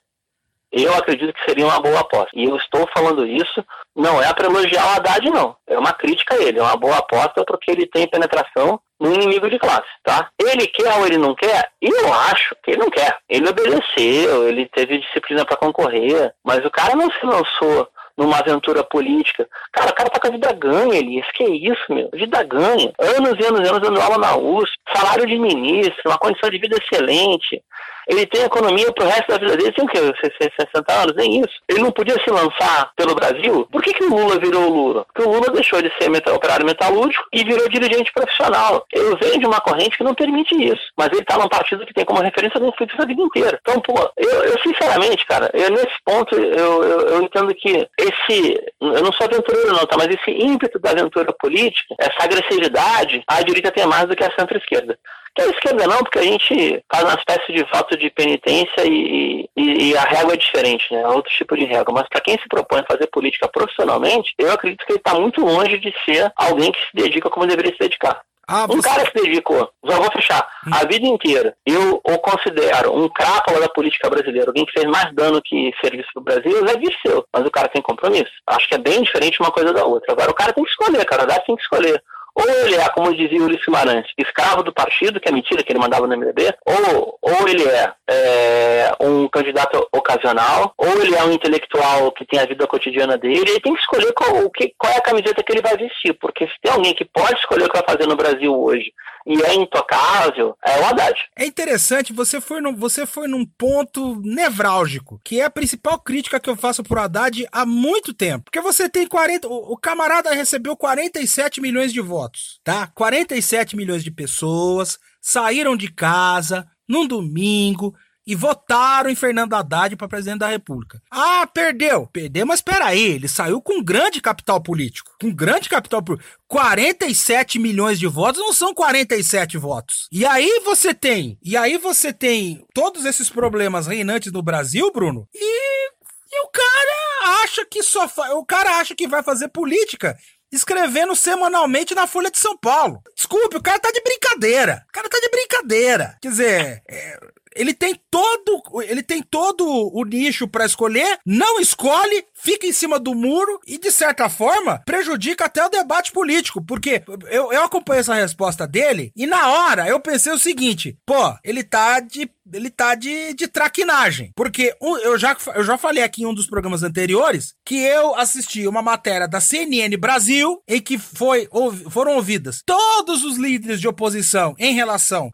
eu 0.71 0.93
acredito 0.95 1.33
que 1.33 1.43
seria 1.43 1.65
uma 1.65 1.79
boa 1.81 1.99
aposta. 1.99 2.29
E 2.33 2.45
eu 2.45 2.55
estou 2.55 2.87
falando 2.93 3.25
isso, 3.25 3.63
não 3.95 4.21
é 4.21 4.33
para 4.33 4.47
elogiar 4.47 4.85
o 4.85 4.95
Haddad, 4.95 5.29
não. 5.29 5.55
É 5.67 5.77
uma 5.77 5.91
crítica 5.91 6.35
a 6.35 6.41
ele. 6.41 6.59
É 6.59 6.61
uma 6.61 6.77
boa 6.77 6.97
aposta 6.97 7.43
porque 7.45 7.71
ele 7.71 7.85
tem 7.87 8.07
penetração 8.07 8.79
no 8.99 9.13
inimigo 9.13 9.49
de 9.49 9.59
classe, 9.59 9.89
tá? 10.03 10.29
Ele 10.39 10.67
quer 10.67 10.93
ou 10.97 11.05
ele 11.05 11.17
não 11.17 11.35
quer? 11.35 11.69
Eu 11.81 12.13
acho 12.13 12.55
que 12.63 12.71
ele 12.71 12.81
não 12.81 12.89
quer. 12.89 13.17
Ele 13.27 13.49
obedeceu, 13.49 14.47
ele 14.47 14.67
teve 14.67 14.99
disciplina 14.99 15.43
para 15.43 15.57
concorrer, 15.57 16.33
mas 16.45 16.63
o 16.63 16.69
cara 16.69 16.95
não 16.95 17.11
se 17.11 17.25
lançou 17.25 17.89
numa 18.15 18.37
aventura 18.37 18.83
política. 18.83 19.47
Cara, 19.71 19.89
o 19.89 19.95
cara 19.95 20.09
tá 20.09 20.19
com 20.19 20.27
a 20.27 20.31
vida 20.31 20.53
ganha, 20.53 20.99
Elias. 20.99 21.25
Que 21.33 21.43
isso, 21.43 21.83
meu? 21.89 22.09
Vida 22.13 22.43
ganha. 22.43 22.93
Anos 22.99 23.35
e 23.39 23.45
anos 23.45 23.61
e 23.61 23.69
anos 23.69 23.81
dando 23.81 23.99
aula 23.99 24.17
na 24.17 24.37
USP, 24.37 24.77
salário 24.95 25.25
de 25.25 25.39
ministro, 25.39 26.01
uma 26.05 26.17
condição 26.17 26.49
de 26.49 26.59
vida 26.59 26.77
excelente 26.77 27.61
ele 28.07 28.25
tem 28.25 28.43
economia 28.43 28.91
pro 28.93 29.05
resto 29.05 29.27
da 29.27 29.37
vida 29.37 29.57
dele, 29.57 29.71
tem 29.71 29.85
o 29.85 29.87
quê? 29.87 29.99
60 30.31 30.93
anos, 30.93 31.15
nem 31.15 31.41
isso. 31.41 31.53
Ele 31.67 31.81
não 31.81 31.91
podia 31.91 32.15
se 32.23 32.29
lançar 32.29 32.91
pelo 32.95 33.15
Brasil? 33.15 33.67
Por 33.71 33.81
que, 33.81 33.93
que 33.93 34.03
o 34.03 34.09
Lula 34.09 34.39
virou 34.39 34.69
o 34.69 34.73
Lula? 34.73 35.05
Porque 35.05 35.27
o 35.27 35.31
Lula 35.31 35.51
deixou 35.53 35.81
de 35.81 35.91
ser 35.99 36.09
metal, 36.09 36.35
operário 36.35 36.65
metalúrgico 36.65 37.23
e 37.33 37.43
virou 37.43 37.69
dirigente 37.69 38.11
profissional. 38.13 38.85
Ele 38.91 39.15
vem 39.17 39.39
de 39.39 39.45
uma 39.45 39.59
corrente 39.61 39.97
que 39.97 40.03
não 40.03 40.13
permite 40.13 40.55
isso. 40.55 40.81
Mas 40.97 41.09
ele 41.11 41.25
tá 41.25 41.37
num 41.37 41.47
partido 41.47 41.85
que 41.85 41.93
tem 41.93 42.05
como 42.05 42.21
referência 42.21 42.57
a 42.57 42.61
conflito 42.61 43.01
a 43.01 43.05
vida 43.05 43.21
inteira. 43.21 43.59
Então, 43.61 43.81
pô, 43.81 44.11
eu, 44.17 44.43
eu 44.43 44.59
sinceramente, 44.61 45.25
cara, 45.25 45.49
eu, 45.53 45.69
nesse 45.69 45.95
ponto 46.05 46.35
eu, 46.35 46.83
eu, 46.83 46.99
eu 47.09 47.21
entendo 47.23 47.53
que 47.55 47.87
esse, 47.97 48.61
eu 48.79 49.03
não 49.03 49.11
sou 49.13 49.27
aventureiro 49.27 49.73
não, 49.73 49.85
tá? 49.85 49.97
Mas 49.97 50.07
esse 50.07 50.31
ímpeto 50.31 50.79
da 50.79 50.91
aventura 50.91 51.33
política, 51.33 51.95
essa 51.99 52.23
agressividade, 52.23 53.23
a 53.27 53.41
direita 53.41 53.71
tem 53.71 53.85
mais 53.85 54.05
do 54.07 54.15
que 54.15 54.23
a 54.23 54.31
centro-esquerda. 54.37 54.97
Que 55.35 55.41
a 55.41 55.47
esquerda 55.47 55.87
não, 55.87 55.99
porque 55.99 56.19
a 56.19 56.23
gente 56.23 56.83
faz 56.91 57.03
uma 57.05 57.15
espécie 57.15 57.53
de 57.53 57.63
voto 57.71 57.97
de 57.97 58.09
penitência 58.09 58.83
e, 58.85 59.49
e, 59.55 59.89
e, 59.89 59.97
a 59.97 60.01
régua 60.01 60.33
é 60.33 60.37
diferente, 60.37 60.85
né? 60.91 61.01
É 61.01 61.07
outro 61.07 61.31
tipo 61.31 61.55
de 61.55 61.65
régua. 61.65 61.93
Mas 61.93 62.09
para 62.09 62.21
quem 62.21 62.37
se 62.37 62.47
propõe 62.49 62.81
a 62.81 62.85
fazer 62.85 63.07
política 63.07 63.47
profissionalmente, 63.47 64.33
eu 64.37 64.51
acredito 64.51 64.85
que 64.85 64.91
ele 64.91 64.99
está 64.99 65.13
muito 65.13 65.41
longe 65.41 65.77
de 65.77 65.93
ser 66.05 66.31
alguém 66.35 66.71
que 66.71 66.79
se 66.79 66.93
dedica 66.93 67.29
como 67.29 67.47
deveria 67.47 67.71
se 67.71 67.79
dedicar. 67.79 68.21
Ah, 68.47 68.67
você... 68.67 68.79
Um 68.79 68.81
cara 68.81 69.09
que 69.09 69.17
se 69.17 69.25
dedicou, 69.25 69.71
já 69.85 69.95
vou 69.95 70.11
fechar, 70.11 70.45
hum. 70.67 70.71
a 70.73 70.85
vida 70.85 71.07
inteira, 71.07 71.55
eu 71.65 72.01
o 72.03 72.17
considero 72.19 72.93
um 72.93 73.07
crápula 73.07 73.61
da 73.61 73.69
política 73.69 74.09
brasileira, 74.09 74.49
alguém 74.49 74.65
que 74.65 74.73
fez 74.73 74.85
mais 74.85 75.13
dano 75.15 75.41
que 75.41 75.71
serviço 75.79 76.09
pro 76.13 76.23
Brasil, 76.23 76.65
é 76.67 76.75
Dirceu. 76.75 77.25
Mas 77.33 77.45
o 77.45 77.51
cara 77.51 77.69
tem 77.69 77.81
compromisso. 77.81 78.31
Acho 78.47 78.67
que 78.67 78.75
é 78.75 78.77
bem 78.77 79.01
diferente 79.03 79.39
uma 79.39 79.51
coisa 79.51 79.71
da 79.71 79.85
outra. 79.85 80.11
Agora 80.11 80.31
o 80.31 80.33
cara 80.33 80.51
tem 80.51 80.65
que 80.65 80.69
escolher, 80.69 81.05
cara, 81.05 81.25
dá 81.25 81.39
tem 81.39 81.55
que 81.55 81.61
escolher. 81.61 82.03
Ou 82.35 82.49
ele 82.49 82.75
é, 82.75 82.89
como 82.89 83.15
dizia 83.15 83.41
o 83.41 83.45
Ulisses 83.45 83.65
Guimarães, 83.65 84.05
escravo 84.17 84.63
do 84.63 84.73
partido, 84.73 85.19
que 85.19 85.29
é 85.29 85.31
mentira 85.31 85.63
que 85.63 85.71
ele 85.71 85.79
mandava 85.79 86.07
no 86.07 86.17
MDB, 86.17 86.53
ou, 86.65 87.17
ou 87.21 87.47
ele 87.47 87.63
é, 87.67 87.93
é, 88.09 88.91
um 89.01 89.27
candidato 89.27 89.87
ocasional, 89.91 90.73
ou 90.77 91.01
ele 91.01 91.15
é 91.15 91.23
um 91.23 91.31
intelectual 91.31 92.11
que 92.11 92.25
tem 92.25 92.39
a 92.39 92.45
vida 92.45 92.67
cotidiana 92.67 93.17
dele, 93.17 93.51
ele 93.51 93.59
tem 93.59 93.73
que 93.73 93.81
escolher 93.81 94.11
qual, 94.13 94.49
que, 94.51 94.73
qual 94.77 94.93
é 94.93 94.97
a 94.97 95.01
camiseta 95.01 95.43
que 95.43 95.51
ele 95.51 95.61
vai 95.61 95.77
vestir, 95.77 96.13
porque 96.19 96.45
se 96.47 96.53
tem 96.61 96.71
alguém 96.71 96.93
que 96.93 97.05
pode 97.05 97.39
escolher 97.39 97.65
o 97.65 97.69
que 97.69 97.77
vai 97.77 97.95
fazer 97.95 98.07
no 98.07 98.15
Brasil 98.15 98.57
hoje 98.57 98.91
e 99.25 99.41
é 99.43 99.53
intocável, 99.53 100.55
é 100.65 100.79
o 100.79 100.85
Haddad. 100.85 101.19
É 101.37 101.45
interessante, 101.45 102.13
você 102.13 102.41
foi, 102.41 102.61
num, 102.61 102.75
você 102.75 103.05
foi 103.05 103.27
num 103.27 103.45
ponto 103.45 104.19
nevrálgico, 104.23 105.19
que 105.23 105.39
é 105.39 105.45
a 105.45 105.49
principal 105.49 105.99
crítica 105.99 106.39
que 106.39 106.49
eu 106.49 106.55
faço 106.55 106.83
pro 106.83 106.99
Haddad 106.99 107.47
há 107.51 107.65
muito 107.65 108.13
tempo. 108.13 108.45
Porque 108.45 108.61
você 108.61 108.89
tem 108.89 109.07
40. 109.07 109.47
O, 109.47 109.73
o 109.73 109.77
camarada 109.77 110.33
recebeu 110.33 110.75
47 110.75 111.61
milhões 111.61 111.93
de 111.93 112.01
votos, 112.01 112.20
tá? 112.63 112.87
47 112.87 113.75
milhões 113.75 114.03
de 114.03 114.11
pessoas 114.11 114.97
saíram 115.21 115.77
de 115.77 115.91
casa 115.91 116.67
num 116.87 117.07
domingo 117.07 117.95
e 118.25 118.35
votaram 118.35 119.09
em 119.09 119.15
Fernando 119.15 119.53
Haddad 119.53 119.95
para 119.95 120.07
presidente 120.07 120.39
da 120.39 120.47
República. 120.47 121.01
Ah, 121.09 121.47
perdeu. 121.47 122.07
Perdeu, 122.07 122.45
mas 122.45 122.59
espera 122.59 122.85
aí, 122.85 123.01
ele 123.01 123.27
saiu 123.27 123.61
com 123.61 123.83
grande 123.83 124.21
capital 124.21 124.61
político. 124.61 125.11
Com 125.19 125.33
grande 125.33 125.67
capital 125.67 126.01
político. 126.03 126.29
47 126.47 127.57
milhões 127.57 127.99
de 127.99 128.07
votos 128.07 128.39
não 128.39 128.53
são 128.53 128.73
47 128.73 129.57
votos. 129.57 130.07
E 130.11 130.25
aí 130.25 130.61
você 130.63 130.93
tem, 130.93 131.37
e 131.43 131.57
aí 131.57 131.77
você 131.77 132.13
tem 132.13 132.65
todos 132.73 133.05
esses 133.05 133.29
problemas 133.29 133.87
reinantes 133.87 134.31
no 134.31 134.43
Brasil, 134.43 134.91
Bruno, 134.91 135.27
e, 135.33 135.87
e 136.31 136.45
o 136.45 136.49
cara 136.49 137.43
acha 137.43 137.65
que 137.65 137.81
só 137.81 138.07
fa... 138.07 138.33
o 138.35 138.45
cara 138.45 138.79
acha 138.79 138.95
que 138.95 139.07
vai 139.07 139.23
fazer 139.23 139.47
política 139.49 140.17
escrevendo 140.51 141.15
semanalmente 141.15 141.95
na 141.95 142.07
Folha 142.07 142.29
de 142.29 142.37
São 142.37 142.57
Paulo. 142.57 143.01
Desculpe, 143.15 143.57
o 143.57 143.61
cara 143.61 143.79
tá 143.79 143.91
de 143.91 144.01
brincadeira. 144.01 144.83
O 144.89 144.91
cara 144.91 145.09
tá 145.09 145.19
de 145.19 145.29
brincadeira. 145.29 146.17
Quer 146.21 146.29
dizer, 146.29 146.83
é, 146.89 147.19
ele 147.55 147.73
tem 147.73 147.99
todo, 148.09 148.61
ele 148.83 149.03
tem 149.03 149.21
todo 149.21 149.65
o 149.67 150.03
nicho 150.03 150.47
para 150.47 150.65
escolher, 150.65 151.19
não 151.25 151.59
escolhe, 151.59 152.25
fica 152.33 152.65
em 152.65 152.71
cima 152.71 152.99
do 152.99 153.13
muro 153.13 153.59
e 153.67 153.77
de 153.77 153.91
certa 153.91 154.29
forma 154.29 154.81
prejudica 154.85 155.45
até 155.45 155.65
o 155.65 155.69
debate 155.69 156.11
político, 156.11 156.63
porque 156.63 157.03
eu, 157.29 157.51
eu 157.51 157.63
acompanhei 157.63 158.01
essa 158.01 158.13
resposta 158.13 158.67
dele 158.67 159.11
e 159.15 159.27
na 159.27 159.49
hora 159.49 159.87
eu 159.87 159.99
pensei 159.99 160.31
o 160.31 160.39
seguinte, 160.39 160.97
pô, 161.05 161.35
ele 161.43 161.63
tá 161.63 161.99
de 161.99 162.29
ele 162.53 162.69
tá 162.69 162.95
de, 162.95 163.33
de 163.33 163.47
traquinagem. 163.47 164.31
Porque 164.35 164.75
um, 164.81 164.97
eu, 164.97 165.17
já, 165.17 165.35
eu 165.55 165.63
já 165.63 165.77
falei 165.77 166.03
aqui 166.03 166.23
em 166.23 166.25
um 166.25 166.33
dos 166.33 166.47
programas 166.47 166.83
anteriores 166.83 167.53
que 167.65 167.75
eu 167.75 168.15
assisti 168.15 168.67
uma 168.67 168.81
matéria 168.81 169.27
da 169.27 169.39
CNN 169.39 169.95
Brasil 169.97 170.61
em 170.67 170.81
que 170.81 170.97
foi, 170.97 171.47
ou, 171.51 171.71
foram 171.71 172.15
ouvidas 172.15 172.61
todos 172.65 173.23
os 173.23 173.37
líderes 173.37 173.79
de 173.79 173.87
oposição 173.87 174.53
em 174.57 174.73
relação 174.73 175.31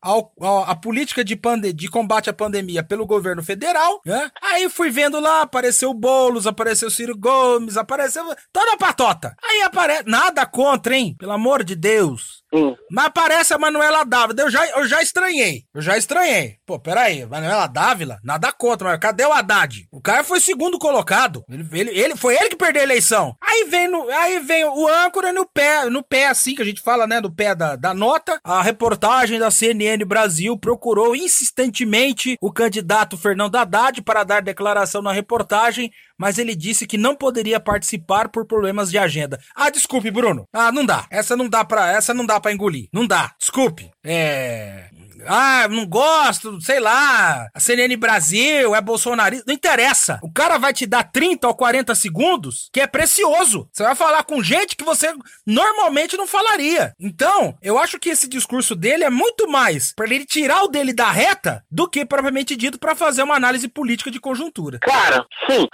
a 0.66 0.76
política 0.76 1.24
de, 1.24 1.36
pande, 1.36 1.74
de 1.74 1.88
combate 1.88 2.30
à 2.30 2.34
pandemia 2.34 2.84
pelo 2.84 3.06
governo 3.06 3.44
federal. 3.44 4.02
Né? 4.06 4.30
Aí 4.42 4.70
fui 4.70 4.90
vendo 4.90 5.20
lá, 5.20 5.42
apareceu 5.42 5.90
o 5.90 5.94
Boulos, 5.94 6.48
apareceu 6.48 6.88
o 6.88 6.92
Ciro 6.92 7.18
Gomes, 7.18 7.78
apareceu 7.78 8.24
toda 8.52 8.74
a 8.74 8.78
patota. 8.78 9.36
Aí 9.44 9.62
aparece. 9.62 10.04
Nada 10.08 10.46
contra, 10.46 10.96
hein? 10.96 11.16
Pelo 11.18 11.32
amor 11.32 11.64
de 11.64 11.76
Deus. 11.76 12.44
Sim. 12.54 12.76
Mas 12.92 13.12
parece 13.14 13.54
a 13.54 13.58
Manuela 13.58 14.04
Dávila. 14.06 14.42
Eu 14.42 14.50
já, 14.50 14.66
eu 14.68 14.88
já 14.88 15.02
estranhei. 15.02 15.64
Eu 15.74 15.82
já 15.82 15.98
estranhei. 15.98 16.57
Pô, 16.68 16.78
peraí. 16.78 17.26
Manuela 17.26 17.66
Dávila? 17.66 18.20
Nada 18.22 18.52
contra, 18.52 18.90
mas 18.90 19.00
cadê 19.00 19.26
o 19.26 19.32
Haddad? 19.32 19.88
O 19.90 20.02
cara 20.02 20.22
foi 20.22 20.42
segundo 20.42 20.78
colocado. 20.78 21.46
Ele, 21.50 21.66
ele, 21.72 21.98
ele 21.98 22.16
foi 22.18 22.36
ele 22.36 22.50
que 22.50 22.58
perdeu 22.58 22.82
a 22.82 22.84
eleição. 22.84 23.38
Aí 23.42 23.64
vem, 23.70 23.88
no, 23.88 24.10
aí 24.10 24.40
vem 24.40 24.66
o 24.66 24.86
âncora 24.86 25.32
no 25.32 25.46
pé, 25.46 25.90
no 25.90 26.04
pé 26.04 26.28
assim, 26.28 26.56
que 26.56 26.62
a 26.62 26.66
gente 26.66 26.82
fala, 26.82 27.08
né? 27.08 27.22
No 27.22 27.34
pé 27.34 27.56
da, 27.56 27.78
da 27.78 27.94
nota. 27.94 28.38
A 28.44 28.62
reportagem 28.62 29.40
da 29.40 29.50
CNN 29.50 30.04
Brasil 30.04 30.58
procurou 30.58 31.16
insistentemente 31.16 32.36
o 32.42 32.52
candidato 32.52 33.18
Fernando 33.18 33.56
Haddad 33.56 34.02
para 34.02 34.26
dar 34.26 34.42
declaração 34.42 35.02
na 35.02 35.14
reportagem 35.14 35.90
mas 36.18 36.40
ele 36.40 36.56
disse 36.56 36.88
que 36.88 36.98
não 36.98 37.16
poderia 37.16 37.60
participar 37.60 38.30
por 38.30 38.46
problemas 38.46 38.90
de 38.90 38.98
agenda. 38.98 39.40
Ah, 39.56 39.70
desculpe, 39.70 40.10
Bruno. 40.10 40.46
Ah, 40.52 40.72
não 40.72 40.86
dá. 40.86 41.06
Essa 41.12 41.38
não 41.38 41.48
dá 41.48 41.64
para, 41.64 41.92
essa 41.92 42.14
não 42.14 42.26
dá 42.26 42.40
para 42.40 42.52
engolir. 42.52 42.90
Não 42.92 43.06
dá. 43.06 43.34
Desculpe. 43.40 43.92
É, 44.04 44.90
ah, 45.28 45.68
não 45.70 45.86
gosto, 45.86 46.60
sei 46.62 46.80
lá, 46.80 47.48
a 47.54 47.60
CNN 47.60 47.96
Brasil 47.98 48.76
é 48.76 48.82
bolsonarista. 48.82 49.46
Não 49.48 49.54
interessa. 49.54 50.20
O 50.24 50.32
cara 50.32 50.58
vai 50.58 50.74
te 50.74 50.86
dar 50.86 51.04
30 51.04 51.48
ou 51.48 51.56
40 51.56 51.94
segundos, 51.96 52.70
que 52.72 52.82
é 52.82 52.88
precioso. 52.88 53.70
Você 53.72 53.84
vai 53.84 53.96
falar 53.96 54.24
com 54.24 54.44
gente 54.44 54.76
que 54.76 54.84
você 54.84 55.14
normalmente 55.46 56.18
não 56.18 56.28
falaria. 56.28 56.94
Então, 57.00 57.58
eu 57.62 57.78
acho 57.78 58.00
que 58.00 58.10
esse 58.10 58.28
discurso 58.28 58.76
dele 58.76 59.04
é 59.04 59.10
muito 59.10 59.48
mais 59.50 59.94
para 59.94 60.06
ele 60.06 60.26
tirar 60.26 60.64
o 60.64 60.68
dele 60.68 60.94
da 60.94 61.12
reta 61.12 61.64
do 61.70 61.88
que 61.88 62.06
propriamente 62.06 62.56
dito 62.56 62.80
para 62.80 62.96
fazer 62.96 63.24
uma 63.24 63.36
análise 63.36 63.68
política 63.68 64.12
de 64.12 64.20
conjuntura. 64.20 64.80
Cara, 64.80 65.26
sim. 65.50 65.68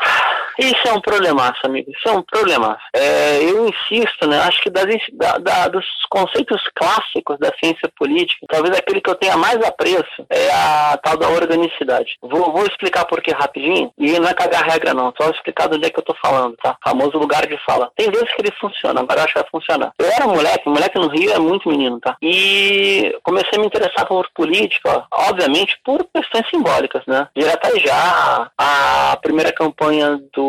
Isso 0.58 0.88
é 0.88 0.93
um 0.93 1.01
problemaço, 1.01 1.60
amigo. 1.64 1.91
Isso 1.91 2.08
é 2.08 2.12
um 2.12 2.22
problemaço. 2.22 2.84
É, 2.93 3.43
eu 3.43 3.68
insisto, 3.68 4.28
né? 4.28 4.39
Acho 4.39 4.62
que 4.62 4.70
das, 4.70 4.86
da, 5.14 5.38
da, 5.38 5.68
dos 5.68 5.86
conceitos 6.10 6.62
clássicos 6.76 7.38
da 7.39 7.51
ciência 7.60 7.91
política, 7.97 8.45
talvez 8.49 8.78
aquele 8.78 9.01
que 9.01 9.10
eu 9.10 9.16
tenha 9.16 9.38
mais 9.38 9.62
apreço 9.64 10.26
é 10.30 10.51
a 10.51 10.99
tal 11.04 11.18
da 11.18 11.30
organicidade. 11.30 12.18
Vou, 12.22 12.51
vou 12.51 12.66
explicar 12.66 13.06
por 13.06 13.22
que 13.22 13.32
rapidinho, 13.32 13.91
e 13.97 14.20
não 14.20 14.30
é 14.30 14.34
cagar 14.34 14.64
regra 14.64 14.93
não, 14.93 15.14
só 15.20 15.30
explicar 15.30 15.68
do 15.68 15.76
onde 15.76 15.88
é 15.88 15.89
que 15.89 15.99
eu 15.99 16.04
tô 16.04 16.16
falando, 16.22 16.56
tá? 16.58 16.76
Famoso 16.84 17.18
lugar 17.18 17.45
de 17.47 17.58
fala. 17.66 17.91
Tem 17.95 18.10
vezes 18.10 18.34
que 18.34 18.41
ele 18.41 18.51
funciona, 18.60 19.01
agora 19.01 19.22
eu 19.22 19.24
acho 19.24 19.34
que 19.34 19.39
vai 19.39 19.49
funcionar. 19.49 19.93
Eu 19.97 20.06
era 20.06 20.28
moleque, 20.28 20.70
moleque 20.70 20.99
no 20.99 21.08
Rio 21.08 21.34
é 21.34 21.39
muito 21.39 21.70
menino, 21.70 21.99
tá? 21.99 22.16
E 22.22 23.16
comecei 23.24 23.58
a 23.58 23.60
me 23.60 23.68
interessar 23.68 24.06
por 24.06 24.28
política, 24.36 25.06
obviamente 25.12 25.80
por 25.84 26.06
questões 26.14 26.47
simbólicas, 26.49 27.04
né? 27.08 27.28
Direto 27.36 27.80
já 27.80 28.51
a 28.58 29.18
primeira 29.22 29.51
campanha 29.51 30.20
do 30.34 30.42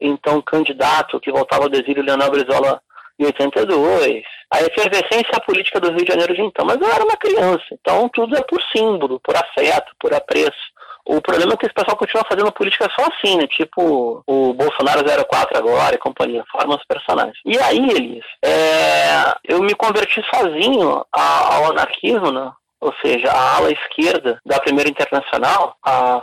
então 0.00 0.42
candidato 0.42 1.20
que 1.20 1.32
voltava 1.32 1.64
ao 1.64 1.72
exílio, 1.72 2.02
Leonel 2.02 2.30
Brizola, 2.30 2.80
em 3.18 3.24
82, 3.24 4.22
a 4.50 4.60
efervescência 4.60 5.40
política 5.46 5.80
do 5.80 5.90
Rio 5.90 6.04
de 6.04 6.12
Janeiro 6.12 6.34
de 6.34 6.42
então. 6.42 6.66
Mas 6.66 6.80
eu 6.80 6.90
era 6.90 7.04
uma 7.04 7.16
criança, 7.16 7.64
então 7.72 8.08
tudo 8.10 8.36
é 8.36 8.42
por 8.42 8.60
símbolo, 8.74 9.20
por 9.20 9.34
afeto, 9.36 9.92
por 9.98 10.12
apreço. 10.12 10.76
O 11.04 11.20
problema 11.20 11.52
é 11.52 11.56
que 11.56 11.66
esse 11.66 11.74
pessoal 11.74 11.96
continua 11.96 12.24
fazendo 12.28 12.50
política 12.50 12.90
só 12.98 13.06
assim, 13.06 13.36
né? 13.36 13.46
Tipo 13.46 14.24
o 14.26 14.52
Bolsonaro 14.52 15.04
04 15.04 15.56
agora 15.56 15.94
e 15.94 15.98
companhia, 15.98 16.44
formam 16.50 16.76
os 16.76 16.84
personagens. 16.84 17.38
E 17.44 17.56
aí, 17.58 17.90
Elis, 17.90 18.24
é, 18.44 19.34
eu 19.44 19.62
me 19.62 19.74
converti 19.74 20.22
sozinho 20.34 21.04
ao 21.12 21.70
anarquismo, 21.70 22.32
né? 22.32 22.52
Ou 22.80 22.92
seja, 23.00 23.30
a 23.30 23.56
ala 23.56 23.70
esquerda 23.70 24.40
da 24.44 24.60
Primeira 24.60 24.90
Internacional, 24.90 25.76
a 25.84 26.22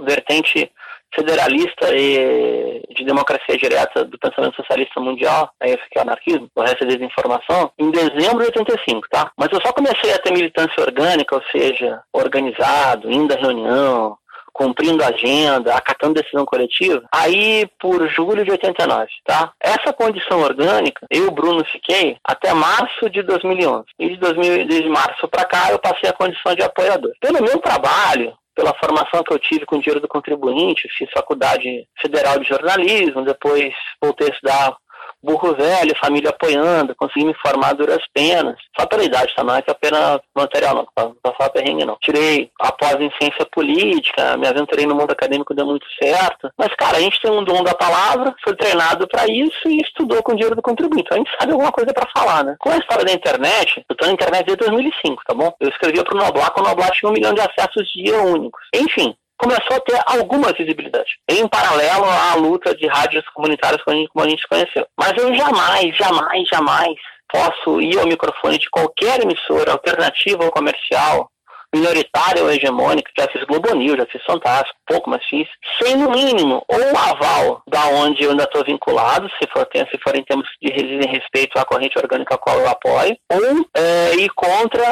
vertente 0.00 0.72
federalista 1.14 1.94
e 1.94 2.82
de 2.94 3.04
democracia 3.04 3.56
direta 3.56 4.04
do 4.04 4.18
pensamento 4.18 4.56
socialista 4.56 5.00
mundial, 5.00 5.50
é 5.60 5.70
esse 5.70 5.88
que 5.90 5.98
é 5.98 6.00
o 6.00 6.02
anarquismo, 6.02 6.48
o 6.54 6.62
resto 6.62 6.84
é 6.84 6.86
desinformação, 6.86 7.70
em 7.78 7.90
dezembro 7.90 8.38
de 8.38 8.58
85, 8.58 9.08
tá? 9.10 9.30
Mas 9.36 9.48
eu 9.52 9.60
só 9.62 9.72
comecei 9.72 10.12
a 10.12 10.18
ter 10.18 10.32
militância 10.32 10.82
orgânica, 10.82 11.34
ou 11.34 11.42
seja, 11.50 12.02
organizado, 12.12 13.10
indo 13.10 13.32
à 13.34 13.36
reunião, 13.36 14.16
cumprindo 14.52 15.02
a 15.02 15.08
agenda, 15.08 15.74
acatando 15.74 16.20
decisão 16.20 16.44
coletiva, 16.44 17.02
aí 17.12 17.66
por 17.80 18.06
julho 18.08 18.44
de 18.44 18.50
89, 18.50 19.06
tá? 19.24 19.52
Essa 19.60 19.92
condição 19.92 20.40
orgânica, 20.40 21.06
eu, 21.10 21.30
Bruno, 21.30 21.64
fiquei 21.64 22.16
até 22.24 22.52
março 22.52 23.08
de 23.10 23.22
2011. 23.22 23.84
E 23.98 24.10
de, 24.10 24.16
2000, 24.16 24.66
desde 24.66 24.88
março 24.88 25.26
para 25.28 25.44
cá 25.44 25.70
eu 25.70 25.78
passei 25.78 26.08
a 26.08 26.12
condição 26.12 26.54
de 26.54 26.62
apoiador. 26.62 27.12
Pelo 27.20 27.42
meu 27.42 27.58
trabalho, 27.58 28.36
pela 28.54 28.74
formação 28.74 29.22
que 29.22 29.32
eu 29.32 29.38
tive 29.38 29.64
com 29.66 29.76
o 29.76 29.80
dinheiro 29.80 30.00
do 30.00 30.08
contribuinte, 30.08 30.88
fiz 30.96 31.10
faculdade 31.10 31.86
federal 32.00 32.38
de 32.38 32.48
jornalismo, 32.48 33.24
depois 33.24 33.72
voltei 34.00 34.28
a 34.28 34.30
estudar 34.30 34.76
burro 35.22 35.54
velho, 35.54 35.96
família 36.02 36.30
apoiando, 36.30 36.94
consegui 36.94 37.26
me 37.26 37.34
formar 37.34 37.74
duras 37.74 38.02
penas. 38.12 38.56
Só 38.78 38.86
pela 38.86 39.04
idade, 39.04 39.34
tá? 39.34 39.44
Não 39.44 39.54
é 39.54 39.62
que 39.62 39.70
a 39.70 39.74
pena 39.74 40.20
material, 40.34 40.74
não, 40.74 40.86
pra, 40.94 41.10
pra 41.22 41.32
falar 41.34 41.50
perrengue, 41.50 41.84
não. 41.84 41.96
Tirei 42.00 42.50
após 42.60 43.00
em 43.00 43.10
ciência 43.20 43.46
política, 43.46 44.36
me 44.36 44.46
aventurei 44.46 44.86
no 44.86 44.94
mundo 44.94 45.12
acadêmico, 45.12 45.54
deu 45.54 45.66
muito 45.66 45.86
certo. 46.02 46.50
Mas, 46.58 46.74
cara, 46.76 46.98
a 46.98 47.00
gente 47.00 47.20
tem 47.20 47.30
um 47.30 47.44
dom 47.44 47.62
da 47.62 47.74
palavra, 47.74 48.34
foi 48.42 48.56
treinado 48.56 49.06
para 49.08 49.26
isso 49.26 49.68
e 49.68 49.78
estudou 49.78 50.22
com 50.22 50.34
dinheiro 50.34 50.56
do 50.56 50.62
contribuinte. 50.62 51.04
Então 51.06 51.16
a 51.16 51.20
gente 51.20 51.36
sabe 51.38 51.52
alguma 51.52 51.72
coisa 51.72 51.92
para 51.92 52.08
falar, 52.16 52.44
né? 52.44 52.56
Com 52.58 52.70
a 52.70 52.78
história 52.78 53.04
da 53.04 53.12
internet, 53.12 53.84
eu 53.88 53.96
tô 53.96 54.06
na 54.06 54.12
internet 54.12 54.46
desde 54.46 54.64
2005, 54.64 55.22
tá 55.26 55.34
bom? 55.34 55.52
Eu 55.60 55.68
escrevia 55.68 56.04
pro 56.04 56.18
Noblar, 56.18 56.50
quando 56.52 56.66
o 56.66 56.68
Noblar 56.70 56.90
tinha 56.92 57.10
um 57.10 57.12
milhão 57.12 57.34
de 57.34 57.40
acessos 57.40 57.88
dia 57.94 58.20
únicos. 58.20 58.62
Enfim, 58.74 59.14
começou 59.42 59.76
a 59.76 59.80
ter 59.80 60.00
alguma 60.06 60.52
visibilidade, 60.52 61.18
em 61.28 61.48
paralelo 61.48 62.04
à 62.04 62.36
luta 62.36 62.72
de 62.76 62.86
rádios 62.86 63.28
comunitárias 63.34 63.82
como 63.82 64.24
a 64.24 64.28
gente 64.28 64.46
conheceu. 64.48 64.86
Mas 64.96 65.12
eu 65.18 65.34
jamais, 65.34 65.96
jamais, 65.96 66.48
jamais 66.48 66.96
posso 67.28 67.80
ir 67.80 67.98
ao 67.98 68.06
microfone 68.06 68.58
de 68.58 68.70
qualquer 68.70 69.20
emissora 69.20 69.72
alternativa 69.72 70.44
ou 70.44 70.52
comercial 70.52 71.28
minoritária 71.74 72.42
ou 72.42 72.50
hegemônica, 72.50 73.10
já 73.18 73.26
fiz 73.28 73.44
Globo 73.44 73.74
News, 73.74 73.96
já 73.96 74.06
fiz 74.06 74.22
Fantástico, 74.24 74.78
pouco, 74.86 75.10
mas 75.10 75.24
fiz, 75.26 75.46
sem 75.80 75.96
no 75.96 76.10
mínimo 76.10 76.64
ou 76.68 76.78
um 76.78 76.96
aval 76.96 77.62
da 77.66 77.86
onde 77.88 78.22
eu 78.22 78.30
ainda 78.30 78.44
estou 78.44 78.64
vinculado, 78.64 79.28
se 79.30 79.48
for, 79.50 79.68
se 79.72 79.98
for 79.98 80.16
em 80.16 80.24
termos 80.24 80.46
de 80.60 80.70
respeito 81.06 81.58
à 81.58 81.64
corrente 81.64 81.98
orgânica 81.98 82.34
a 82.34 82.38
qual 82.38 82.58
eu 82.58 82.68
apoio, 82.68 83.16
ou 83.30 83.66
é, 83.74 84.14
ir 84.16 84.30
contra 84.30 84.82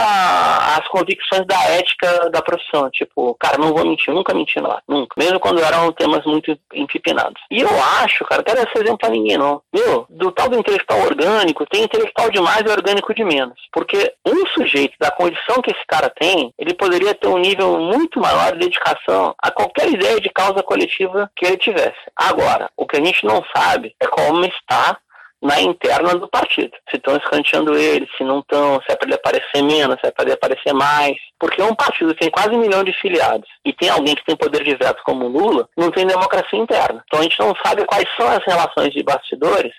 as 0.76 0.86
convicções 0.88 1.46
da 1.46 1.62
ética 1.70 2.30
da 2.30 2.42
profissão, 2.42 2.90
tipo, 2.90 3.34
cara, 3.38 3.58
não 3.58 3.72
vou 3.72 3.84
mentir, 3.84 4.12
nunca 4.12 4.34
menti 4.34 4.58
lá, 4.60 4.82
nunca, 4.88 5.14
mesmo 5.16 5.40
quando 5.40 5.62
eram 5.62 5.92
temas 5.92 6.24
muito 6.24 6.56
empipinados. 6.72 7.40
E 7.50 7.60
eu 7.60 7.82
acho, 8.02 8.24
cara, 8.24 8.42
quero 8.42 8.60
esse 8.60 8.78
exemplo 8.78 8.98
pra 8.98 9.10
ninguém 9.10 9.38
não, 9.38 9.62
meu, 9.72 10.06
do 10.08 10.32
tal 10.32 10.48
do 10.48 10.58
intelectual 10.58 11.00
orgânico, 11.00 11.66
tem 11.66 11.84
intelectual 11.84 12.30
demais 12.30 12.62
e 12.66 12.70
orgânico 12.70 13.14
de 13.14 13.24
menos, 13.24 13.58
porque 13.72 14.12
um 14.26 14.46
sujeito 14.48 14.94
da 14.98 15.10
condição 15.10 15.60
que 15.62 15.70
esse 15.70 15.86
cara 15.86 16.10
tem, 16.10 16.52
ele 16.58 16.69
ele 16.70 16.74
poderia 16.74 17.14
ter 17.14 17.28
um 17.28 17.38
nível 17.38 17.78
muito 17.78 18.20
maior 18.20 18.52
de 18.52 18.60
dedicação 18.60 19.34
a 19.42 19.50
qualquer 19.50 19.88
ideia 19.90 20.20
de 20.20 20.30
causa 20.30 20.62
coletiva 20.62 21.30
que 21.34 21.44
ele 21.44 21.56
tivesse. 21.56 21.98
Agora, 22.16 22.70
o 22.76 22.86
que 22.86 22.96
a 22.96 23.04
gente 23.04 23.24
não 23.24 23.42
sabe 23.54 23.94
é 24.00 24.06
como 24.06 24.44
está 24.44 24.96
na 25.42 25.60
interna 25.60 26.14
do 26.14 26.28
partido. 26.28 26.72
Se 26.90 26.96
estão 26.96 27.16
escanteando 27.16 27.74
ele, 27.76 28.06
se 28.16 28.22
não 28.22 28.40
estão, 28.40 28.80
se 28.82 28.92
é 28.92 28.96
para 28.96 29.08
ele 29.08 29.14
aparecer 29.14 29.62
menos, 29.62 29.98
se 29.98 30.06
é 30.06 30.10
para 30.10 30.24
ele 30.24 30.34
aparecer 30.34 30.72
mais. 30.74 31.16
Porque 31.38 31.62
um 31.62 31.74
partido 31.74 32.14
que 32.14 32.20
tem 32.20 32.30
quase 32.30 32.50
um 32.50 32.60
milhão 32.60 32.84
de 32.84 32.92
filiados 32.92 33.48
e 33.64 33.72
tem 33.72 33.88
alguém 33.88 34.14
que 34.14 34.24
tem 34.24 34.36
poder 34.36 34.62
de 34.62 34.76
veto 34.76 35.02
como 35.04 35.26
Lula, 35.26 35.66
não 35.76 35.90
tem 35.90 36.06
democracia 36.06 36.58
interna. 36.58 37.02
Então 37.06 37.20
a 37.20 37.22
gente 37.22 37.40
não 37.40 37.54
sabe 37.64 37.84
quais 37.86 38.06
são 38.16 38.28
as 38.28 38.44
relações 38.44 38.92
de 38.92 39.02
bastidores 39.02 39.72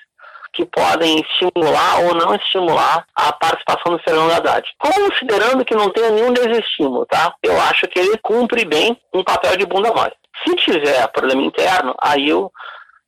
que 0.53 0.65
podem 0.65 1.19
estimular 1.21 2.01
ou 2.05 2.15
não 2.15 2.35
estimular 2.35 3.05
a 3.15 3.31
participação 3.33 3.93
do 3.93 4.03
Fernando 4.03 4.31
Haddad. 4.31 4.67
Considerando 4.77 5.65
que 5.65 5.75
não 5.75 5.89
tenha 5.89 6.11
nenhum 6.11 6.33
desestímulo, 6.33 7.05
tá? 7.05 7.33
Eu 7.41 7.59
acho 7.61 7.87
que 7.87 7.99
ele 7.99 8.17
cumpre 8.17 8.65
bem 8.65 8.99
um 9.13 9.23
papel 9.23 9.57
de 9.57 9.65
bunda 9.65 9.93
mole. 9.93 10.13
Se 10.45 10.55
tiver 10.55 11.07
problema 11.09 11.41
interno, 11.41 11.93
aí 12.01 12.29
eu 12.29 12.51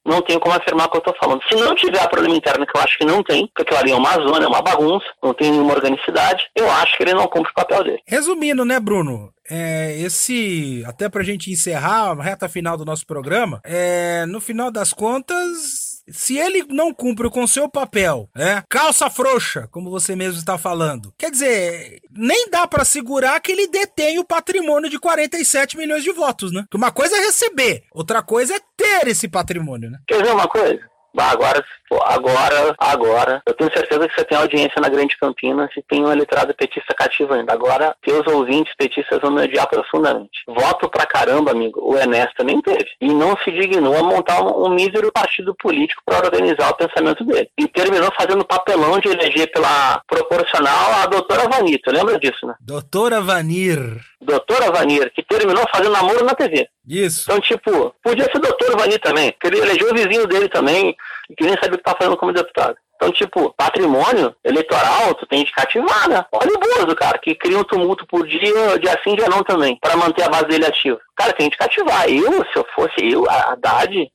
não 0.05 0.21
tenho 0.21 0.39
como 0.39 0.55
afirmar 0.55 0.87
o 0.87 0.89
que 0.89 0.97
eu 0.97 0.99
estou 0.99 1.15
falando. 1.19 1.41
Se 1.47 1.55
não 1.55 1.73
tiver 1.75 2.07
problema 2.09 2.35
interno, 2.35 2.65
que 2.65 2.77
eu 2.77 2.81
acho 2.81 2.97
que 2.97 3.05
não 3.05 3.23
tem, 3.23 3.47
porque 3.47 3.61
aquilo 3.61 3.79
ali 3.79 3.91
é 3.91 3.95
uma 3.95 4.13
zona, 4.13 4.45
é 4.45 4.47
uma 4.47 4.61
bagunça, 4.61 5.05
não 5.21 5.33
tem 5.33 5.51
nenhuma 5.51 5.73
organicidade, 5.73 6.49
eu 6.55 6.69
acho 6.69 6.97
que 6.97 7.03
ele 7.03 7.13
não 7.13 7.27
cumpre 7.27 7.51
o 7.51 7.55
papel 7.55 7.83
dele. 7.83 8.01
Resumindo, 8.05 8.65
né, 8.65 8.79
Bruno? 8.79 9.33
É, 9.49 9.97
esse, 9.99 10.83
até 10.85 11.09
pra 11.09 11.23
gente 11.23 11.51
encerrar 11.51 12.11
a 12.11 12.21
reta 12.21 12.47
final 12.49 12.77
do 12.77 12.85
nosso 12.85 13.05
programa, 13.05 13.61
é, 13.63 14.25
no 14.25 14.39
final 14.39 14.71
das 14.71 14.93
contas, 14.93 15.92
se 16.09 16.37
ele 16.37 16.65
não 16.69 16.93
cumpre 16.93 17.29
com 17.29 17.45
seu 17.47 17.69
papel, 17.69 18.29
né? 18.35 18.63
Calça 18.69 19.09
frouxa, 19.09 19.67
como 19.71 19.89
você 19.89 20.15
mesmo 20.15 20.39
está 20.39 20.57
falando. 20.57 21.13
Quer 21.17 21.31
dizer, 21.31 21.99
nem 22.11 22.49
dá 22.49 22.67
para 22.67 22.85
segurar 22.85 23.39
que 23.39 23.51
ele 23.51 23.67
detém 23.67 24.19
o 24.19 24.25
patrimônio 24.25 24.89
de 24.89 24.99
47 24.99 25.77
milhões 25.77 26.03
de 26.03 26.11
votos, 26.11 26.51
né? 26.51 26.65
Uma 26.73 26.91
coisa 26.91 27.15
é 27.15 27.25
receber, 27.25 27.83
outra 27.91 28.21
coisa 28.21 28.55
é 28.55 28.59
ter 28.75 29.07
esse 29.07 29.27
patrimônio, 29.27 29.89
né? 29.89 29.99
Quer 30.07 30.23
ver 30.23 30.31
uma 30.31 30.47
coisa? 30.47 30.79
Agora 31.15 31.63
agora, 32.03 32.75
agora, 32.77 33.41
eu 33.45 33.53
tenho 33.53 33.71
certeza 33.73 34.07
que 34.07 34.15
você 34.15 34.25
tem 34.25 34.37
audiência 34.37 34.81
na 34.81 34.89
Grande 34.89 35.17
Campinas 35.17 35.69
e 35.77 35.81
tem 35.83 36.03
um 36.03 36.11
eleitorado 36.11 36.53
petista 36.53 36.93
cativo 36.93 37.33
ainda. 37.33 37.53
Agora, 37.53 37.95
teus 38.01 38.25
ouvintes 38.27 38.73
petistas 38.77 39.19
vão 39.19 39.31
me 39.31 39.43
odiar 39.43 39.67
profundamente. 39.67 40.43
Voto 40.47 40.89
pra 40.89 41.05
caramba, 41.05 41.51
amigo. 41.51 41.79
O 41.83 41.97
Ernesto 41.97 42.43
nem 42.43 42.61
teve. 42.61 42.87
E 43.01 43.13
não 43.13 43.35
se 43.43 43.51
dignou 43.51 43.97
a 43.97 44.03
montar 44.03 44.41
um, 44.41 44.65
um 44.65 44.69
mísero 44.69 45.11
partido 45.11 45.55
político 45.55 46.01
para 46.05 46.25
organizar 46.25 46.69
o 46.69 46.75
pensamento 46.75 47.23
dele. 47.23 47.49
E 47.57 47.67
terminou 47.67 48.11
fazendo 48.17 48.45
papelão 48.45 48.99
de 48.99 49.09
eleger 49.09 49.51
pela 49.51 50.01
proporcional 50.07 50.93
a 51.01 51.05
doutora 51.05 51.47
Vanita. 51.49 51.91
Lembra 51.91 52.19
disso, 52.19 52.45
né? 52.45 52.55
Doutora 52.59 53.21
Vanir. 53.21 54.01
Doutora 54.21 54.71
Vanir, 54.71 55.11
que 55.13 55.23
terminou 55.23 55.65
fazendo 55.73 55.91
namoro 55.91 56.23
na 56.23 56.33
TV. 56.33 56.67
Isso. 56.87 57.23
Então, 57.23 57.39
tipo, 57.39 57.93
podia 58.03 58.25
ser 58.25 58.39
doutor 58.39 58.77
Vanir 58.77 58.99
também, 58.99 59.31
porque 59.31 59.47
ele 59.47 59.59
elegeu 59.59 59.89
o 59.89 59.93
vizinho 59.93 60.27
dele 60.27 60.49
também, 60.49 60.95
que 61.37 61.43
nem 61.45 61.55
sabia 61.55 61.75
o 61.75 61.77
que 61.77 61.82
tá 61.83 61.95
fazendo 61.97 62.17
como 62.17 62.33
deputado. 62.33 62.75
Então, 62.95 63.11
tipo, 63.11 63.53
patrimônio 63.57 64.33
eleitoral, 64.45 65.13
tu 65.15 65.25
tem 65.25 65.43
de 65.43 65.51
cativar, 65.51 66.07
né? 66.07 66.23
Olha 66.31 66.51
o 66.53 66.59
Bozo, 66.59 66.95
cara, 66.95 67.17
que 67.17 67.35
cria 67.35 67.57
um 67.57 67.63
tumulto 67.63 68.05
por 68.07 68.25
dia, 68.25 68.79
dia 68.79 68.97
sim, 69.03 69.15
dia 69.15 69.27
não 69.27 69.43
também, 69.43 69.77
para 69.81 69.97
manter 69.97 70.23
a 70.23 70.29
base 70.29 70.45
dele 70.45 70.65
ativa. 70.65 70.99
Cara, 71.15 71.33
tem 71.33 71.49
de 71.49 71.57
cativar. 71.57 72.07
Eu, 72.07 72.45
se 72.45 72.55
eu 72.55 72.65
fosse 72.73 73.11
eu, 73.11 73.29
a 73.29 73.51
Haddad, 73.51 74.09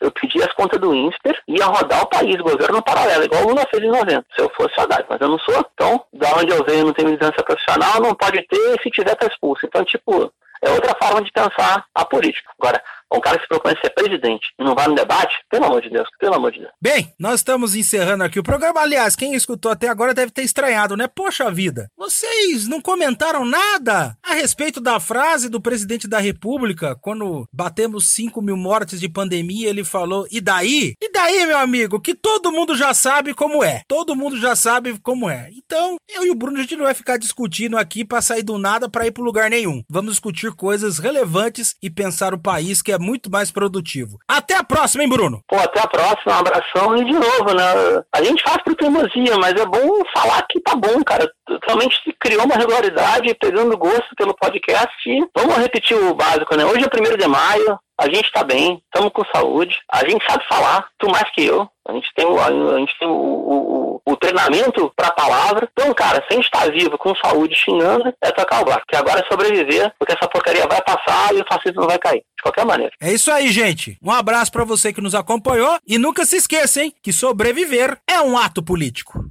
eu 0.00 0.10
pedia 0.10 0.46
as 0.46 0.52
contas 0.54 0.80
do 0.80 0.94
INSPER 0.94 1.38
e 1.46 1.58
ia 1.58 1.66
rodar 1.66 2.02
o 2.02 2.08
país, 2.08 2.36
governo 2.36 2.82
paralelo, 2.82 3.24
igual 3.24 3.44
o 3.44 3.48
Lula 3.48 3.66
fez 3.70 3.82
em 3.82 3.90
90, 3.90 4.24
se 4.34 4.40
eu 4.42 4.50
fosse 4.56 4.80
Haddad, 4.80 5.04
mas 5.08 5.20
eu 5.20 5.28
não 5.28 5.38
sou. 5.38 5.66
Então, 5.74 6.02
da 6.12 6.34
onde 6.36 6.52
eu 6.52 6.64
venho, 6.64 6.86
não 6.86 6.92
tenho 6.92 7.08
militância 7.08 7.42
profissional, 7.44 8.00
não 8.00 8.14
pode 8.14 8.40
ter, 8.46 8.80
se 8.82 8.90
tiver, 8.90 9.14
tá 9.14 9.26
expulso. 9.26 9.66
Então, 9.66 9.84
tipo, 9.84 10.32
é 10.62 10.70
outra 10.70 10.96
forma 11.00 11.22
de 11.22 11.30
pensar 11.32 11.84
a 11.94 12.04
política. 12.04 12.50
Agora, 12.58 12.82
um 13.16 13.20
cara 13.20 13.36
que 13.36 13.42
se 13.42 13.48
propõe 13.48 13.72
a 13.72 13.80
ser 13.80 13.90
presidente 13.90 14.52
e 14.58 14.64
não 14.64 14.74
vai 14.74 14.88
no 14.88 14.94
debate, 14.94 15.34
pelo 15.50 15.66
amor 15.66 15.82
de 15.82 15.90
Deus, 15.90 16.08
pelo 16.18 16.34
amor 16.34 16.52
de 16.52 16.60
Deus. 16.60 16.72
Bem, 16.80 17.12
nós 17.18 17.40
estamos 17.40 17.74
encerrando 17.74 18.24
aqui 18.24 18.38
o 18.38 18.42
programa. 18.42 18.80
Aliás, 18.80 19.16
quem 19.16 19.34
escutou 19.34 19.70
até 19.70 19.88
agora 19.88 20.14
deve 20.14 20.32
ter 20.32 20.42
estranhado, 20.42 20.96
né? 20.96 21.06
Poxa 21.06 21.50
vida, 21.50 21.90
vocês 21.96 22.66
não 22.66 22.80
comentaram 22.80 23.44
nada 23.44 24.16
a 24.22 24.34
respeito 24.34 24.80
da 24.80 24.98
frase 24.98 25.48
do 25.48 25.60
presidente 25.60 26.08
da 26.08 26.18
República 26.18 26.96
quando 27.00 27.46
batemos 27.52 28.08
5 28.08 28.40
mil 28.40 28.56
mortes 28.56 29.00
de 29.00 29.08
pandemia. 29.08 29.68
Ele 29.68 29.84
falou: 29.84 30.26
e 30.30 30.40
daí? 30.40 30.94
E 31.00 31.12
daí, 31.12 31.46
meu 31.46 31.58
amigo? 31.58 32.00
Que 32.00 32.14
todo 32.14 32.52
mundo 32.52 32.76
já 32.76 32.94
sabe 32.94 33.34
como 33.34 33.62
é. 33.62 33.82
Todo 33.86 34.16
mundo 34.16 34.38
já 34.38 34.56
sabe 34.56 34.98
como 35.00 35.28
é. 35.28 35.50
Então, 35.52 35.96
eu 36.08 36.24
e 36.24 36.30
o 36.30 36.34
Bruno, 36.34 36.58
a 36.58 36.62
gente 36.62 36.76
não 36.76 36.84
vai 36.84 36.94
ficar 36.94 37.16
discutindo 37.16 37.76
aqui 37.76 38.04
para 38.04 38.22
sair 38.22 38.42
do 38.42 38.58
nada 38.58 38.88
para 38.88 39.06
ir 39.06 39.10
para 39.10 39.22
lugar 39.22 39.50
nenhum. 39.50 39.82
Vamos 39.88 40.12
discutir 40.12 40.52
coisas 40.52 40.98
relevantes 40.98 41.76
e 41.82 41.90
pensar 41.90 42.34
o 42.34 42.38
país 42.38 42.80
que 42.82 42.92
é 42.92 42.98
muito 43.02 43.30
mais 43.30 43.50
produtivo. 43.50 44.18
Até 44.26 44.56
a 44.56 44.64
próxima, 44.64 45.02
hein, 45.02 45.08
Bruno? 45.08 45.42
Pô, 45.48 45.56
até 45.56 45.80
a 45.80 45.86
próxima, 45.86 46.34
um 46.34 46.38
abração 46.38 46.96
e 46.96 47.04
de 47.04 47.12
novo, 47.12 47.52
né? 47.54 48.02
A 48.14 48.22
gente 48.22 48.42
faz 48.42 48.62
por 48.62 48.74
teimosia, 48.74 49.36
mas 49.38 49.54
é 49.60 49.66
bom 49.66 50.02
falar 50.16 50.42
que 50.48 50.60
tá 50.60 50.74
bom, 50.74 51.02
cara. 51.04 51.30
Realmente 51.66 52.00
se 52.02 52.14
criou 52.20 52.44
uma 52.44 52.54
regularidade, 52.54 53.34
pegando 53.34 53.76
gosto 53.76 54.14
pelo 54.16 54.34
podcast. 54.34 54.96
Vamos 55.36 55.56
repetir 55.56 55.96
o 55.96 56.14
básico, 56.14 56.56
né? 56.56 56.64
Hoje 56.64 56.84
é 56.84 56.88
primeiro 56.88 57.18
de 57.18 57.26
maio, 57.26 57.78
a 58.02 58.12
gente 58.12 58.32
tá 58.32 58.42
bem, 58.42 58.82
estamos 58.84 59.12
com 59.12 59.24
saúde, 59.32 59.78
a 59.88 60.04
gente 60.08 60.24
sabe 60.28 60.44
falar, 60.48 60.88
tu 60.98 61.08
mais 61.08 61.30
que 61.30 61.44
eu. 61.44 61.68
A 61.86 61.92
gente 61.92 62.08
tem 62.14 62.24
o, 62.24 62.40
a 62.40 62.78
gente 62.78 62.96
tem 62.98 63.08
o, 63.08 63.12
o, 63.12 64.02
o 64.04 64.16
treinamento 64.16 64.92
para 64.96 65.08
a 65.08 65.12
palavra. 65.12 65.68
Então, 65.72 65.92
cara, 65.94 66.16
se 66.18 66.32
a 66.32 66.36
gente 66.36 66.50
tá 66.50 66.66
vivo, 66.66 66.96
com 66.96 67.14
saúde, 67.16 67.56
xingando, 67.56 68.12
é 68.20 68.30
tocar 68.30 68.62
o 68.62 68.64
barco. 68.64 68.84
Que 68.88 68.96
agora 68.96 69.20
é 69.20 69.28
sobreviver, 69.28 69.92
porque 69.98 70.14
essa 70.14 70.28
porcaria 70.28 70.66
vai 70.68 70.80
passar 70.82 71.34
e 71.34 71.40
o 71.40 71.46
fascismo 71.48 71.86
vai 71.86 71.98
cair. 71.98 72.22
De 72.36 72.42
qualquer 72.42 72.64
maneira. 72.64 72.92
É 73.00 73.12
isso 73.12 73.32
aí, 73.32 73.48
gente. 73.48 73.98
Um 74.00 74.12
abraço 74.12 74.52
para 74.52 74.64
você 74.64 74.92
que 74.92 75.00
nos 75.00 75.14
acompanhou. 75.14 75.76
E 75.86 75.98
nunca 75.98 76.24
se 76.24 76.36
esqueça, 76.36 76.82
hein, 76.82 76.94
que 77.02 77.12
sobreviver 77.12 77.98
é 78.08 78.20
um 78.20 78.38
ato 78.38 78.62
político. 78.62 79.24